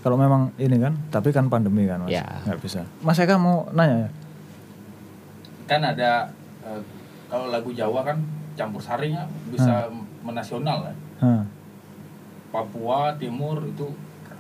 Kalau 0.03 0.19
memang 0.19 0.51
ini 0.57 0.75
kan, 0.77 0.99
tapi 1.09 1.31
kan 1.31 1.47
pandemi 1.47 1.87
kan 1.87 2.03
mas, 2.03 2.11
Iya. 2.11 2.27
nggak 2.43 2.59
bisa. 2.59 2.83
Mas 2.99 3.15
Eka 3.17 3.39
mau 3.39 3.71
nanya 3.71 3.97
ya? 4.03 4.11
Kan 5.67 5.81
ada 5.83 6.29
eh, 6.65 6.81
kalau 7.31 7.49
lagu 7.49 7.73
Jawa 7.73 8.05
kan 8.05 8.19
campur 8.53 8.83
sarinya 8.83 9.25
bisa 9.49 9.89
menasional 10.21 10.85
ya. 10.87 10.95
Hah. 11.25 11.43
Papua 12.53 13.17
Timur 13.17 13.65
itu 13.65 13.89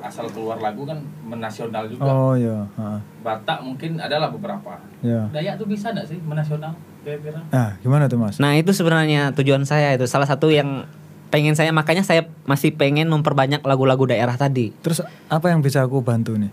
asal 0.02 0.26
keluar 0.34 0.58
lagu 0.58 0.82
kan 0.84 0.98
menasional 1.22 1.86
juga. 1.86 2.10
Oh 2.10 2.34
iya, 2.34 2.66
ha, 2.76 2.98
Batak 3.22 3.62
mungkin 3.62 4.02
adalah 4.02 4.28
beberapa. 4.28 4.76
ya. 5.00 5.30
Dayak 5.30 5.62
tuh 5.62 5.70
bisa 5.70 5.94
nggak 5.94 6.06
sih 6.10 6.18
menasional 6.26 6.74
kira-kira? 7.06 7.38
Nah, 7.50 7.78
gimana 7.80 8.10
tuh 8.10 8.18
mas? 8.18 8.38
Nah 8.42 8.58
itu 8.58 8.74
sebenarnya 8.74 9.30
tujuan 9.34 9.62
saya 9.62 9.94
itu 9.94 10.04
salah 10.10 10.26
satu 10.26 10.50
yang 10.50 10.86
pengen 11.32 11.56
saya 11.56 11.72
makanya 11.72 12.04
saya 12.04 12.28
masih 12.44 12.76
pengen 12.76 13.08
memperbanyak 13.08 13.64
lagu-lagu 13.64 14.04
daerah 14.04 14.36
tadi. 14.36 14.74
Terus 14.84 15.00
apa 15.32 15.46
yang 15.48 15.64
bisa 15.64 15.80
aku 15.86 16.04
bantu 16.04 16.36
nih? 16.36 16.52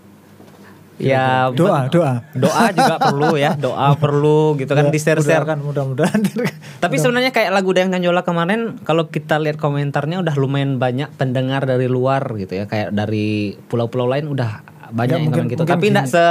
Ya 1.00 1.48
Doa, 1.50 1.88
doa. 1.88 2.28
doa 2.30 2.66
juga 2.70 2.96
perlu 3.08 3.34
ya 3.34 3.56
doa 3.56 3.96
perlu 3.96 4.54
gitu 4.54 4.68
kan 4.70 4.84
Ya, 4.84 4.92
di 4.92 5.00
share 5.00 5.20
share. 5.20 5.44
kan 5.44 5.58
mudah-mudahan. 5.58 6.20
Tapi 6.84 6.96
sebenarnya 6.96 7.32
kayak 7.32 7.52
lagu 7.52 7.72
Dayang 7.72 7.90
Kanjola 7.90 8.22
kemarin 8.22 8.78
kalau 8.82 9.08
kita 9.08 9.36
lihat 9.36 9.56
komentarnya 9.56 10.20
udah 10.20 10.36
lumayan 10.36 10.76
banyak 10.76 11.08
pendengar 11.16 11.64
dari 11.64 11.88
luar 11.88 12.20
gitu 12.36 12.52
ya 12.54 12.66
kayak 12.66 12.92
dari 12.92 13.30
pulau-pulau 13.66 14.08
lain 14.08 14.28
udah 14.28 14.60
banyak 14.90 15.08
Ya, 15.10 15.16
yang 15.16 15.26
mungkin- 15.30 15.48
gitu. 15.48 15.62
mungkin 15.62 15.72
Tapi 15.72 15.86
enggak 15.88 16.08
gini. 16.08 16.14
se 16.14 16.24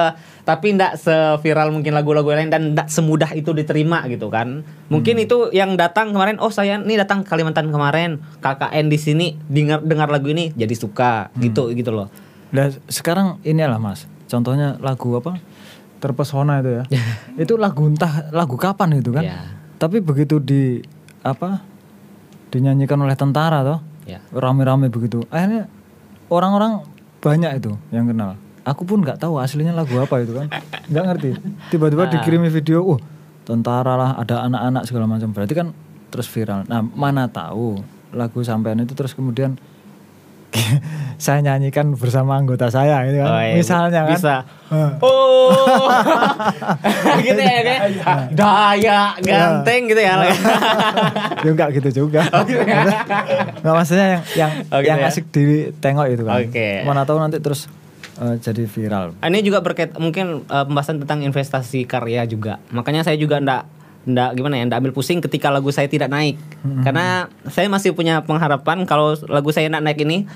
tapi 0.42 0.66
enggak 0.70 0.92
seviral 0.96 1.68
mungkin 1.70 1.92
lagu-lagu 1.92 2.26
lain 2.28 2.48
dan 2.48 2.72
enggak 2.72 2.88
semudah 2.88 3.30
itu 3.32 3.52
diterima 3.52 4.02
gitu 4.06 4.28
kan. 4.28 4.60
Mungkin 4.86 5.14
Hmm. 5.14 5.24
itu 5.24 5.36
yang 5.50 5.76
datang 5.76 6.10
kemarin 6.10 6.36
oh 6.36 6.50
saya 6.50 6.76
nih 6.76 6.98
datang 6.98 7.22
ke 7.22 7.30
Kalimantan 7.30 7.68
kemarin 7.68 8.10
KKN 8.38 8.86
di 8.86 8.98
sini 8.98 9.26
dengar 9.46 9.80
dengar 9.80 10.08
lagu 10.08 10.26
ini 10.26 10.50
jadi 10.52 10.74
suka 10.74 11.30
Hmm. 11.30 11.40
gitu 11.40 11.70
gitu 11.70 11.88
loh. 11.90 12.10
Nah, 12.48 12.68
sekarang 12.84 13.38
inilah 13.42 13.76
Mas. 13.76 14.08
Contohnya 14.29 14.76
lagu 14.79 15.16
apa? 15.16 15.41
Terpesona 15.99 16.61
itu 16.62 16.70
ya. 16.79 16.83
itu 17.43 17.59
lagu 17.59 17.89
entah 17.89 18.31
lagu 18.31 18.55
kapan 18.55 19.01
itu 19.01 19.11
kan. 19.11 19.24
Ya. 19.24 19.39
Tapi 19.81 19.99
begitu 20.05 20.39
di 20.39 20.85
apa? 21.24 21.64
dinyanyikan 22.49 22.97
oleh 22.97 23.12
tentara 23.12 23.61
toh. 23.61 23.81
Ya. 24.09 24.24
Rame-rame 24.33 24.89
begitu. 24.89 25.20
Akhirnya 25.29 25.68
orang-orang 26.33 26.81
banyak 27.20 27.61
itu 27.61 27.76
yang 27.93 28.09
kenal. 28.09 28.41
Aku 28.64 28.89
pun 28.89 29.05
nggak 29.05 29.20
tahu 29.20 29.37
aslinya 29.37 29.76
lagu 29.76 29.97
apa 30.01 30.20
itu 30.24 30.33
kan. 30.33 30.49
nggak 30.89 31.05
ngerti. 31.12 31.31
Tiba-tiba 31.68 32.09
Ah. 32.09 32.12
dikirimi 32.16 32.49
video, 32.49 32.85
"Uh, 32.85 33.01
tentara 33.45 33.97
lah, 34.01 34.11
ada 34.16 34.49
anak-anak 34.49 34.83
segala 34.89 35.05
macam." 35.05 35.29
Berarti 35.33 35.53
kan 35.53 35.76
terus 36.09 36.24
viral. 36.29 36.64
Nah, 36.68 36.81
mana 36.81 37.29
tahu 37.29 37.81
lagu 38.16 38.41
sampean 38.41 38.81
itu 38.81 38.97
terus 38.97 39.12
kemudian 39.12 39.61
saya 41.18 41.42
nyanyikan 41.42 41.92
bersama 41.92 42.38
anggota 42.38 42.70
saya 42.70 43.05
gitu 43.05 43.20
kan. 43.20 43.28
Oh, 43.28 43.40
iya, 43.40 43.55
Misalnya 43.55 44.01
kan. 44.07 44.12
bisa. 44.14 44.34
Oh, 44.99 45.51
gitu 47.26 47.40
ya 47.40 47.61
kayak 47.61 47.82
daya 48.32 49.01
ganteng 49.18 49.80
gitu 49.86 50.01
ya. 50.01 50.14
ya 51.44 51.49
enggak 51.49 51.68
gitu 51.74 52.05
juga. 52.05 52.22
Nggak 53.61 53.74
maksudnya 53.74 54.07
yang 54.09 54.22
yang 54.34 54.51
Oh, 54.68 54.78
gitu 54.78 54.88
yang 54.88 54.99
ya? 55.01 55.09
asik 55.09 55.24
ditengok 55.28 56.07
itu 56.09 56.22
kan. 56.22 56.38
Oke. 56.40 56.68
Mana 56.84 57.03
tahu 57.03 57.18
nanti 57.18 57.38
terus 57.38 57.66
eh, 58.18 58.34
jadi 58.38 58.64
viral. 58.64 59.07
Ini 59.18 59.38
juga 59.42 59.59
berkait 59.61 59.94
mungkin 59.96 60.44
eh, 60.44 60.64
pembahasan 60.64 61.03
tentang 61.03 61.20
investasi 61.22 61.84
karya 61.84 62.24
juga. 62.24 62.62
Makanya 62.70 63.03
saya 63.03 63.16
juga 63.16 63.38
ndak 63.38 63.62
ndak 64.07 64.38
gimana 64.38 64.61
ya 64.61 64.64
ndak 64.68 64.78
ambil 64.78 64.94
pusing 64.94 65.18
ketika 65.18 65.51
lagu 65.51 65.68
saya 65.74 65.90
tidak 65.90 66.12
naik. 66.12 66.38
Karena 66.84 67.26
saya 67.51 67.66
masih 67.66 67.92
punya 67.96 68.22
pengharapan 68.22 68.86
kalau 68.86 69.16
lagu 69.26 69.51
saya 69.51 69.66
nak 69.72 69.82
naik 69.84 70.01
ini 70.05 70.28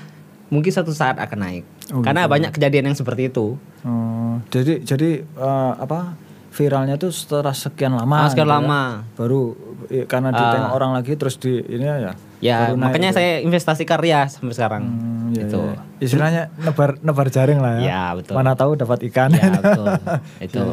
mungkin 0.53 0.69
suatu 0.69 0.93
saat 0.93 1.17
akan 1.17 1.39
naik. 1.39 1.63
Oh, 1.89 2.05
Karena 2.05 2.29
banyak 2.29 2.53
kejadian 2.53 2.93
yang 2.93 2.97
seperti 2.97 3.33
itu. 3.33 3.57
Oh, 3.83 4.37
jadi 4.53 4.85
jadi 4.85 5.25
eh, 5.25 5.73
apa 5.81 6.13
viralnya 6.53 6.95
tuh 7.01 7.09
setelah 7.09 7.51
sekian 7.51 7.97
lama. 7.97 8.29
Ah, 8.29 8.29
sekian 8.29 8.45
gitu 8.45 8.53
ya. 8.53 8.57
lama. 8.61 8.81
Baru 9.17 9.41
eh, 9.89 10.05
karena 10.05 10.29
ditengok 10.29 10.71
orang 10.77 10.91
lagi 10.93 11.13
terus 11.17 11.35
di 11.41 11.57
ini 11.65 11.85
ya. 11.85 12.13
Ya, 12.43 12.57
naik 12.69 12.75
makanya 12.75 13.09
gitu. 13.15 13.19
saya 13.23 13.31
investasi 13.41 13.83
karya 13.87 14.27
sampai 14.27 14.53
sekarang. 14.53 14.83
Hmm, 14.83 15.31
iya, 15.31 15.47
gitu. 15.47 15.63
iya. 15.63 15.79
Istilahnya 16.03 16.43
nebar 16.59 16.99
nebar 16.99 17.27
jaring 17.31 17.59
lah 17.63 17.79
ya. 17.79 17.83
Ya, 17.87 18.03
betul. 18.19 18.33
Mana 18.35 18.53
tahu 18.53 18.75
dapat 18.75 18.99
ikan. 19.09 19.31
Ya, 19.33 19.49
betul. 19.57 19.85
itu. 20.45 20.63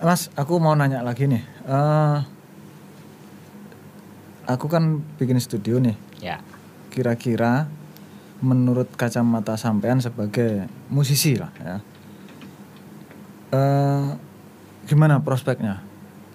Mas, 0.00 0.32
aku 0.32 0.56
mau 0.56 0.72
nanya 0.72 1.04
lagi 1.04 1.28
nih. 1.28 1.44
Eh, 1.68 2.18
aku 4.48 4.64
kan 4.72 5.04
bikin 5.20 5.36
studio 5.36 5.76
nih. 5.76 5.92
Ya. 6.24 6.40
Kira-kira 6.88 7.68
menurut 8.40 8.88
kacamata 8.96 9.60
sampean 9.60 10.00
sebagai 10.00 10.64
musisi 10.88 11.36
lah 11.36 11.52
ya. 11.60 11.76
Eh, 13.52 14.08
gimana 14.88 15.20
prospeknya? 15.20 15.84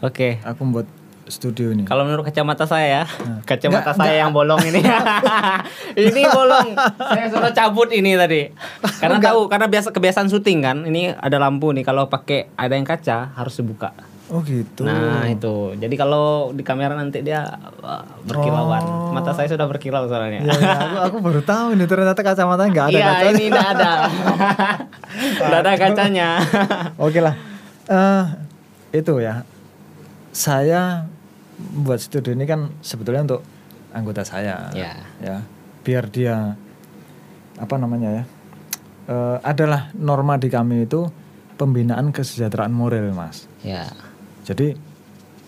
Oke. 0.05 0.37
Aku 0.45 0.61
membuat 0.61 0.85
studio 1.25 1.73
ini. 1.73 1.83
Kalau 1.83 2.05
menurut 2.05 2.25
kacamata 2.25 2.65
saya 2.65 3.01
ya, 3.01 3.03
kacamata 3.43 3.91
Enggak, 3.91 3.97
saya 3.97 4.15
yang 4.21 4.31
bolong 4.31 4.61
ini. 4.61 4.81
ini 6.09 6.21
bolong. 6.29 6.77
Saya 7.01 7.25
suruh 7.29 7.53
cabut 7.53 7.89
ini 7.89 8.13
tadi. 8.13 8.49
Karena 9.01 9.17
tahu 9.17 9.49
karena 9.49 9.65
biasa 9.65 9.89
kebiasaan 9.89 10.29
syuting 10.29 10.59
kan, 10.61 10.77
ini 10.85 11.09
ada 11.09 11.41
lampu 11.41 11.73
nih 11.73 11.81
kalau 11.81 12.05
pakai 12.05 12.53
ada 12.53 12.77
yang 12.77 12.85
kaca 12.85 13.33
harus 13.33 13.57
dibuka. 13.57 13.93
Oh 14.25 14.41
gitu. 14.41 14.81
Nah, 14.81 15.29
itu. 15.29 15.77
Jadi 15.77 15.93
kalau 15.93 16.49
di 16.49 16.65
kamera 16.65 16.97
nanti 16.97 17.21
dia 17.21 17.45
berkilauan. 18.25 19.13
Mata 19.13 19.37
saya 19.37 19.45
sudah 19.45 19.69
berkilau 19.69 20.09
soalnya. 20.09 20.41
Ya, 20.41 20.53
ya, 20.57 20.73
aku, 20.81 20.97
aku 20.97 21.17
baru 21.21 21.41
tahu 21.45 21.77
ini 21.77 21.85
ternyata 21.85 22.25
kacamatanya 22.25 22.69
nggak 22.73 22.87
ada 22.89 22.97
Iya, 22.97 23.05
kacanya. 23.05 23.29
ini 23.37 23.43
enggak 23.53 23.69
ada. 23.77 23.91
Enggak 25.45 25.61
ada 25.61 25.71
kacanya. 25.77 26.27
Oke 26.97 27.21
lah. 27.21 27.37
Eh 27.85 28.23
itu 28.97 29.13
ya. 29.21 29.45
Saya 30.33 31.05
buat 31.57 31.99
studio 31.99 32.35
ini 32.35 32.43
kan 32.43 32.71
sebetulnya 32.83 33.23
untuk 33.25 33.41
anggota 33.91 34.27
saya. 34.27 34.69
Ya. 34.75 34.99
Ya. 35.23 35.37
Biar 35.85 36.09
dia 36.11 36.55
apa 37.55 37.75
namanya 37.79 38.11
ya? 38.11 38.23
eh, 39.05 39.37
adalah 39.45 39.93
norma 39.95 40.35
di 40.35 40.49
kami 40.51 40.83
itu 40.89 41.07
pembinaan 41.55 42.11
kesejahteraan 42.11 42.73
moral, 42.73 43.13
Mas. 43.15 43.47
ya. 43.63 43.87
Jadi 44.45 44.77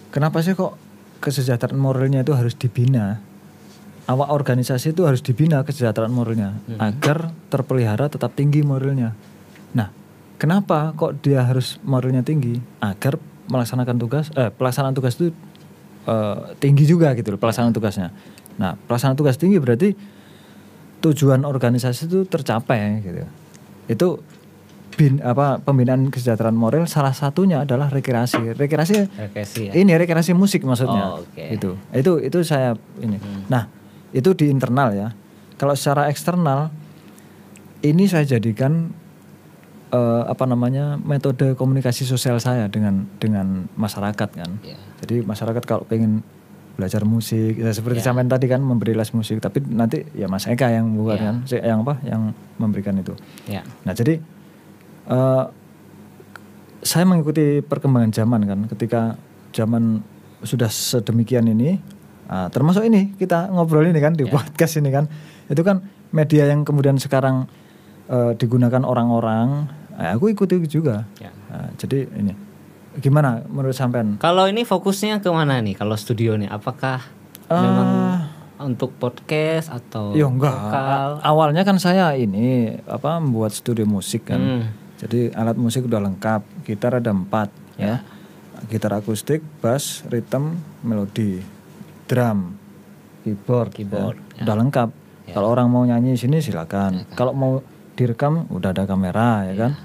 kenapa 0.10 0.42
sih 0.42 0.58
kok 0.58 0.74
kesejahteraan 1.22 1.78
moralnya 1.78 2.26
itu 2.26 2.34
harus 2.34 2.58
dibina? 2.58 3.22
Awak 4.08 4.30
organisasi 4.32 4.96
itu 4.96 5.04
harus 5.04 5.20
dibina 5.20 5.62
kesejahteraan 5.68 6.10
moralnya 6.10 6.56
agar 6.80 7.30
terpelihara 7.52 8.08
tetap 8.08 8.34
tinggi 8.40 8.64
moralnya. 8.64 9.12
Nah, 9.76 9.92
kenapa 10.40 10.96
kok 10.96 11.20
dia 11.20 11.44
harus 11.44 11.76
moralnya 11.84 12.24
tinggi? 12.24 12.56
Agar 12.80 13.20
melaksanakan 13.52 13.96
tugas, 14.00 14.32
eh, 14.34 14.48
pelaksanaan 14.48 14.96
tugas 14.96 15.20
itu 15.20 15.36
eh, 16.08 16.38
tinggi 16.64 16.88
juga 16.88 17.12
gitu 17.14 17.36
loh 17.36 17.40
pelaksanaan 17.40 17.76
tugasnya. 17.76 18.16
Nah, 18.58 18.80
pelaksanaan 18.88 19.20
tugas 19.20 19.38
tinggi 19.38 19.60
berarti 19.60 19.94
tujuan 20.98 21.46
organisasi 21.46 22.10
itu 22.10 22.26
tercapai 22.26 23.06
gitu. 23.06 23.22
itu 23.88 24.08
bin 24.98 25.22
apa 25.22 25.62
pembinaan 25.62 26.10
kesejahteraan 26.10 26.58
moral 26.58 26.90
salah 26.90 27.14
satunya 27.14 27.62
adalah 27.62 27.88
rekreasi. 27.94 28.58
Rekreasi 28.58 29.06
Rekreasi 29.06 29.62
ya. 29.70 29.72
ini 29.78 29.94
rekreasi 29.94 30.34
musik 30.34 30.66
maksudnya. 30.66 31.22
Oh, 31.22 31.22
oke. 31.22 31.44
Itu. 31.54 31.78
Itu 31.94 32.18
itu 32.18 32.42
saya 32.42 32.74
ini. 32.98 33.22
Nah, 33.46 33.70
itu 34.10 34.34
di 34.34 34.50
internal 34.50 34.90
ya. 34.98 35.14
Kalau 35.62 35.78
secara 35.78 36.10
eksternal 36.10 36.74
ini 37.86 38.10
saya 38.10 38.26
jadikan 38.26 38.90
eh, 39.90 40.24
apa 40.26 40.44
namanya? 40.44 40.96
metode 40.98 41.54
komunikasi 41.54 42.04
sosial 42.04 42.38
saya 42.38 42.68
dengan 42.68 43.08
dengan 43.18 43.68
masyarakat 43.76 44.30
kan. 44.34 44.52
Ya. 44.62 44.78
Jadi 45.04 45.24
masyarakat 45.24 45.64
kalau 45.64 45.84
pengen 45.84 46.22
belajar 46.78 47.02
musik 47.04 47.58
ya 47.58 47.74
seperti 47.74 48.06
sampean 48.06 48.30
tadi 48.30 48.46
kan 48.46 48.62
memberi 48.62 48.94
les 48.94 49.10
musik 49.10 49.42
tapi 49.42 49.66
nanti 49.66 50.06
ya 50.14 50.30
Mas 50.30 50.46
Eka 50.46 50.70
yang 50.70 50.94
buat 50.94 51.18
Ya. 51.18 51.26
kan 51.26 51.36
Si- 51.50 51.58
yang 51.58 51.82
apa 51.82 51.98
yang 52.06 52.38
memberikan 52.62 52.94
itu. 52.94 53.18
Ya. 53.50 53.66
Nah 53.82 53.94
jadi 53.94 54.22
eh, 55.08 55.44
saya 56.80 57.04
mengikuti 57.04 57.66
perkembangan 57.66 58.14
zaman 58.14 58.42
kan 58.46 58.60
ketika 58.70 59.18
zaman 59.50 60.06
sudah 60.46 60.70
sedemikian 60.70 61.50
ini 61.50 61.82
ah, 62.30 62.46
termasuk 62.54 62.86
ini 62.86 63.18
kita 63.18 63.50
ngobrol 63.50 63.82
ini 63.82 63.98
kan 63.98 64.14
di 64.14 64.30
podcast 64.30 64.78
ini 64.78 64.94
kan 64.94 65.10
itu 65.50 65.66
kan 65.66 65.82
media 66.14 66.46
yang 66.46 66.62
kemudian 66.62 67.02
sekarang 67.02 67.50
eh, 68.08 68.32
digunakan 68.36 68.82
orang-orang 68.82 69.68
eh, 69.94 70.10
aku 70.10 70.30
ikuti 70.30 70.58
juga 70.64 71.04
Ya. 71.18 71.32
Nah, 71.48 71.72
jadi 71.76 72.08
ini 72.14 72.34
gimana 72.98 73.46
menurut 73.46 73.72
sampean 73.72 74.18
Kalau 74.18 74.46
ini 74.46 74.64
fokusnya 74.64 75.20
ke 75.20 75.30
mana 75.30 75.60
nih? 75.60 75.74
Kalau 75.74 75.94
studio 75.94 76.36
nih, 76.36 76.48
apakah 76.48 77.00
Eh, 77.46 77.56
memang 77.56 77.90
untuk 78.60 78.92
podcast 78.94 79.70
atau 79.70 80.12
Ya 80.12 80.26
enggak. 80.26 80.52
vokal? 80.52 81.10
A- 81.18 81.32
Awalnya 81.32 81.64
kan 81.64 81.78
saya 81.78 82.12
ini 82.12 82.68
apa 82.84 83.16
membuat 83.18 83.54
studio 83.54 83.86
musik 83.86 84.28
kan. 84.28 84.42
Hmm. 84.42 84.64
Jadi 84.98 85.32
alat 85.32 85.56
musik 85.56 85.86
udah 85.86 86.02
lengkap. 86.02 86.42
Gitar 86.64 86.98
ada 86.98 87.08
empat 87.08 87.48
ya. 87.78 88.02
Gitar 88.66 88.92
akustik, 88.92 89.40
bass, 89.62 90.04
rhythm, 90.08 90.58
melodi, 90.82 91.40
drum, 92.04 92.58
keyboard. 93.22 93.72
Keyboard, 93.72 94.18
ya. 94.34 94.44
Udah 94.44 94.56
lengkap. 94.58 94.90
Kalau 95.30 95.48
orang 95.48 95.68
mau 95.68 95.84
nyanyi 95.84 96.16
di 96.16 96.20
sini 96.20 96.38
Ya, 96.38 96.52
silakan. 96.52 97.06
Kalau 97.14 97.32
mau 97.32 97.62
direkam 97.98 98.46
udah 98.48 98.70
ada 98.72 98.86
kamera 98.86 99.44
ya 99.44 99.56
kan. 99.58 99.72
Ya. 99.74 99.82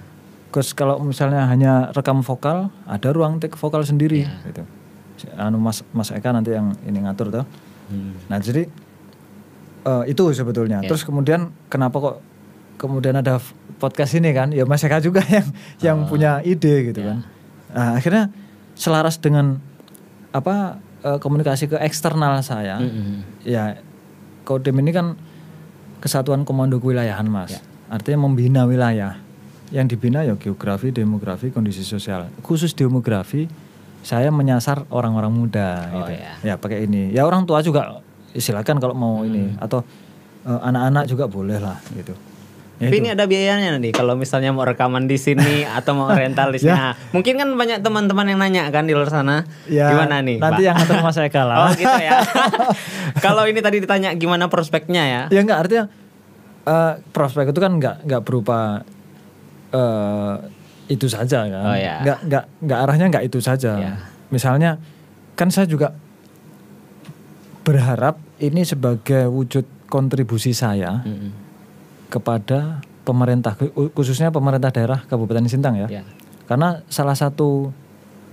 Terus 0.52 0.76
kalau 0.76 1.00
misalnya 1.00 1.48
hanya 1.48 1.88
rekam 1.90 2.20
vokal, 2.20 2.68
ada 2.84 3.08
ruang 3.08 3.40
take 3.40 3.56
vokal 3.56 3.80
sendiri 3.82 4.28
Ya. 4.28 4.36
gitu. 4.44 4.62
Anu 5.34 5.56
Mas 5.56 5.80
Mas 5.90 6.12
Eka 6.12 6.28
nanti 6.28 6.52
yang 6.52 6.76
ini 6.84 7.00
ngatur 7.00 7.32
tuh. 7.32 7.44
Hmm. 7.88 8.12
Nah 8.28 8.36
jadi 8.36 8.68
eh, 9.82 10.02
itu 10.06 10.22
sebetulnya. 10.30 10.84
Ya. 10.84 10.92
Terus 10.92 11.02
kemudian 11.02 11.50
kenapa 11.66 11.96
kok 11.96 12.16
kemudian 12.76 13.16
ada 13.16 13.40
podcast 13.78 14.12
ini 14.12 14.28
kan? 14.30 14.52
Ya 14.52 14.68
Mas 14.68 14.84
Eka 14.84 15.00
juga 15.00 15.24
yang 15.32 15.48
yang 15.80 15.98
Oh. 16.04 16.08
punya 16.08 16.44
ide 16.44 16.92
gitu 16.92 17.00
kan. 17.00 17.24
Nah 17.72 17.96
akhirnya 17.96 18.28
selaras 18.76 19.16
dengan 19.16 19.56
apa 20.32 20.76
eh, 21.00 21.16
komunikasi 21.16 21.72
ke 21.72 21.76
eksternal 21.80 22.44
saya. 22.44 22.76
Mm-mm. 22.76 23.24
Ya 23.48 23.80
Kodim 24.42 24.76
ini 24.82 24.90
kan 24.90 25.14
kesatuan 26.02 26.42
komando 26.42 26.76
kewilayahan 26.76 27.24
mas. 27.24 27.56
Ya. 27.56 27.62
Artinya 27.92 28.24
membina 28.24 28.64
wilayah. 28.64 29.20
Yang 29.68 29.96
dibina 29.96 30.24
ya 30.24 30.32
geografi, 30.36 30.88
demografi, 30.88 31.52
kondisi 31.52 31.84
sosial. 31.84 32.32
Khusus 32.40 32.72
demografi 32.72 33.48
saya 34.00 34.32
menyasar 34.32 34.88
orang-orang 34.88 35.28
muda. 35.32 35.92
Oh, 35.92 36.08
gitu. 36.08 36.12
ya. 36.16 36.32
ya 36.40 36.54
pakai 36.56 36.88
ini. 36.88 37.12
Ya 37.12 37.28
orang 37.28 37.44
tua 37.44 37.60
juga 37.60 38.00
silakan 38.32 38.80
kalau 38.80 38.96
mau 38.96 39.20
ini 39.22 39.52
Hmm. 39.52 39.60
atau 39.60 39.84
eh, 40.42 40.60
anak-anak 40.64 41.04
juga 41.04 41.28
boleh 41.28 41.60
lah 41.60 41.76
gitu. 41.92 42.16
Ya 42.80 42.90
Tapi 42.90 42.96
itu. 42.98 43.02
ini 43.04 43.08
ada 43.14 43.24
biayanya 43.30 43.78
nih 43.78 43.92
kalau 43.94 44.18
misalnya 44.18 44.50
mau 44.50 44.66
rekaman 44.66 45.06
di 45.06 45.14
sini 45.14 45.62
atau 45.78 45.92
mau 45.94 46.08
rental 46.10 46.50
di 46.50 46.58
sini. 46.58 46.72
Ya. 46.72 46.90
Nah, 46.90 46.92
mungkin 47.12 47.38
kan 47.38 47.48
banyak 47.52 47.78
teman-teman 47.78 48.26
yang 48.26 48.40
nanya 48.42 48.62
kan 48.74 48.88
di 48.88 48.96
luar 48.96 49.12
sana. 49.12 49.44
Ya, 49.70 49.92
gimana 49.92 50.18
nih? 50.24 50.40
Nanti 50.40 50.64
Pak? 50.64 50.66
yang 50.66 50.74
ngatur 50.80 50.98
Mas 50.98 51.18
Eka 51.20 51.42
lah. 51.46 51.56
Oh 51.62 51.70
gitu 51.76 51.96
ya. 52.00 52.18
kalau 53.24 53.44
ini 53.46 53.60
tadi 53.60 53.84
ditanya 53.84 54.16
gimana 54.16 54.48
prospeknya 54.48 55.02
ya? 55.04 55.22
Ya 55.30 55.40
enggak 55.44 55.68
artinya 55.68 55.84
eh, 56.66 56.94
prospek 57.10 57.50
itu 57.50 57.60
kan 57.60 57.72
enggak 57.78 57.96
enggak 58.06 58.22
berupa 58.22 58.82
eh, 59.72 60.34
itu 60.90 61.06
saja 61.08 61.48
kan. 61.48 61.64
Oh, 61.72 61.76
ya. 61.76 62.02
Enggak 62.02 62.18
enggak 62.26 62.44
enggak 62.60 62.78
arahnya 62.84 63.06
enggak 63.08 63.24
itu 63.26 63.38
saja. 63.40 63.72
Ya. 63.78 63.94
Misalnya 64.28 64.80
kan 65.38 65.48
saya 65.48 65.68
juga 65.68 65.96
berharap 67.62 68.18
ini 68.42 68.66
sebagai 68.66 69.30
wujud 69.30 69.64
kontribusi 69.86 70.50
saya 70.50 71.04
Mm-mm. 71.06 71.30
kepada 72.10 72.82
pemerintah 73.06 73.54
khususnya 73.94 74.34
pemerintah 74.34 74.74
daerah 74.74 75.06
Kabupaten 75.06 75.46
Sintang 75.46 75.78
ya. 75.78 75.88
Ya. 75.88 76.02
Karena 76.50 76.82
salah 76.90 77.14
satu 77.14 77.70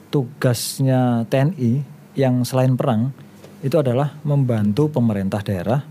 tugasnya 0.10 1.30
TNI 1.30 1.86
yang 2.18 2.42
selain 2.42 2.74
perang 2.74 3.14
itu 3.62 3.78
adalah 3.78 4.18
membantu 4.26 4.90
pemerintah 4.90 5.46
daerah 5.46 5.84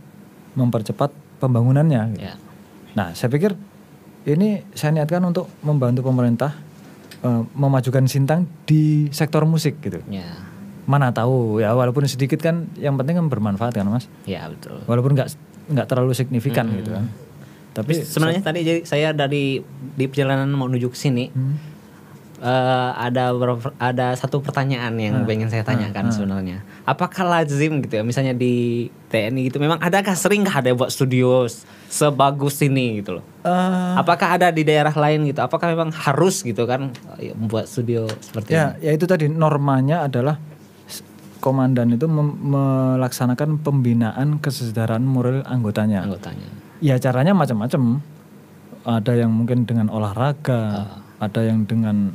mempercepat 0.58 1.27
pembangunannya. 1.38 2.02
gitu. 2.12 2.24
Ya. 2.24 2.34
Nah, 2.92 3.14
saya 3.14 3.28
pikir 3.28 3.54
ini 4.24 4.62
saya 4.72 4.92
niatkan 4.92 5.22
untuk 5.22 5.46
membantu 5.60 6.02
pemerintah 6.02 6.52
eh, 7.18 7.42
memajukan 7.52 8.04
Sintang 8.04 8.46
di 8.62 9.06
sektor 9.10 9.42
musik 9.42 9.78
gitu. 9.80 9.98
Ya. 10.06 10.26
Mana 10.84 11.10
tahu 11.10 11.58
ya 11.58 11.72
walaupun 11.72 12.04
sedikit 12.04 12.38
kan 12.38 12.64
yang 12.74 12.96
penting 12.96 13.16
kan 13.16 13.26
bermanfaat 13.26 13.74
kan 13.74 13.84
Mas. 13.84 14.06
Ya 14.24 14.48
betul. 14.48 14.80
Walaupun 14.84 15.12
nggak 15.12 15.28
nggak 15.68 15.86
terlalu 15.86 16.12
signifikan 16.12 16.64
Hmm. 16.66 16.76
gitu 16.76 16.90
kan. 16.92 17.04
Tapi 17.68 17.92
Sebenarnya 17.94 18.40
tadi 18.40 18.60
jadi 18.62 18.80
saya 18.82 19.12
dari 19.12 19.60
di 19.94 20.04
perjalanan 20.06 20.48
mau 20.50 20.66
menuju 20.66 20.88
ke 20.88 20.98
sini 20.98 21.28
Hmm. 21.28 21.54
Eh, 22.38 22.90
ada 22.94 23.34
ada 23.78 24.06
satu 24.14 24.38
pertanyaan 24.38 24.94
yang 24.98 25.26
pengen 25.26 25.50
saya 25.50 25.66
tanyakan 25.66 26.10
sebenarnya. 26.14 26.62
Apakah 26.86 27.26
lazim 27.26 27.82
gitu 27.82 27.98
ya 27.98 28.04
misalnya 28.06 28.34
di 28.34 28.86
TNI 29.08 29.48
gitu 29.50 29.58
memang 29.58 29.80
adakah 29.80 30.14
sering 30.14 30.44
nggak 30.44 30.58
ada 30.62 30.70
buat 30.76 30.90
studio 30.92 31.48
sebagus 31.88 32.60
ini 32.62 33.00
gitu 33.02 33.18
loh. 33.20 33.24
Eh, 33.42 33.94
Apakah 33.98 34.38
ada 34.38 34.48
di 34.52 34.62
daerah 34.62 34.92
lain 34.92 35.26
gitu? 35.26 35.40
Apakah 35.42 35.72
memang 35.72 35.90
harus 35.90 36.44
gitu 36.44 36.62
kan 36.68 36.92
eh, 37.18 37.34
membuat 37.34 37.66
studio 37.66 38.06
seperti 38.20 38.54
Ya, 38.54 38.76
ya 38.78 38.94
itu 38.94 39.08
tadi 39.08 39.26
normanya 39.26 40.06
adalah 40.06 40.36
komandan 41.38 41.94
itu 41.94 42.10
melaksanakan 42.10 43.62
pembinaan 43.62 44.42
kesejahteraan 44.42 45.06
moral 45.06 45.42
ini 45.42 45.46
anggotanya. 45.46 46.00
anggotanya? 46.06 46.48
Ya 46.82 46.98
caranya 46.98 47.34
macam-macam. 47.34 48.02
Ada 48.88 49.12
yang 49.26 49.30
mungkin 49.34 49.68
dengan 49.68 49.92
olahraga, 49.92 50.96
ada 51.18 51.40
yang 51.44 51.66
dengan 51.68 52.14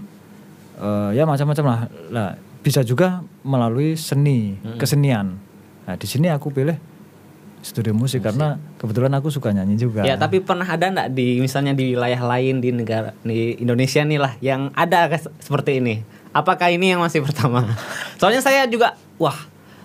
eh, 0.75 1.09
ya 1.13 1.23
macam-macam 1.23 1.65
lah. 1.65 1.79
Lah 2.09 2.29
bisa 2.59 2.79
juga 2.81 3.21
melalui 3.41 3.93
seni, 3.93 4.55
kesenian. 4.75 5.35
Nah 5.83 5.95
di 5.95 6.05
sini 6.05 6.27
aku 6.27 6.47
pilih 6.49 6.79
studio 7.59 7.91
musik, 7.91 8.19
karena 8.21 8.59
kebetulan 8.75 9.11
aku 9.13 9.27
suka 9.29 9.47
nyanyi 9.49 9.75
juga. 9.77 10.03
Ya, 10.03 10.15
tapi 10.15 10.39
pernah 10.39 10.63
ada 10.63 10.83
nggak 10.85 11.09
di 11.09 11.39
misalnya 11.39 11.71
di 11.71 11.91
wilayah 11.91 12.19
lain 12.19 12.59
di 12.59 12.71
negara 12.71 13.15
di 13.19 13.55
Indonesia 13.57 13.99
nih 14.01 14.19
lah 14.19 14.35
yang 14.39 14.67
ada 14.73 15.07
seperti 15.37 15.79
ini? 15.79 16.03
Apakah 16.29 16.67
ini 16.67 16.91
yang 16.91 16.99
masih 16.99 17.23
pertama? 17.23 17.63
Soalnya 18.19 18.39
saya 18.39 18.63
juga 18.65 18.95
wah 19.15 19.35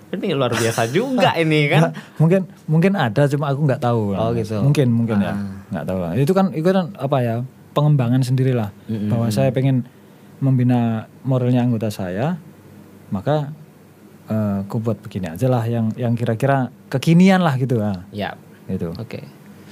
ini 0.08 0.32
luar 0.32 0.50
biasa 0.50 0.88
juga 0.88 1.36
ini 1.42 1.68
kan. 1.68 1.92
mungkin 2.16 2.48
mungkin 2.64 2.92
ada 2.94 3.28
cuma 3.28 3.52
aku 3.52 3.60
nggak 3.62 3.78
tahu 3.78 4.16
Oh, 4.16 4.32
gitu. 4.32 4.56
mungkin 4.58 4.88
mungkin 4.88 5.20
ya 5.20 5.30
Ah. 5.30 5.38
nggak 5.68 5.84
tahu 5.84 5.98
lah. 6.00 6.10
itu 6.16 6.32
kan 6.32 6.46
itu 6.50 6.64
kan 6.64 6.96
apa 6.96 7.16
ya 7.20 7.34
pengembangan 7.74 8.24
sendirilah 8.24 8.72
Mm-mm. 8.88 9.06
bahwa 9.06 9.28
saya 9.28 9.52
pengen 9.52 9.84
membina 10.38 10.80
moralnya 11.22 11.60
anggota 11.60 11.88
saya 11.88 12.38
maka 13.08 13.50
eh, 14.26 14.56
aku 14.62 14.78
buat 14.78 14.98
begini 14.98 15.30
aja 15.30 15.46
lah 15.46 15.62
yang 15.62 15.90
yang 15.94 16.12
kira-kira 16.12 16.68
kekinian 16.88 17.40
lah 17.40 17.54
gitu 17.54 17.76
lah 17.76 18.04
Ya, 18.08 18.36
gitu 18.66 18.92
oke. 18.92 19.20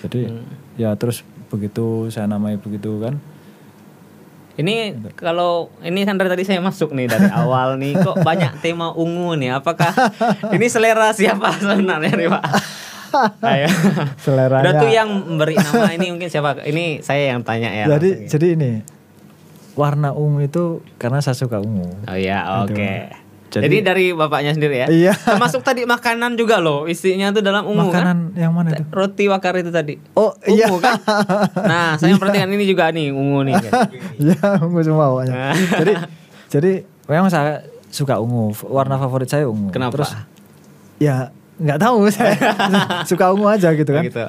jadi 0.01 0.21
Hmm. 0.29 0.45
ya 0.75 0.93
terus 0.95 1.21
begitu 1.47 2.09
saya 2.09 2.27
namai 2.27 2.57
begitu 2.57 2.99
kan 2.99 3.17
Ini 4.57 4.75
kalau 5.13 5.69
ini 5.85 6.01
kan 6.03 6.17
dari 6.17 6.33
tadi 6.33 6.41
saya 6.41 6.59
masuk 6.59 6.91
nih 6.91 7.05
dari 7.07 7.29
awal 7.29 7.77
nih 7.77 7.93
kok 7.95 8.25
banyak 8.25 8.57
tema 8.59 8.89
ungu 8.89 9.37
nih. 9.37 9.53
Apakah 9.53 9.93
ini 10.49 10.65
selera 10.67 11.13
siapa 11.13 11.53
sebenarnya 11.55 12.17
nih 12.17 12.25
Pak? 12.27 12.43
Ayo. 13.45 13.69
Seleranya. 14.25 14.65
Udah 14.65 14.73
tuh 14.81 14.89
yang 14.89 15.13
memberi 15.13 15.61
nama 15.61 15.93
ini 15.93 16.09
mungkin 16.09 16.33
siapa? 16.33 16.65
Ini 16.65 17.05
saya 17.05 17.37
yang 17.37 17.45
tanya 17.45 17.69
ya. 17.69 17.85
jadi 17.91 18.09
langsung. 18.17 18.29
jadi 18.33 18.47
ini 18.57 18.71
warna 19.77 20.11
ungu 20.11 20.41
itu 20.43 20.65
karena 20.97 21.21
saya 21.21 21.37
suka 21.37 21.61
ungu 21.61 21.85
Oh 22.03 22.17
iya, 22.17 22.65
oke. 22.65 22.73
Jadi- 23.47 23.63
Jadi, 23.63 23.77
dari 23.81 24.05
bapaknya 24.11 24.53
sendiri 24.53 24.77
ya. 24.77 24.87
Iya. 24.91 25.13
Termasuk 25.15 25.63
tadi 25.63 25.87
makanan 25.87 26.35
juga 26.35 26.59
loh, 26.59 26.85
isinya 26.85 27.31
tuh 27.31 27.41
dalam 27.41 27.63
ungu 27.65 27.89
kan. 27.89 28.03
makanan 28.03 28.19
yang 28.35 28.51
mana 28.51 28.75
itu 28.75 28.83
Roti 28.91 29.25
wakar 29.27 29.55
itu 29.57 29.71
tadi. 29.71 29.97
oh 30.13 30.35
Ungu 30.43 30.51
iya 30.51 30.67
kan? 30.77 30.99
Nah, 31.71 31.89
saya 31.95 32.17
perhatikan 32.17 32.51
ini 32.51 32.65
juga 32.65 32.91
nih 32.91 33.15
ungu 33.15 33.47
nih. 33.47 33.55
Iya, 34.27 34.61
ungu 34.61 34.81
semua 34.83 35.09
pokoknya. 35.09 35.33
Nah. 35.33 35.55
jadi 35.55 35.93
jadi 36.49 36.73
memang 37.07 37.31
saya 37.31 37.63
suka 37.89 38.19
ungu. 38.19 38.51
Warna 38.63 38.99
favorit 38.99 39.31
saya 39.31 39.47
ungu. 39.47 39.71
Kenapa? 39.71 39.95
Terus 39.95 40.11
ya 40.99 41.31
nggak 41.57 41.79
tahu 41.79 42.11
saya 42.13 42.35
suka 43.05 43.31
ungu 43.31 43.47
aja 43.47 43.73
gitu 43.73 43.89
kan. 43.89 44.05
Gitu. 44.05 44.27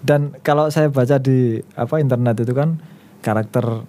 Dan 0.00 0.32
kalau 0.40 0.70
saya 0.70 0.88
baca 0.88 1.16
di 1.16 1.58
apa 1.74 1.98
internet 1.98 2.38
itu 2.38 2.54
kan 2.54 2.80
karakter 3.20 3.84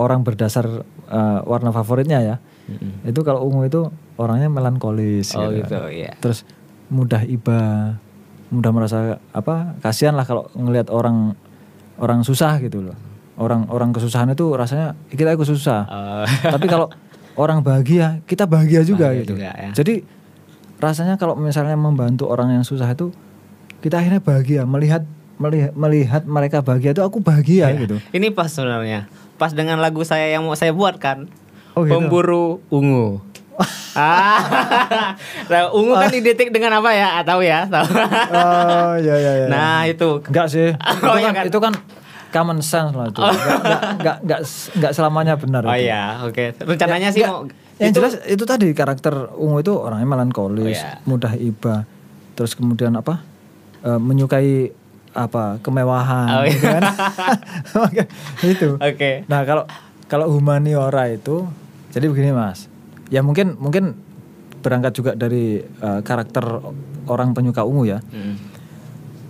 orang 0.00 0.24
berdasar 0.24 0.64
eh, 1.06 1.40
warna 1.44 1.68
favoritnya 1.70 2.18
ya. 2.20 2.36
Mm-mm. 2.66 3.04
Itu 3.04 3.20
kalau 3.20 3.44
ungu 3.44 3.66
itu 3.66 3.84
orangnya 4.16 4.48
melankolis 4.48 5.34
Oh 5.34 5.50
gitu. 5.50 5.68
gitu, 5.68 5.80
iya. 5.90 6.16
Terus 6.16 6.48
mudah 6.88 7.22
iba, 7.22 7.92
mudah 8.48 8.70
merasa 8.70 8.98
apa? 9.30 9.76
Kasihan 9.78 10.14
lah 10.14 10.24
kalau 10.24 10.48
ngelihat 10.52 10.88
orang 10.88 11.36
orang 11.96 12.22
susah 12.22 12.56
gitu 12.58 12.80
loh. 12.80 12.96
Orang 13.36 13.68
orang 13.68 13.90
kesusahan 13.90 14.28
itu 14.28 14.52
rasanya 14.52 14.96
kita 15.08 15.32
ikut 15.32 15.44
susah. 15.44 15.84
Eh, 15.84 16.26
Tapi 16.54 16.66
kalau 16.66 16.88
orang 17.34 17.60
bahagia, 17.60 18.20
kita 18.24 18.44
bahagia 18.44 18.80
juga 18.82 19.08
Bahagia 19.08 19.20
gitu. 19.20 19.32
juga, 19.36 19.50
ya. 19.50 19.70
Jadi 19.72 19.94
rasanya 20.76 21.16
kalau 21.16 21.36
misalnya 21.36 21.74
membantu 21.74 22.24
orang 22.24 22.52
yang 22.52 22.64
susah 22.64 22.88
itu 22.88 23.12
kita 23.80 23.96
akhirnya 23.96 24.20
bahagia 24.20 24.64
melihat 24.64 25.04
melihat 25.36 25.72
melihat 25.72 26.22
mereka 26.24 26.60
bahagia 26.60 26.92
itu 26.92 27.00
aku 27.00 27.18
bahagia 27.18 27.72
Iya. 27.72 27.80
gitu. 27.80 27.96
Ini 28.12 28.28
pas 28.30 28.48
sebenarnya. 28.48 29.08
Pas 29.40 29.50
dengan 29.50 29.80
lagu 29.80 30.04
saya 30.04 30.28
yang 30.28 30.44
mau 30.44 30.52
saya 30.52 30.68
buat 30.70 31.00
kan. 31.00 31.24
Oh, 31.72 31.82
gitu. 31.82 31.96
Pemburu 31.96 32.60
ungu. 32.68 33.24
ah, 33.92 34.40
nah, 35.50 35.68
ungu 35.70 35.92
kan 35.94 36.08
identik 36.10 36.48
dengan 36.48 36.76
apa 36.76 36.92
ya? 36.92 37.16
Ah, 37.16 37.22
Tahu 37.22 37.40
ya, 37.40 37.64
tahu. 37.66 37.88
Oh 38.30 38.92
iya 38.96 39.14
iya 39.16 39.32
iya. 39.34 39.46
nah 39.48 39.84
itu. 39.84 40.20
enggak 40.22 40.46
sih. 40.46 40.68
Oh, 41.02 41.16
itu, 41.16 41.18
iya 41.18 41.26
kan, 41.26 41.34
kan? 41.34 41.44
itu 41.46 41.58
kan 41.58 41.72
common 42.30 42.58
sense 42.60 42.92
lah 42.92 43.08
itu. 43.08 43.20
Enggak, 43.20 43.90
enggak, 43.94 44.16
enggak, 44.20 44.40
enggak, 44.76 44.92
selamanya 44.92 45.34
benar 45.34 45.62
Oh 45.62 45.72
itu. 45.72 45.82
iya, 45.82 46.04
oke. 46.22 46.44
Rencananya 46.58 47.08
sih 47.10 47.20
Enggak, 47.20 47.32
mau. 47.34 47.44
yang 47.76 47.90
itu- 47.90 47.96
jelas 47.98 48.12
itu 48.22 48.44
tadi 48.44 48.68
karakter 48.70 49.14
ungu 49.34 49.58
itu 49.58 49.72
orangnya 49.74 50.04
melankolis, 50.06 50.76
Oh, 50.76 50.84
iya. 50.86 51.00
mudah 51.02 51.32
iba, 51.34 51.84
terus 52.34 52.52
kemudian 52.52 52.92
apa 52.92 53.24
eh, 53.80 53.96
menyukai 53.98 54.68
apa 55.10 55.58
kemewahan, 55.58 56.28
Oh, 56.30 56.44
iya. 56.46 56.54
gitu 56.54 56.66
kan? 56.70 56.82
Itu. 58.54 58.68
Oke. 58.78 59.26
Nah 59.26 59.42
kalau 59.42 59.64
kalau 60.06 60.26
humaniora 60.30 61.10
itu, 61.10 61.46
jadi 61.90 62.10
begini 62.10 62.30
mas, 62.34 62.66
ya 63.10 63.22
mungkin 63.22 63.54
mungkin 63.58 63.94
berangkat 64.60 64.92
juga 64.94 65.10
dari 65.14 65.62
eh, 65.62 66.00
karakter 66.02 66.42
orang 67.06 67.34
penyuka 67.34 67.62
ungu 67.66 67.90
ya. 67.90 67.98
Mm. 68.10 68.34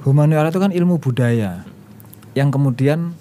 Humaniora 0.05 0.49
itu 0.49 0.61
kan 0.61 0.73
ilmu 0.73 0.97
budaya 0.97 1.65
yang 2.33 2.49
kemudian 2.49 3.13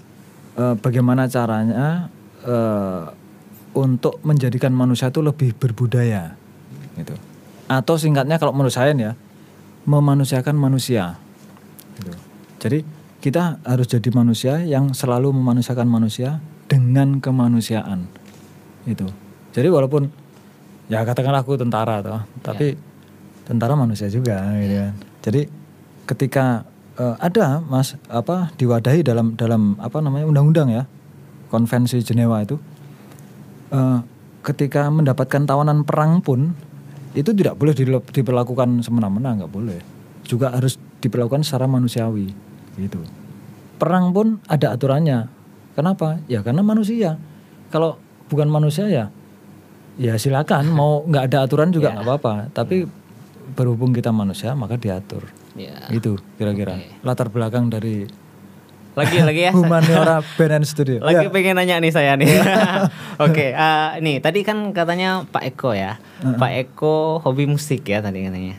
eh, 0.56 0.76
bagaimana 0.80 1.28
caranya 1.28 2.08
eh, 2.44 3.04
untuk 3.76 4.20
menjadikan 4.26 4.74
manusia 4.74 5.14
itu 5.14 5.22
lebih 5.22 5.54
berbudaya, 5.56 6.34
gitu. 6.98 7.14
Atau 7.70 8.02
singkatnya 8.02 8.42
kalau 8.42 8.50
menurut 8.50 8.74
saya 8.74 8.92
ya, 8.98 9.14
memanusiakan 9.86 10.58
manusia. 10.58 11.22
Jadi 12.60 12.84
kita 13.20 13.60
harus 13.64 13.88
jadi 13.88 14.10
manusia 14.16 14.60
yang 14.64 14.96
selalu 14.96 15.36
memanusiakan 15.36 15.88
manusia 15.88 16.40
dengan 16.72 17.20
kemanusiaan, 17.20 18.08
itu. 18.88 19.08
Jadi 19.52 19.68
walaupun 19.68 20.08
ya 20.88 21.04
katakanlah 21.04 21.44
aku 21.44 21.60
tentara 21.60 22.00
toh, 22.00 22.24
tapi 22.40 22.80
tentara 23.44 23.76
manusia 23.76 24.08
juga, 24.08 24.40
gitu 24.60 24.76
kan. 24.76 24.94
Jadi 25.20 25.42
ketika 26.08 26.46
eh, 26.96 27.16
ada 27.20 27.60
mas 27.60 28.00
apa 28.08 28.56
diwadahi 28.56 29.04
dalam 29.04 29.36
dalam 29.36 29.76
apa 29.84 30.00
namanya 30.00 30.30
undang-undang 30.30 30.70
ya 30.72 30.84
konvensi 31.52 32.00
Jenewa 32.00 32.40
itu 32.40 32.56
eh, 33.76 34.00
ketika 34.48 34.88
mendapatkan 34.88 35.44
tawanan 35.44 35.84
perang 35.84 36.24
pun 36.24 36.56
itu 37.18 37.34
tidak 37.34 37.58
boleh 37.58 37.74
diperlakukan 38.14 38.86
semena-mena 38.86 39.44
nggak 39.44 39.52
boleh. 39.52 39.80
Juga 40.24 40.54
harus 40.54 40.78
diperlakukan 41.02 41.42
secara 41.42 41.66
manusiawi 41.66 42.49
gitu 42.80 43.04
perang 43.78 44.12
pun 44.12 44.40
ada 44.48 44.76
aturannya 44.76 45.28
kenapa 45.76 46.20
ya 46.28 46.40
karena 46.40 46.64
manusia 46.64 47.16
kalau 47.70 47.96
bukan 48.28 48.48
manusia 48.48 48.88
ya 48.88 49.06
ya 49.96 50.16
silakan 50.16 50.72
mau 50.80 51.04
nggak 51.04 51.24
ada 51.32 51.38
aturan 51.44 51.70
juga 51.70 51.92
nggak 51.92 52.06
apa-apa 52.06 52.34
tapi 52.52 52.88
berhubung 53.50 53.92
kita 53.92 54.10
manusia 54.10 54.54
maka 54.54 54.76
diatur 54.76 55.28
Ya. 55.58 55.76
itu 55.92 56.16
kira-kira 56.40 56.78
latar 57.04 57.28
belakang 57.28 57.68
dari 57.68 58.08
Lagi 58.96 59.20
lagi 59.20 59.48
ya. 59.48 59.52
Humaniora 59.58 60.20
Band 60.36 60.60
and 60.60 60.66
Studio 60.68 61.00
Lagi 61.00 61.28
Ya. 61.28 61.32
pengen 61.32 61.56
nanya 61.56 61.80
nih 61.80 61.92
saya 61.92 62.16
nih. 62.16 62.28
Oke, 63.26 63.52
eh, 63.52 63.90
nih 64.00 64.20
tadi 64.20 64.44
kan 64.44 64.72
katanya 64.72 65.24
Pak 65.28 65.44
Eko 65.46 65.72
ya. 65.72 66.00
Pak 66.20 66.52
Eko 66.54 67.20
hobi 67.20 67.44
musik 67.46 67.84
ya 67.86 68.00
tadi 68.00 68.24
katanya. 68.24 68.56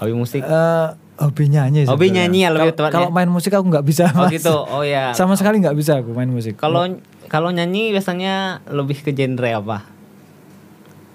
Hobi 0.00 0.12
musik. 0.12 0.40
Eh, 0.40 0.86
hobi 1.16 1.46
nyanyi 1.46 1.84
Hobi 1.84 2.08
sebenarnya. 2.08 2.16
nyanyi 2.26 2.38
ya 2.40 2.50
lebih 2.50 2.60
Kalau- 2.66 2.78
tepatnya. 2.80 2.96
kalau 2.96 3.10
main 3.10 3.28
musik 3.28 3.50
aku 3.50 3.66
nggak 3.66 3.84
bisa 3.84 4.04
Oh 4.10 4.18
Mas. 4.20 4.32
gitu. 4.32 4.54
Oh 4.56 4.82
ya. 4.82 5.10
sama 5.18 5.34
sekali 5.34 5.58
nggak 5.58 5.74
bisa 5.74 5.98
aku 5.98 6.10
main 6.10 6.26
musik 6.26 6.54
Kalau 6.56 6.86
kalau 7.26 7.48
nyanyi 7.48 7.90
biasanya 7.90 8.34
lebih 8.66 8.98
ke 8.98 9.10
genre 9.10 9.50
apa? 9.52 9.78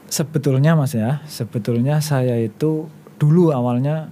sebetulnya 0.08 0.74
mas 0.74 0.91
ya 0.91 1.22
sebetulnya 1.26 2.02
saya 2.02 2.34
itu 2.36 2.89
dulu 3.16 3.52
awalnya 3.52 4.10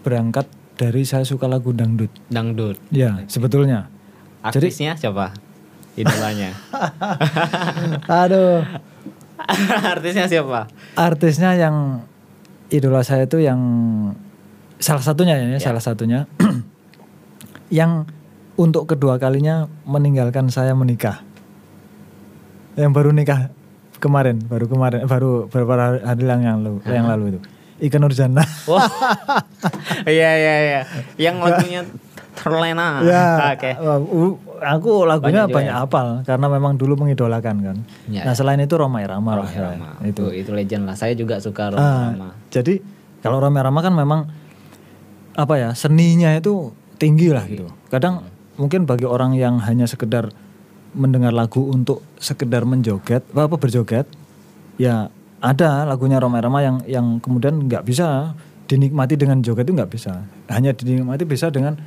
berangkat 0.00 0.48
dari 0.74 1.02
saya 1.02 1.22
suka 1.22 1.46
lagu 1.46 1.70
dangdut 1.70 2.10
Dangdut. 2.26 2.78
ya 2.88 3.22
sebetulnya 3.26 3.86
Jadi- 4.40 4.70
Artisnya 4.70 4.94
siapa? 4.94 5.34
Idolanya. 5.94 6.50
aduh 8.22 8.62
Artisnya 9.92 10.26
siapa? 10.26 10.66
artisnya 10.94 11.54
yang 11.54 12.02
idola 12.68 13.00
saya 13.00 13.24
itu 13.24 13.38
yang 13.38 13.58
salah 14.78 15.02
satunya 15.02 15.34
ya, 15.36 15.58
salah 15.58 15.82
satunya 15.82 16.26
yang 17.70 18.06
untuk 18.54 18.86
kedua 18.86 19.16
kalinya 19.16 19.66
meninggalkan 19.84 20.48
saya 20.48 20.72
menikah 20.72 21.22
yang 22.74 22.90
baru 22.90 23.10
nikah 23.10 23.50
kemarin 23.98 24.38
baru 24.40 24.66
kemarin 24.66 25.02
baru 25.04 25.46
beberapa 25.46 25.74
hari 25.98 26.22
yang 26.24 26.62
lalu 26.62 26.78
yang 26.86 27.06
lalu 27.06 27.24
itu 27.34 27.40
Ika 27.78 27.98
Nurjana 27.98 28.42
Wah. 28.66 28.82
Iya 30.08 30.30
iya 30.34 30.54
iya. 30.60 30.80
Yang 31.16 31.34
lagunya 31.40 31.80
terlena. 32.34 33.02
ya 33.02 33.54
Oke. 33.54 33.70
uh, 33.74 33.98
uh, 33.98 34.32
aku 34.62 35.02
lagunya 35.04 35.46
Banyak 35.46 35.54
banyak, 35.54 35.74
ya? 35.74 35.82
hafal 35.82 36.08
karena 36.22 36.46
memang 36.48 36.74
dulu 36.74 36.94
mengidolakan 36.96 37.56
kan 37.60 37.76
Ya, 38.06 38.22
nah 38.22 38.34
selain 38.34 38.58
itu 38.58 38.74
Roma 38.74 38.98
Irama 38.98 39.38
lah 39.38 39.46
Roma 39.46 39.50
ya. 39.50 39.58
Irama. 39.74 39.90
itu 40.02 40.22
Tuh, 40.22 40.30
itu 40.32 40.50
legend 40.50 40.86
lah. 40.86 40.94
Saya 40.94 41.14
juga 41.14 41.38
suka 41.38 41.70
Roma 41.70 41.78
Ah, 41.78 42.10
Irama. 42.10 42.30
jadi 42.50 42.74
kalau 43.18 43.38
Roma 43.38 43.58
Irama 43.58 43.78
kan 43.80 43.94
memang 43.94 44.20
apa 45.38 45.54
ya 45.54 45.70
seninya 45.78 46.34
itu 46.34 46.74
tinggi 46.98 47.30
lah 47.30 47.46
gitu. 47.46 47.70
Kadang 47.94 48.26
mungkin 48.58 48.82
bagi 48.90 49.06
orang 49.06 49.38
yang 49.38 49.62
hanya 49.62 49.86
sekedar 49.86 50.34
mendengar 50.98 51.30
lagu 51.30 51.62
untuk 51.70 52.02
sekedar 52.18 52.66
menjoget 52.66 53.22
apa, 53.30 53.46
apa 53.46 53.56
berjoget, 53.56 54.10
ya 54.82 55.06
ada 55.38 55.86
lagunya 55.86 56.18
Roma 56.18 56.42
Irama 56.42 56.58
yang 56.58 56.76
yang 56.90 57.06
kemudian 57.22 57.70
nggak 57.70 57.86
bisa 57.86 58.34
dinikmati 58.66 59.14
dengan 59.14 59.38
joget 59.38 59.70
itu 59.70 59.78
nggak 59.78 59.92
bisa. 59.94 60.26
Hanya 60.50 60.74
dinikmati 60.74 61.22
bisa 61.22 61.54
dengan 61.54 61.78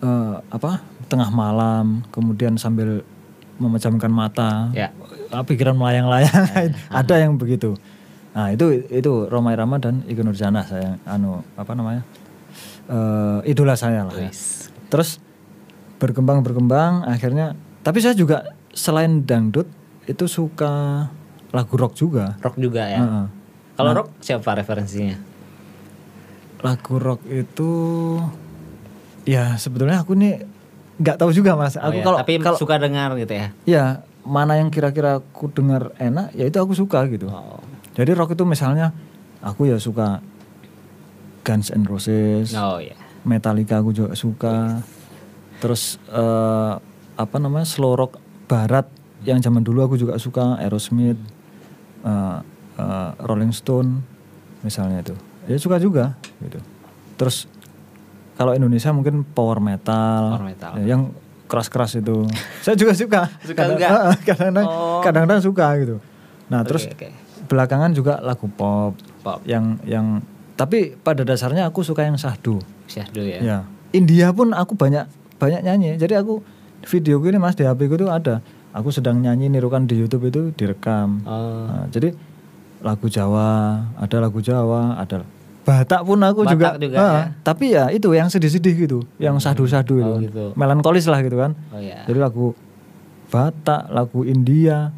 eh, 0.00 0.34
apa 0.48 0.80
tengah 1.12 1.28
malam, 1.28 2.00
kemudian 2.08 2.56
sambil 2.56 3.04
memejamkan 3.60 4.08
mata, 4.08 4.72
Ya. 4.72 4.88
Ah, 5.28 5.44
pikiran 5.44 5.76
melayang-layang 5.76 6.72
ada 7.04 7.14
yang 7.20 7.36
begitu 7.36 7.76
nah 8.32 8.48
itu 8.48 8.88
itu 8.88 9.28
Roma 9.28 9.52
Irama 9.52 9.76
dan 9.76 10.00
Iko 10.08 10.24
Nurjana 10.24 10.64
saya 10.64 10.96
anu 11.04 11.44
apa 11.52 11.76
namanya 11.76 12.00
eh 12.84 13.38
idola 13.46 13.74
saya 13.74 14.02
lah 14.02 14.16
ya. 14.16 14.30
Terus 14.88 15.18
berkembang 15.96 16.40
berkembang 16.40 17.04
akhirnya 17.04 17.54
tapi 17.80 17.98
saya 17.98 18.12
juga 18.12 18.42
selain 18.70 19.22
dangdut 19.22 19.66
itu 20.04 20.26
suka 20.26 21.06
lagu 21.50 21.74
rock 21.74 21.94
juga 21.94 22.34
Rock 22.38 22.56
juga 22.56 22.82
ya. 22.84 22.98
Heeh. 22.98 23.26
Kalau 23.72 23.90
Nah. 23.90 23.98
rock 23.98 24.08
siapa 24.18 24.50
referensinya? 24.52 25.16
lagu 26.58 26.94
rock 26.96 27.26
itu 27.26 27.70
ya 29.24 29.54
sebetulnya 29.56 29.98
aku 29.98 30.14
nih 30.14 30.46
nggak 30.94 31.18
tahu 31.18 31.30
juga 31.30 31.54
mas 31.54 31.74
Oh 31.74 31.82
aku 31.82 31.98
ya, 31.98 32.04
kalau 32.04 32.18
tapi 32.22 32.32
kalau 32.38 32.54
suka 32.54 32.78
dengar 32.78 33.10
gitu 33.16 33.34
ya. 33.34 33.46
ya 33.64 33.84
mana 34.22 34.54
yang 34.54 34.70
kira-kira 34.70 35.18
aku 35.18 35.50
dengar 35.50 35.90
enak 35.96 36.30
ya 36.32 36.46
itu 36.46 36.58
aku 36.58 36.70
suka 36.72 37.02
gitu 37.08 37.26
Oh. 37.26 37.58
Jadi 37.92 38.14
rock 38.14 38.32
itu 38.32 38.46
misalnya 38.46 38.94
aku 39.38 39.66
ya 39.66 39.76
suka 39.76 40.22
Guns 41.42 41.68
N' 41.68 41.84
Roses, 41.84 42.52
Oh 42.52 42.78
ya. 42.78 42.94
Metallica 43.22 43.78
aku 43.78 43.90
juga 43.90 44.14
suka. 44.14 44.82
Terus 45.58 45.98
eh, 46.06 46.72
apa 47.12 47.36
namanya 47.36 47.64
slow 47.64 47.94
rock 47.94 48.18
barat 48.46 48.86
yang 49.22 49.38
zaman 49.38 49.62
dulu 49.62 49.84
aku 49.84 49.94
juga 49.94 50.16
suka 50.16 50.58
Aerosmith, 50.58 51.18
eh, 52.02 52.38
eh, 52.76 53.10
Rolling 53.20 53.50
Stone 53.50 54.02
misalnya 54.60 55.02
itu. 55.02 55.14
Ya 55.44 55.56
suka 55.56 55.76
juga 55.76 56.14
gitu. 56.38 56.58
Terus 57.14 57.46
kalau 58.32 58.52
Indonesia 58.52 58.90
mungkin 58.90 59.22
power 59.24 59.58
metal, 59.58 60.34
Power 60.34 60.46
metal. 60.48 60.72
ya, 60.78 60.84
yang 60.88 61.10
keras-keras 61.46 61.94
itu. 61.96 62.26
Saya 62.60 62.74
juga 62.74 62.92
suka. 62.92 63.20
Suka 63.44 63.60
Kadang- 63.60 63.76
juga? 63.76 63.88
Kadang-kadang 64.26 64.66
Oh. 64.66 65.00
kadang-kadang 65.00 65.42
suka 65.42 65.66
gitu. 65.76 65.96
Nah, 66.48 66.62
terus 66.62 66.86
Oke, 66.86 66.96
oke. 66.96 67.08
belakangan 67.46 67.90
juga 67.92 68.18
lagu 68.18 68.48
pop, 68.48 68.96
Pop. 69.20 69.40
yang 69.44 69.76
yang 69.84 70.24
tapi 70.54 70.94
pada 71.00 71.24
dasarnya 71.24 71.68
aku 71.68 71.84
suka 71.84 72.04
yang 72.04 72.20
sahdu 72.20 72.60
Syahdu 72.86 73.24
ya. 73.24 73.38
ya 73.40 73.58
India 73.92 74.32
pun 74.32 74.52
aku 74.52 74.76
banyak 74.76 75.04
banyak 75.40 75.60
nyanyi 75.64 75.96
jadi 75.96 76.20
aku 76.22 76.44
videoku 76.86 77.30
ini 77.30 77.38
mas 77.38 77.54
di 77.54 77.64
HP 77.66 77.86
ku 77.86 77.94
tuh 77.98 78.10
ada. 78.10 78.42
Aku 78.72 78.88
sedang 78.88 79.20
nyanyi 79.20 79.52
nirukan 79.52 79.84
di 79.84 80.00
YouTube 80.00 80.32
itu 80.32 80.48
direkam. 80.56 81.20
Oh. 81.28 81.68
Nah, 81.68 81.86
jadi 81.92 82.16
lagu 82.80 83.06
Jawa, 83.06 83.84
ada 84.00 84.16
lagu 84.18 84.40
Jawa, 84.40 84.96
ada 84.98 85.22
Batak 85.62 86.02
pun 86.02 86.18
aku 86.18 86.42
juga. 86.42 86.74
Batak 86.74 86.82
juga, 86.82 86.96
Ah, 86.98 87.06
ya. 87.06 87.22
Tapi 87.46 87.64
ya 87.70 87.84
itu 87.94 88.10
yang 88.10 88.26
sedih-sedih 88.26 88.74
gitu, 88.74 88.98
yang 89.22 89.38
sadu-sadu 89.38 90.02
itu. 90.02 90.10
Oh, 90.10 90.18
kan. 90.18 90.26
gitu. 90.26 90.44
Melankolis 90.58 91.06
lah 91.06 91.22
gitu 91.22 91.38
kan. 91.38 91.54
Oh 91.70 91.78
ya. 91.78 92.02
Jadi 92.02 92.18
lagu 92.18 92.50
Batak, 93.30 93.86
lagu 93.94 94.26
India 94.26 94.90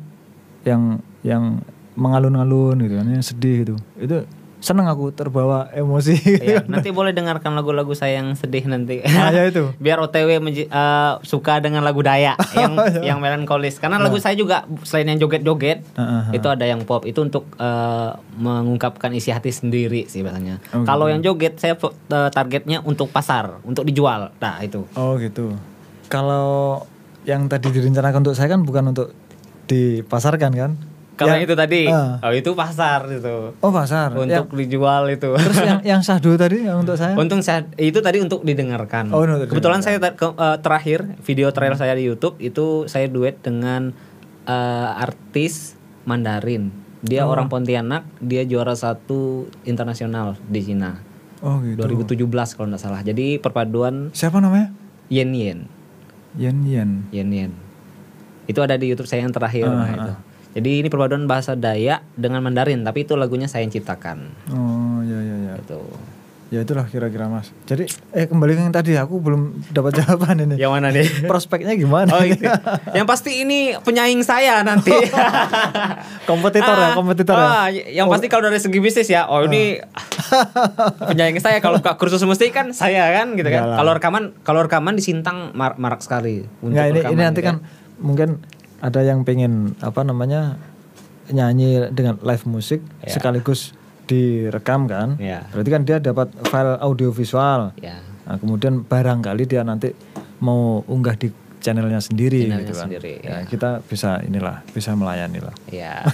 yang 0.64 1.04
yang 1.20 1.60
mengalun-alun 2.00 2.80
gitu 2.80 2.94
kan, 2.96 3.06
yang 3.12 3.20
sedih 3.26 3.54
gitu. 3.68 3.74
Itu 4.00 4.24
seneng 4.64 4.88
aku 4.88 5.12
terbawa 5.12 5.68
emosi. 5.76 6.16
Iya, 6.40 6.64
nanti 6.64 6.88
boleh 6.88 7.12
dengarkan 7.12 7.52
lagu-lagu 7.52 7.92
saya 7.92 8.24
yang 8.24 8.32
sedih 8.32 8.64
nanti. 8.64 9.04
Nah, 9.04 9.28
ya 9.28 9.44
itu. 9.44 9.68
Biar 9.84 10.00
OTW 10.00 10.40
menji- 10.40 10.64
eh, 10.64 11.12
suka 11.20 11.60
dengan 11.60 11.84
lagu 11.84 12.00
Dayak 12.00 12.40
yang 12.56 12.72
yang 13.04 13.18
melankolis. 13.20 13.76
Karena 13.76 14.00
lagu 14.00 14.16
saya 14.16 14.32
juga 14.32 14.64
selain 14.80 15.12
yang 15.12 15.20
joget-joget, 15.20 15.84
Ah, 15.92 16.00
ah, 16.00 16.12
ah. 16.24 16.32
itu 16.32 16.48
ada 16.48 16.64
yang 16.64 16.80
pop. 16.88 17.04
Itu 17.04 17.20
untuk 17.20 17.44
eh, 17.60 18.10
mengungkapkan 18.40 19.12
isi 19.12 19.28
hati 19.28 19.52
sendiri 19.52 20.08
sih 20.08 20.24
biasanya. 20.24 20.64
Oh, 20.72 20.88
Kalau 20.88 21.12
yang 21.12 21.20
joget 21.20 21.60
saya 21.60 21.76
eh, 21.76 22.30
targetnya 22.32 22.80
untuk 22.80 23.12
pasar, 23.12 23.60
untuk 23.68 23.84
dijual. 23.84 24.32
Nah, 24.40 24.64
itu. 24.64 24.88
Oh 24.96 25.20
gitu. 25.20 25.52
Kalau 26.08 26.80
yang 27.28 27.52
tadi 27.52 27.68
direncanakan 27.68 28.24
untuk 28.24 28.36
saya 28.36 28.48
kan 28.48 28.64
bukan 28.64 28.96
untuk 28.96 29.12
dipasarkan 29.68 30.52
kan? 30.56 30.72
Kalau 31.14 31.30
Ya, 31.30 31.40
itu 31.40 31.54
tadi, 31.54 31.86
ah. 31.86 32.18
oh 32.18 32.30
itu 32.30 32.50
pasar 32.52 33.06
itu. 33.06 33.54
Oh 33.54 33.70
pasar. 33.70 34.10
Untuk 34.12 34.50
Yang- 34.50 34.58
dijual 34.58 35.06
itu. 35.08 35.30
terus 35.32 35.58
yang 35.60 35.80
yang 35.86 36.00
sahdu 36.00 36.34
tadi 36.34 36.66
yang 36.66 36.82
untuk 36.82 36.94
saya? 36.94 37.14
Untung 37.14 37.38
saya 37.38 37.70
itu 37.76 37.98
tadi 37.98 38.18
untuk 38.18 38.42
didengarkan. 38.42 39.08
Oh, 39.08 39.22
untuk 39.22 39.46
Kebetulan 39.46 39.78
saya 39.78 39.96
ter- 39.96 40.12
ke- 40.12 40.34
eh, 40.34 40.58
terakhir 40.58 41.14
video 41.20 41.48
terakhir 41.48 41.78
saya 41.78 41.94
di 41.94 42.04
YouTube 42.04 42.34
itu 42.38 42.86
saya 42.86 43.06
duet 43.06 43.38
dengan 43.38 43.94
eh, 44.42 44.52
artis 44.98 45.78
Mandarin. 46.04 46.68
Dia 47.00 47.24
Oh. 47.24 47.30
orang 47.30 47.46
Pontianak, 47.46 48.04
dia 48.18 48.42
juara 48.42 48.72
satu 48.72 49.46
internasional 49.62 50.34
di 50.42 50.60
Cina. 50.60 50.98
Oh 51.40 51.60
gitu. 51.60 51.78
2017 51.78 52.26
kalau 52.52 52.68
nggak 52.68 52.82
salah. 52.82 53.00
Jadi 53.00 53.36
perpaduan 53.38 54.08
Siapa 54.10 54.36
namanya? 54.36 54.72
Yen 55.06 55.30
Yen, 55.30 55.58
Yen 56.34 56.58
Yen. 56.60 56.90
Yen 57.08 57.28
Yen. 57.30 57.52
Itu 58.44 58.60
ada 58.60 58.74
di 58.74 58.88
YouTube 58.88 59.04
saya 59.04 59.22
yang 59.22 59.30
terakhir. 59.30 59.64
Ah, 59.64 59.76
nah, 59.78 59.88
itu. 59.90 60.12
Jadi 60.54 60.70
ini 60.78 60.88
perpaduan 60.88 61.26
bahasa 61.26 61.52
Dayak 61.52 62.06
dengan 62.14 62.38
Mandarin, 62.40 62.80
tapi 62.80 63.02
itu 63.02 63.14
lagunya 63.14 63.46
saya 63.46 63.62
yang 63.62 63.72
ciptakan. 63.72 64.30
Oh 64.48 65.02
ya 65.02 65.18
ya 65.18 65.36
ya. 65.44 65.54
Gitu. 65.58 65.80
Ya 66.48 66.62
itulah 66.62 66.86
kira-kira 66.86 67.26
mas. 67.26 67.50
Jadi 67.64 67.84
eh 68.12 68.24
kembali 68.24 68.54
ke 68.54 68.60
yang 68.60 68.70
tadi 68.70 68.94
aku 68.94 69.18
belum 69.18 69.42
dapat 69.68 69.90
jawaban 69.98 70.38
ini. 70.40 70.54
Yang 70.54 70.70
mana 70.70 70.88
nih? 70.88 71.26
Prospeknya 71.26 71.74
gimana? 71.74 72.06
Oh 72.08 72.22
gitu. 72.22 72.46
Yang 72.92 73.06
pasti 73.08 73.30
ini 73.36 73.74
penyaing 73.76 74.22
saya 74.22 74.62
nanti. 74.62 74.94
kompetitor 76.28 76.70
ya, 76.72 76.86
Ah, 76.86 76.94
kompetitor 76.94 77.34
ya. 77.34 77.42
ah, 77.44 77.66
Yang 77.68 78.06
pasti 78.08 78.26
kalau 78.28 78.46
dari 78.46 78.58
segi 78.58 78.78
bisnis 78.78 79.08
ya, 79.08 79.26
oh 79.26 79.42
ini 79.42 79.82
penyaing 81.10 81.38
saya 81.38 81.58
kalau 81.58 81.78
buka 81.78 81.96
kursus 81.96 82.22
musik 82.22 82.50
kan 82.50 82.70
saya 82.70 83.10
kan 83.12 83.34
gitu 83.34 83.48
kan. 83.48 83.74
Kalau 83.74 83.92
rekaman 83.92 84.22
kalau 84.40 84.62
rekaman 84.62 84.94
di 84.94 85.02
Sintang 85.02 85.50
mar- 85.52 85.74
marak 85.76 86.00
sekali 86.00 86.46
untuk 86.60 86.76
Nggak, 86.76 86.86
ini 86.86 86.98
rekaman, 87.00 87.12
ini 87.12 87.22
nanti 87.24 87.40
gitu 87.40 87.48
kan 87.48 87.56
mungkin 87.94 88.28
ada 88.84 89.00
yang 89.00 89.24
pengen 89.24 89.72
apa 89.80 90.04
namanya 90.04 90.60
nyanyi 91.32 91.88
dengan 91.88 92.20
live 92.20 92.44
musik 92.44 92.84
Ya. 93.00 93.16
sekaligus 93.16 93.72
direkam 94.04 94.84
kan. 94.84 95.16
Ya. 95.16 95.48
Berarti 95.48 95.70
kan 95.72 95.82
dia 95.88 95.96
dapat 95.96 96.28
file 96.52 96.76
audio 96.84 97.08
visual. 97.08 97.72
Ya. 97.80 98.04
Nah, 98.28 98.36
kemudian 98.36 98.84
barangkali 98.84 99.48
dia 99.48 99.64
nanti 99.64 99.96
mau 100.44 100.84
unggah 100.84 101.16
di 101.16 101.32
channelnya 101.64 101.96
sendiri 101.98 102.44
Channelnya 102.44 102.60
gitu 102.60 102.72
kan. 102.74 102.84
sendiri, 102.84 103.14
Ya, 103.18 103.36
kita 103.48 103.80
bisa 103.80 104.20
inilah, 104.20 104.60
bisa 104.68 104.92
melayani 104.92 105.40
lah. 105.40 105.56
Ya. 105.66 106.04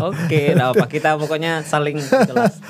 Oke, 0.00 0.54
enggak 0.54 0.70
apa 0.70 0.86
kita 0.86 1.18
pokoknya 1.18 1.66
saling 1.66 1.98
jelas. 1.98 2.62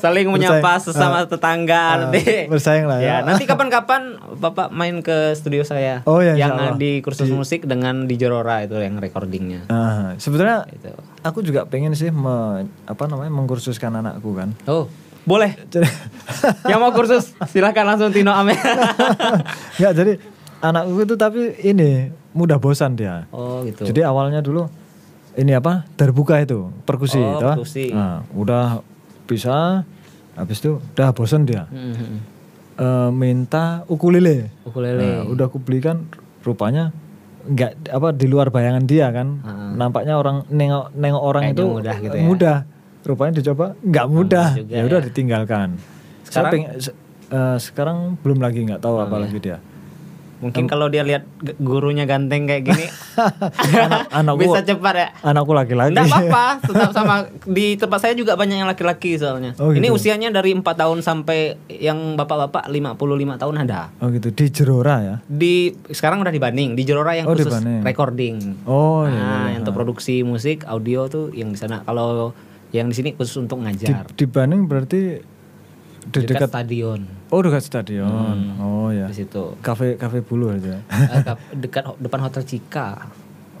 Saling 0.00 0.26
menyapa 0.26 0.80
sesama 0.80 1.22
tetangga 1.22 2.08
nanti. 2.08 2.48
bersaing 2.48 2.88
lah 2.88 2.98
ya. 2.98 3.20
nanti 3.20 3.44
kapan-kapan 3.50 4.16
Bapak 4.32 4.72
main 4.72 4.98
ke 4.98 5.36
studio 5.36 5.60
saya. 5.62 6.00
Oh, 6.04 6.18
ya, 6.18 6.34
yang 6.34 6.56
Allah. 6.56 6.74
di 6.74 6.98
kursus 6.98 7.28
musik 7.28 7.62
dengan 7.64 8.08
di 8.08 8.16
Jorora 8.16 8.64
itu 8.64 8.74
yang 8.74 8.96
recordingnya. 8.96 9.68
Nah, 9.68 10.16
sebenarnya 10.16 10.64
Itu. 10.66 10.90
aku 11.20 11.44
juga 11.44 11.68
pengen 11.68 11.92
sih 11.92 12.08
me- 12.08 12.66
apa 12.82 13.04
namanya 13.04 13.30
mengkursuskan 13.30 13.92
anakku 13.94 14.32
kan. 14.32 14.56
Oh, 14.64 14.88
boleh. 15.22 15.52
Jadi 15.68 15.84
yang 16.64 16.80
mau 16.80 16.90
kursus 16.90 17.36
silahkan 17.46 17.84
langsung 17.84 18.08
Tino 18.08 18.32
Ame. 18.32 18.56
Enggak, 19.76 19.92
jadi 20.00 20.12
anakku 20.60 21.00
itu 21.00 21.14
tapi 21.14 21.40
ini 21.58 21.90
mudah 22.30 22.56
bosan 22.56 22.94
dia. 22.94 23.26
oh, 23.30 23.64
gitu. 23.64 23.82
Jadi 23.82 24.00
awalnya 24.02 24.38
dulu 24.38 24.68
ini 25.32 25.52
apa? 25.52 25.86
Terbuka 25.94 26.38
itu, 26.38 26.70
perkusi, 26.84 27.18
Oh, 27.18 27.38
toh. 27.38 27.54
perkusi. 27.56 27.90
Nah, 27.90 28.22
udah 28.30 28.84
bisa 29.24 29.82
habis 30.34 30.58
itu 30.58 30.78
udah 30.94 31.10
bosan 31.10 31.42
dia. 31.42 31.66
Hmm, 31.66 31.92
hmm. 31.92 32.18
Eh, 32.76 33.10
minta 33.10 33.84
ukulele. 33.86 34.48
Ukulele. 34.62 35.00
Nah, 35.00 35.20
udah 35.26 35.44
aku 35.46 35.58
belikan 35.58 36.06
rupanya 36.40 36.92
nggak 37.42 37.88
apa 37.88 38.08
di 38.12 38.26
luar 38.26 38.48
bayangan 38.48 38.84
dia 38.84 39.08
kan. 39.10 39.38
Heeh. 39.38 39.70
Nampaknya 39.74 40.14
orang 40.14 40.44
nengok 40.46 40.92
nengok 40.92 41.22
orang 41.22 41.42
Kayaknya 41.46 41.60
itu 41.60 41.64
mudah 41.70 41.94
gitu 41.98 42.16
ya. 42.16 42.22
mudah. 42.22 42.56
Rupanya 43.00 43.32
dicoba 43.34 43.66
nggak 43.80 44.06
mudah. 44.06 44.46
juga 44.54 44.72
Ya 44.72 44.82
udah 44.84 45.00
ya. 45.00 45.06
ditinggalkan. 45.08 45.68
Sekarang- 46.22 46.68
Saya 46.78 46.94
eh, 47.30 47.56
sekarang 47.58 47.96
belum 48.18 48.38
lagi 48.38 48.60
nggak 48.62 48.80
tahu 48.80 48.96
apa 48.98 49.14
ya. 49.14 49.20
lagi 49.24 49.38
dia. 49.40 49.58
Mungkin 50.40 50.64
kalau 50.66 50.88
dia 50.88 51.00
lihat 51.00 51.28
gurunya 51.56 52.04
ganteng 52.04 52.44
kayak 52.44 52.64
gini 52.64 52.86
Anak- 53.76 54.08
anakku- 54.10 54.40
bisa 54.42 54.60
cepat 54.62 54.94
ya. 54.94 55.08
Anakku 55.22 55.52
laki-laki. 55.52 55.92
Enggak 55.92 56.08
apa-apa, 56.08 56.44
tetap 56.66 56.90
sama 56.90 57.14
di 57.44 57.76
tempat 57.76 57.98
saya 57.98 58.14
juga 58.14 58.34
banyak 58.34 58.56
yang 58.56 58.66
laki-laki 58.66 59.14
soalnya. 59.14 59.52
Oh, 59.56 59.70
Ini 59.70 59.84
gitu. 59.84 59.96
usianya 59.96 60.28
dari 60.30 60.52
4 60.52 60.64
tahun 60.64 60.98
sampai 61.00 61.40
yang 61.68 62.16
bapak-bapak 62.16 62.66
55 62.66 62.96
tahun 63.36 63.54
ada. 63.60 63.92
Oh 63.98 64.08
gitu 64.08 64.28
di 64.30 64.44
Jerora 64.48 64.96
ya. 64.98 65.16
Di 65.22 65.54
sekarang 65.86 66.20
udah 66.20 66.32
dibanding 66.32 66.72
di 66.72 66.82
Jorora 66.82 67.12
yang 67.12 67.24
Oh, 67.24 67.36
khusus 67.36 67.46
dibanding. 67.46 67.80
recording. 67.82 68.34
Oh 68.64 69.04
iya. 69.04 69.14
nah, 69.14 69.20
iya. 69.44 69.48
yang 69.52 69.60
untuk 69.60 69.76
produksi 69.76 70.22
musik, 70.22 70.64
audio 70.64 71.04
tuh 71.06 71.30
yang 71.30 71.52
di 71.52 71.58
sana. 71.58 71.82
Kalau 71.82 72.32
yang 72.70 72.86
di 72.86 72.94
sini 72.94 73.12
khusus 73.12 73.36
untuk 73.36 73.60
ngajar. 73.60 74.08
di 74.08 74.24
Bandung 74.24 74.64
berarti 74.64 75.18
di 76.02 76.24
dekat, 76.24 76.28
dekat, 76.32 76.48
stadion 76.48 77.00
oh 77.28 77.40
dekat 77.40 77.62
stadion. 77.62 78.36
Oh 78.56 78.88
ya. 78.88 79.06
di 79.06 79.14
situ. 79.14 79.54
Kafe 79.60 79.94
kafe 79.94 80.20
bulu 80.20 80.50
aja. 80.50 80.80
Eh, 81.14 81.22
dekat 81.54 81.84
depan 81.96 82.20
hotel 82.20 82.42
Cika. 82.42 83.06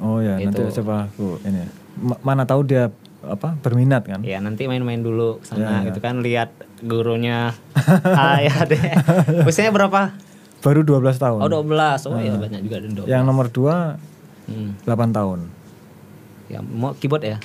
Oh 0.00 0.18
ya, 0.18 0.40
nanti 0.40 0.64
Itu. 0.64 0.80
coba 0.80 1.06
aku 1.06 1.36
ini. 1.44 1.60
Ma- 2.00 2.16
mana 2.24 2.48
tahu 2.48 2.64
dia 2.64 2.88
apa 3.20 3.52
berminat 3.54 4.08
kan? 4.08 4.24
Ya 4.24 4.40
nanti 4.40 4.64
main-main 4.64 5.04
dulu 5.04 5.38
ke 5.38 5.52
Ya, 5.52 5.68
sana 5.68 5.84
ya. 5.84 5.92
gitu 5.92 6.00
kan 6.00 6.24
lihat 6.24 6.50
gurunya. 6.80 7.52
ah 8.20 8.40
ya 8.40 8.64
deh. 8.64 8.80
Usianya 9.44 9.70
berapa? 9.70 10.16
Baru 10.60 10.80
12 10.80 10.96
tahun. 11.16 11.38
Oh 11.40 11.48
12. 11.48 12.08
Oh 12.08 12.16
ya 12.16 12.32
banyak 12.34 12.60
juga 12.64 12.76
dong. 12.80 13.06
Yang 13.06 13.22
nomor 13.22 13.46
2 13.48 13.96
Hmm. 14.50 14.74
8 14.82 15.12
tahun. 15.12 15.46
Ya 16.48 16.58
mau 16.58 16.96
keyboard 16.96 17.22
ya. 17.22 17.38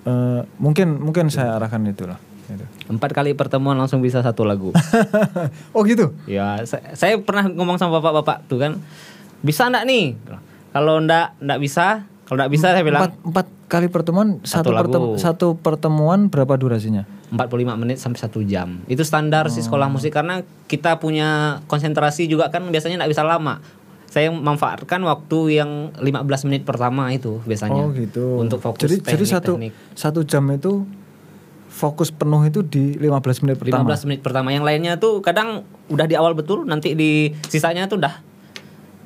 Eh, 0.00 0.40
mungkin 0.56 0.96
mungkin 0.96 1.26
saya 1.28 1.56
arahkan 1.56 1.82
itulah. 1.84 2.20
Gitu. 2.50 2.66
Empat 2.88 3.10
kali 3.12 3.30
pertemuan 3.32 3.74
langsung 3.74 3.98
bisa 3.98 4.18
satu 4.18 4.42
lagu. 4.42 4.74
oh 5.74 5.82
gitu. 5.82 6.12
ya 6.24 6.60
saya, 6.64 6.92
saya 6.92 7.14
pernah 7.16 7.46
ngomong 7.46 7.76
sama 7.76 7.98
bapak-bapak 7.98 8.46
tuh 8.46 8.58
kan. 8.58 8.72
Bisa 9.40 9.66
enggak 9.66 9.84
nih? 9.84 10.18
Kalau 10.70 10.98
enggak 10.98 11.34
enggak 11.38 11.60
bisa, 11.60 11.86
kalau 12.24 12.38
enggak 12.38 12.52
bisa 12.52 12.66
saya 12.68 12.82
bilang 12.82 13.02
Empat, 13.02 13.14
empat 13.24 13.46
kali 13.66 13.86
pertemuan 13.86 14.28
Satu 14.40 14.50
satu, 14.64 14.70
lagu. 14.70 14.82
pertem- 14.84 15.16
satu 15.16 15.46
pertemuan 15.56 16.26
berapa 16.26 16.54
durasinya? 16.54 17.06
45 17.30 17.46
menit 17.76 17.96
sampai 17.96 18.18
satu 18.18 18.42
jam. 18.42 18.82
Itu 18.84 19.00
standar 19.00 19.46
sih 19.48 19.62
sekolah 19.62 19.86
Oh. 19.86 19.94
musik 19.94 20.10
karena 20.10 20.40
kita 20.66 20.98
punya 20.98 21.28
konsentrasi 21.64 22.26
juga 22.26 22.50
kan 22.50 22.66
biasanya 22.66 22.98
enggak 22.98 23.12
bisa 23.12 23.22
lama. 23.22 23.62
Saya 24.04 24.26
memanfaatkan 24.28 24.98
waktu 25.00 25.38
yang 25.54 25.70
15 25.96 26.10
menit 26.44 26.66
pertama 26.66 27.06
itu 27.08 27.38
biasanya. 27.40 27.78
Oh 27.80 27.94
gitu. 27.94 28.36
Untuk 28.36 28.58
fokus 28.58 28.82
Jadi 28.82 28.98
jadi 29.00 29.22
satu 29.24 29.54
teknik-teknik. 29.54 29.72
satu 29.94 30.20
jam 30.24 30.42
itu 30.50 30.82
fokus 31.80 32.12
penuh 32.12 32.44
itu 32.44 32.60
di 32.60 33.00
15 33.00 33.40
menit 33.48 33.56
pertama. 33.56 33.88
15 33.88 34.04
menit 34.04 34.20
pertama. 34.20 34.52
Yang 34.52 34.64
lainnya 34.68 34.92
tuh 35.00 35.24
kadang 35.24 35.64
udah 35.88 36.04
di 36.04 36.12
awal 36.12 36.36
betul, 36.36 36.68
nanti 36.68 36.92
di 36.92 37.32
sisanya 37.48 37.88
tuh 37.88 37.96
udah 37.96 38.20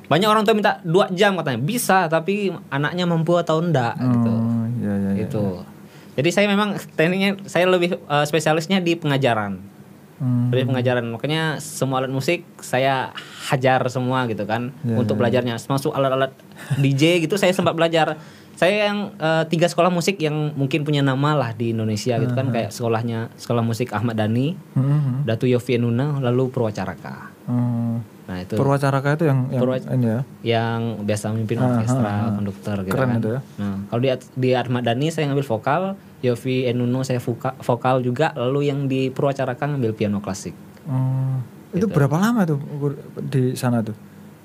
banyak 0.05 0.27
orang 0.29 0.43
tua 0.45 0.53
minta 0.53 0.83
dua 0.83 1.09
jam 1.15 1.33
katanya 1.39 1.59
bisa, 1.63 2.11
tapi 2.11 2.51
anaknya 2.69 3.07
mampu 3.07 3.39
atau 3.39 3.63
enggak 3.63 3.95
gitu. 3.97 4.31
Oh, 4.35 4.67
iya 4.83 4.93
iya 4.99 5.11
iya. 5.15 5.23
Itu. 5.23 5.63
Jadi 6.15 6.29
saya 6.31 6.47
memang 6.51 6.75
tekniknya 6.99 7.39
saya 7.47 7.65
lebih 7.71 7.95
eh, 7.95 8.25
spesialisnya 8.27 8.83
di 8.83 8.99
pengajaran. 8.99 9.57
Hmm. 10.15 10.47
Lebih 10.47 10.71
pengajaran. 10.71 11.03
Makanya 11.11 11.59
semua 11.59 11.99
alat 11.99 12.11
musik 12.13 12.47
saya 12.63 13.11
hajar 13.51 13.83
semua 13.91 14.23
gitu 14.31 14.47
kan 14.47 14.71
Ya, 14.87 14.95
untuk 14.95 15.19
ya, 15.19 15.27
belajarnya. 15.27 15.59
Masuk 15.67 15.91
alat-alat 15.91 16.31
DJ 16.83 17.23
gitu 17.25 17.35
saya 17.35 17.51
sempat 17.51 17.75
belajar. 17.75 18.19
Saya 18.55 18.87
yang 18.87 18.97
eh, 19.13 19.43
tiga 19.45 19.65
sekolah 19.65 19.87
musik 19.89 20.15
yang 20.17 20.33
mungkin 20.53 20.81
punya 20.81 20.99
nama 20.99 21.33
lah 21.33 21.51
di 21.51 21.69
Indonesia 21.69 22.15
gitu 22.15 22.31
kan 22.31 22.49
kayak 22.49 22.71
sekolahnya 22.71 23.27
sekolah 23.35 23.59
musik 23.61 23.91
Ahmad 23.91 24.15
Dhani, 24.15 24.55
Hmm, 24.71 24.81
hmm. 24.81 25.17
Datu 25.23 25.43
Yofi 25.43 25.75
Enuna, 25.75 26.19
lalu 26.19 26.47
Purwacaraka. 26.47 27.35
Oh. 27.45 27.99
Nah 28.25 28.37
itu 28.39 28.55
Purwacaraka 28.55 29.13
itu 29.13 29.25
yang 29.25 29.47
yang 29.49 29.61
Purwa- 29.61 29.85
ini 29.85 30.07
ya. 30.07 30.19
yang 30.41 30.79
biasa 30.99 31.29
memimpin 31.29 31.57
Ah, 31.57 31.67
orkestra, 31.69 32.01
ah, 32.01 32.17
ah. 32.17 32.31
konduktor 32.33 32.75
gitu 32.81 32.91
Keren 32.91 33.07
kan. 33.07 33.19
itu 33.19 33.29
ya. 33.29 33.41
Nah, 33.59 33.75
kalau 33.85 33.99
di 33.99 34.09
di 34.33 34.49
Ahmad 34.51 34.81
Dhani 34.81 35.07
saya 35.09 35.27
ngambil 35.27 35.45
vokal, 35.45 35.81
Yofi 36.21 36.65
Enuno 36.65 37.03
saya 37.03 37.19
voka- 37.19 37.53
vokal 37.59 38.01
juga, 38.01 38.31
lalu 38.33 38.59
yang 38.65 38.87
di 38.87 39.07
Purwacaraka 39.09 39.67
ngambil 39.67 39.93
piano 39.93 40.17
klasik. 40.19 40.55
Oh, 40.85 41.37
itu 41.69 41.85
berapa 41.85 42.15
lama 42.15 42.47
tuh 42.47 42.57
di 43.21 43.53
sana 43.53 43.83
tuh? 43.83 43.93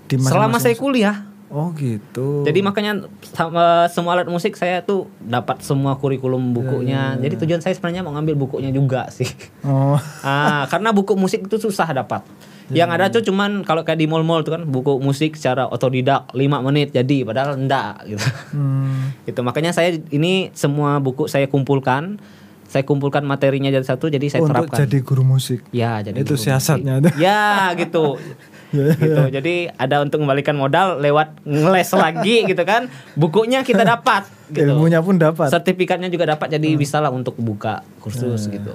Di 0.04 0.18
Selama 0.18 0.50
masing-masing- 0.50 0.60
saya 0.60 0.74
kuliah. 0.76 1.16
Oh 1.50 1.74
gitu. 1.74 2.46
Jadi 2.46 2.62
makanya 2.62 3.10
sama 3.34 3.90
semua 3.90 4.14
alat 4.14 4.30
musik 4.30 4.54
saya 4.54 4.86
tuh 4.86 5.10
dapat 5.18 5.58
semua 5.66 5.98
kurikulum 5.98 6.54
bukunya. 6.54 7.18
Iya, 7.18 7.26
Jadi 7.26 7.34
tujuan 7.42 7.58
saya 7.58 7.74
sebenarnya 7.74 8.06
mau 8.06 8.14
ngambil 8.14 8.38
bukunya 8.38 8.70
juga 8.70 9.10
sih. 9.10 9.26
Oh, 9.66 9.98
ah, 10.22 10.70
karena 10.70 10.94
buku 10.94 11.18
musik 11.18 11.50
itu 11.50 11.58
susah 11.58 11.90
dapat. 11.90 12.22
Yang 12.70 12.90
ada 12.94 13.06
tuh 13.10 13.22
cuman 13.26 13.66
kalau 13.66 13.82
kayak 13.82 13.98
di 13.98 14.06
mall-mall 14.06 14.46
tuh 14.46 14.54
kan 14.54 14.62
buku 14.62 15.02
musik 15.02 15.34
secara 15.34 15.66
otodidak 15.66 16.30
5 16.30 16.38
menit 16.70 16.94
jadi 16.94 17.26
padahal 17.26 17.58
enggak 17.58 18.06
gitu. 18.06 18.22
hmm, 18.54 19.26
Itu 19.34 19.42
makanya 19.42 19.74
saya 19.74 19.98
ini 20.14 20.54
semua 20.54 21.02
buku 21.02 21.26
saya 21.26 21.50
kumpulkan. 21.50 22.22
Saya 22.70 22.86
kumpulkan 22.86 23.26
materinya 23.26 23.66
jadi 23.66 23.82
satu 23.82 24.06
jadi 24.06 24.22
saya 24.30 24.46
untuk 24.46 24.70
terapkan. 24.70 24.86
jadi 24.86 24.98
guru 25.02 25.26
musik. 25.26 25.66
Ya, 25.74 25.98
jadi 25.98 26.22
Itu 26.22 26.38
guru 26.38 26.46
siasatnya 26.46 27.02
musik. 27.02 27.18
Ya, 27.18 27.74
gitu. 27.74 28.14
Gitu. 28.70 29.22
Jadi 29.28 29.54
ada 29.68 29.98
untuk 29.98 30.18
mengembalikan 30.18 30.54
modal 30.54 30.98
lewat 30.98 31.42
ngeles 31.42 31.90
lagi 31.92 32.42
gitu 32.50 32.62
kan. 32.62 32.86
Bukunya 33.14 33.60
kita 33.60 33.82
dapat 33.82 34.26
gitu. 34.48 34.70
Ilmunya 34.70 34.98
pun 34.98 35.16
dapat. 35.16 35.50
Sertifikatnya 35.50 36.06
juga 36.06 36.26
dapat 36.28 36.50
jadi 36.50 36.68
Hmm. 36.70 36.78
bisa 36.78 36.98
lah 36.98 37.10
untuk 37.10 37.34
buka 37.36 37.82
kursus 37.98 38.46
Ya, 38.46 38.56
gitu. 38.56 38.74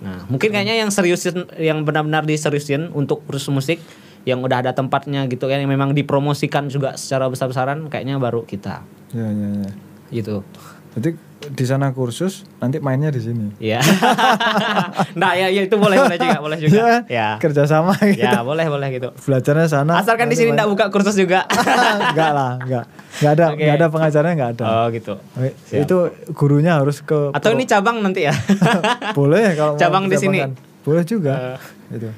Nah, 0.00 0.28
mungkin 0.28 0.52
kayaknya 0.52 0.76
yang 0.76 0.88
seriusin 0.88 1.48
yang 1.56 1.80
benar-benar 1.82 2.22
diseriusin 2.22 2.92
untuk 2.92 3.24
kursus 3.24 3.48
musik 3.48 3.80
yang 4.24 4.40
udah 4.40 4.60
ada 4.60 4.72
tempatnya 4.72 5.24
gitu 5.24 5.44
kan 5.44 5.56
yang 5.56 5.68
memang 5.68 5.92
dipromosikan 5.92 6.68
juga 6.68 6.96
secara 6.96 7.28
besar-besaran 7.28 7.88
kayaknya 7.88 8.16
baru 8.16 8.40
kita 8.42 8.80
Ya, 9.12 9.24
ya, 9.26 9.48
ya. 9.58 9.70
gitu. 10.10 10.40
Jadi 10.94 11.16
di 11.52 11.64
sana 11.68 11.92
kursus, 11.92 12.48
nanti 12.62 12.80
mainnya 12.80 13.12
di 13.12 13.20
sini. 13.20 13.52
Iya. 13.60 13.82
nah, 15.20 15.36
ya, 15.36 15.52
ya 15.52 15.68
itu 15.68 15.76
boleh 15.76 16.00
boleh 16.00 16.16
juga, 16.16 16.38
boleh 16.40 16.58
juga. 16.60 17.04
Ya. 17.10 17.36
Kerjasama 17.36 17.92
gitu. 18.08 18.24
Ya, 18.24 18.40
boleh 18.40 18.64
boleh 18.70 18.88
gitu. 18.94 19.12
Belajarnya 19.12 19.66
sana. 19.68 20.00
Asalkan 20.00 20.32
di 20.32 20.36
sini 20.40 20.56
enggak 20.56 20.68
buka 20.70 20.86
kursus 20.88 21.12
juga. 21.18 21.44
enggak 22.12 22.30
lah, 22.32 22.56
enggak. 22.62 22.84
Enggak 23.20 23.32
ada, 23.36 23.44
Oke. 23.52 23.60
enggak 23.60 23.76
ada 23.76 23.86
pengajarnya 23.92 24.32
enggak 24.32 24.50
ada. 24.56 24.64
Oh, 24.64 24.86
gitu. 24.88 25.14
Oke, 25.36 25.50
Siap. 25.68 25.82
Itu 25.84 25.96
gurunya 26.32 26.72
harus 26.80 27.04
ke 27.04 27.34
Atau 27.36 27.52
ini 27.52 27.68
cabang 27.68 28.00
nanti 28.00 28.24
ya? 28.24 28.34
boleh 29.18 29.52
kalau 29.52 29.76
mau 29.76 29.80
Cabang 29.80 30.04
di 30.08 30.16
sini. 30.16 30.38
Boleh 30.80 31.04
juga. 31.04 31.60
gitu. 31.92 32.08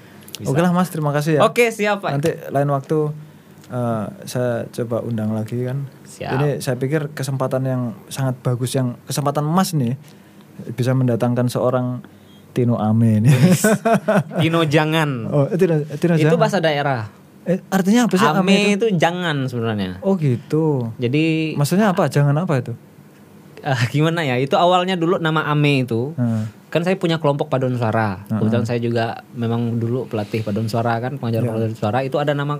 Oke 0.44 0.60
lah 0.60 0.70
Mas, 0.70 0.92
terima 0.92 1.10
kasih 1.16 1.40
ya. 1.40 1.48
Oke, 1.48 1.72
siap, 1.72 2.04
Pak. 2.04 2.20
Nanti 2.20 2.30
lain 2.52 2.68
waktu 2.68 3.25
eh, 3.68 4.06
saya 4.24 4.52
coba 4.66 5.00
undang 5.00 5.30
lagi 5.30 5.62
kan. 5.62 5.86
Siap. 6.02 6.30
Ini 6.32 6.48
saya 6.58 6.74
pikir 6.74 7.10
kesempatan 7.10 7.62
yang 7.62 7.82
sangat 8.06 8.38
bagus 8.40 8.72
yang 8.72 8.94
kesempatan 9.02 9.42
emas 9.42 9.72
nih 9.72 9.94
bisa 10.72 10.90
mendatangkan 10.90 11.46
seorang 11.46 12.00
Tino 12.50 12.76
Ame 12.76 13.20
nih. 13.20 13.36
Dino 14.42 14.64
jangan. 14.64 15.28
oh, 15.28 15.46
Tino, 15.52 15.84
Tino 15.94 16.14
itu 16.16 16.24
jangan. 16.24 16.40
bahasa 16.40 16.58
daerah. 16.58 17.04
Eh, 17.44 17.62
artinya 17.68 18.08
apa 18.08 18.14
sih 18.14 18.26
Ame, 18.26 18.40
Ame 18.40 18.56
itu? 18.74 18.86
itu 18.90 18.96
jangan 18.96 19.46
sebenarnya. 19.46 20.00
Oh 20.00 20.16
gitu. 20.16 20.90
Jadi 20.96 21.54
Maksudnya 21.54 21.92
apa? 21.92 22.08
Jangan 22.08 22.34
apa 22.34 22.58
itu? 22.58 22.72
eh, 23.60 23.80
gimana 23.90 24.22
ya? 24.22 24.38
Itu 24.38 24.54
awalnya 24.54 24.94
dulu 24.94 25.18
nama 25.18 25.46
Ame 25.46 25.82
itu 25.82 26.14
Nah, 26.14 26.46
kan 26.66 26.82
saya 26.82 26.96
punya 26.96 27.18
kelompok 27.18 27.46
paduan 27.46 27.74
suara. 27.74 28.24
Kebetulan 28.26 28.64
saya 28.64 28.80
juga 28.80 29.04
memang 29.32 29.76
dulu 29.76 30.06
pelatih 30.06 30.40
paduan 30.40 30.66
suara 30.66 30.96
kan, 30.98 31.18
pengajar 31.18 31.44
Iya. 31.44 31.50
paduan 31.50 31.74
suara. 31.74 31.98
Itu 32.02 32.16
ada 32.16 32.32
nama 32.32 32.58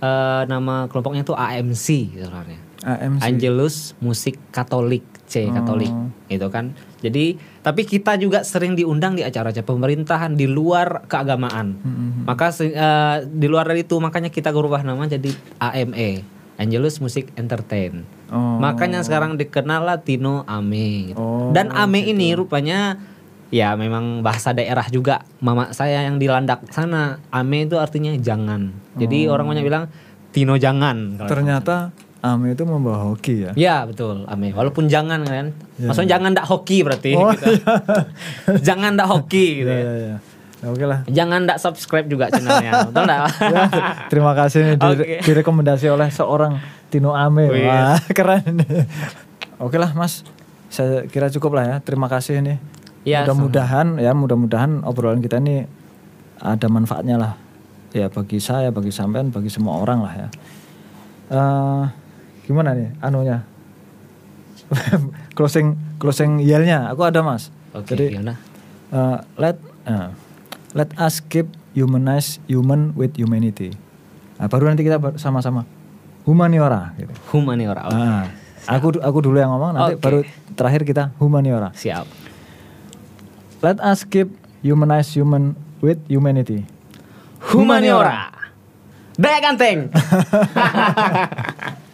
eh, 0.00 0.42
nama 0.48 0.88
kelompoknya 0.88 1.22
itu 1.22 1.32
AMC 1.32 1.86
sebenarnya. 2.16 2.60
AMC. 2.80 3.20
Angelus 3.20 3.76
Musik 4.00 4.40
Katolik 4.50 5.04
C 5.28 5.46
Oh. 5.46 5.54
Katolik 5.54 5.92
itu 6.26 6.48
kan. 6.50 6.72
Jadi 7.00 7.36
tapi 7.60 7.84
kita 7.84 8.16
juga 8.16 8.42
sering 8.42 8.74
diundang 8.74 9.14
di 9.14 9.22
acara-acara 9.22 9.62
pemerintahan 9.62 10.34
di 10.34 10.48
luar 10.48 11.04
keagamaan. 11.06 11.76
Mm-mm. 11.76 12.10
Maka 12.24 12.50
eh, 12.60 13.28
di 13.28 13.46
luar 13.46 13.68
dari 13.68 13.84
itu 13.84 13.94
makanya 14.00 14.32
kita 14.32 14.50
berubah 14.50 14.82
nama 14.82 15.06
jadi 15.06 15.30
AME 15.60 16.40
Angelus 16.60 17.00
Music 17.00 17.32
Entertain. 17.40 18.04
Oh. 18.28 18.60
Makanya 18.60 19.00
sekarang 19.00 19.40
dikenal 19.40 19.80
lah 19.80 19.98
Tino 20.04 20.44
Ame. 20.44 21.12
gitu. 21.12 21.18
Oh, 21.18 21.48
Dan 21.56 21.72
Ame 21.72 22.04
ini 22.04 22.36
rupanya 22.36 23.00
ya 23.50 23.74
memang 23.74 24.20
bahasa 24.20 24.50
daerah 24.50 24.86
juga. 24.86 25.20
Mama 25.38 25.70
saya 25.70 26.02
yang 26.02 26.16
di 26.16 26.24
Landak 26.24 26.66
sana 26.68 27.18
Ame 27.28 27.66
itu 27.66 27.76
artinya 27.76 28.14
jangan. 28.14 28.70
Jadi 28.94 29.26
Oh. 29.26 29.34
orang 29.34 29.46
banyak 29.48 29.62
bilang 29.62 29.84
Tino 30.30 30.54
jangan. 30.54 31.18
Ternyata 31.20 31.90
Ame 32.20 32.52
itu 32.52 32.62
membawa 32.62 33.00
hoki 33.06 33.42
ya. 33.42 33.50
Ya 33.54 33.76
betul, 33.82 34.22
ame. 34.26 34.52
Walaupun 34.52 34.86
jangan 34.86 35.24
kan, 35.24 35.56
Ya. 35.74 35.88
maksudnya 35.88 36.10
jangan 36.14 36.28
ndak 36.30 36.46
hoki 36.46 36.78
berarti. 36.80 37.16
Oh, 37.16 37.32
gitu. 37.32 37.48
jangan 38.68 38.92
ndak 38.92 39.08
hoki 39.08 39.46
gitu 39.58 39.68
Iya, 39.68 39.74
ya. 39.74 39.82
iya, 39.82 39.94
iya. 39.96 40.16
Ya, 40.60 40.66
Oke 40.68 40.84
lah. 40.84 41.00
Jangan 41.08 41.48
ndak 41.48 41.56
subscribe 41.56 42.04
juga 42.04 42.28
channelnya, 42.28 42.84
betul? 42.86 43.08
Ya, 43.08 43.24
terima 44.06 44.36
kasih 44.36 44.60
nih 44.62 44.76
dire- 44.76 45.00
Oke. 45.00 45.16
direkomendasi 45.24 45.88
oleh 45.88 46.12
seorang 46.12 46.60
Tino 46.86 47.16
Ame. 47.16 47.48
Wih. 47.48 47.64
Wah, 47.64 47.96
keren. 48.06 48.60
Oke 49.56 49.76
lah 49.76 49.88
Mas. 49.90 50.20
Saya 50.68 51.08
kira 51.08 51.26
cukup 51.26 51.56
lah 51.56 51.64
ya. 51.64 51.76
Terima 51.80 52.06
kasih 52.06 52.38
nih. 52.38 52.60
Ya, 53.00 53.24
mudah-mudahan 53.24 53.96
ya 53.96 54.12
mudah-mudahan 54.12 54.84
obrolan 54.84 55.24
kita 55.24 55.40
ini 55.40 55.64
ada 56.40 56.66
manfaatnya 56.68 57.16
lah. 57.16 57.32
Ya 57.96 58.06
bagi 58.12 58.38
saya, 58.38 58.70
bagi 58.70 58.92
sampean, 58.92 59.32
bagi 59.32 59.48
semua 59.48 59.80
orang 59.80 60.04
lah 60.04 60.14
ya. 60.14 60.28
Eh 61.30 61.84
gimana 62.44 62.76
nih 62.76 62.90
anunya? 63.00 63.46
closing 65.36 65.74
closing 65.98 66.38
yelnya 66.44 66.92
aku 66.92 67.08
ada 67.08 67.24
Mas. 67.24 67.48
Oke, 67.72 67.94
Jadi 67.96 68.18
gimana? 68.18 68.36
Uh, 68.90 69.22
let 69.38 69.56
uh, 69.86 70.10
let 70.74 70.90
us 70.98 71.22
keep 71.22 71.46
humanize 71.74 72.42
human 72.50 72.92
with 72.98 73.14
humanity. 73.14 73.74
Nah, 74.38 74.48
baru 74.50 74.72
nanti 74.72 74.82
kita 74.82 74.98
sama-sama 75.18 75.66
humaniora 76.24 76.94
gitu. 76.98 77.12
Humaniora. 77.34 77.90
oke. 77.90 77.96
Ah, 77.96 78.24
aku 78.68 78.86
aku 79.00 79.18
dulu 79.24 79.36
yang 79.40 79.50
ngomong 79.52 79.72
nanti 79.76 79.94
Oke. 79.96 80.02
baru 80.02 80.18
terakhir 80.54 80.82
kita 80.86 81.02
humaniora. 81.18 81.72
Siap. 81.74 82.29
Let 83.60 83.76
us 83.84 84.04
keep 84.08 84.32
humanize 84.64 85.12
human 85.12 85.56
with 85.84 86.00
humanity. 86.08 86.64
Humaniora. 87.52 88.32
Daya 89.20 89.40
ganteng. 89.44 89.92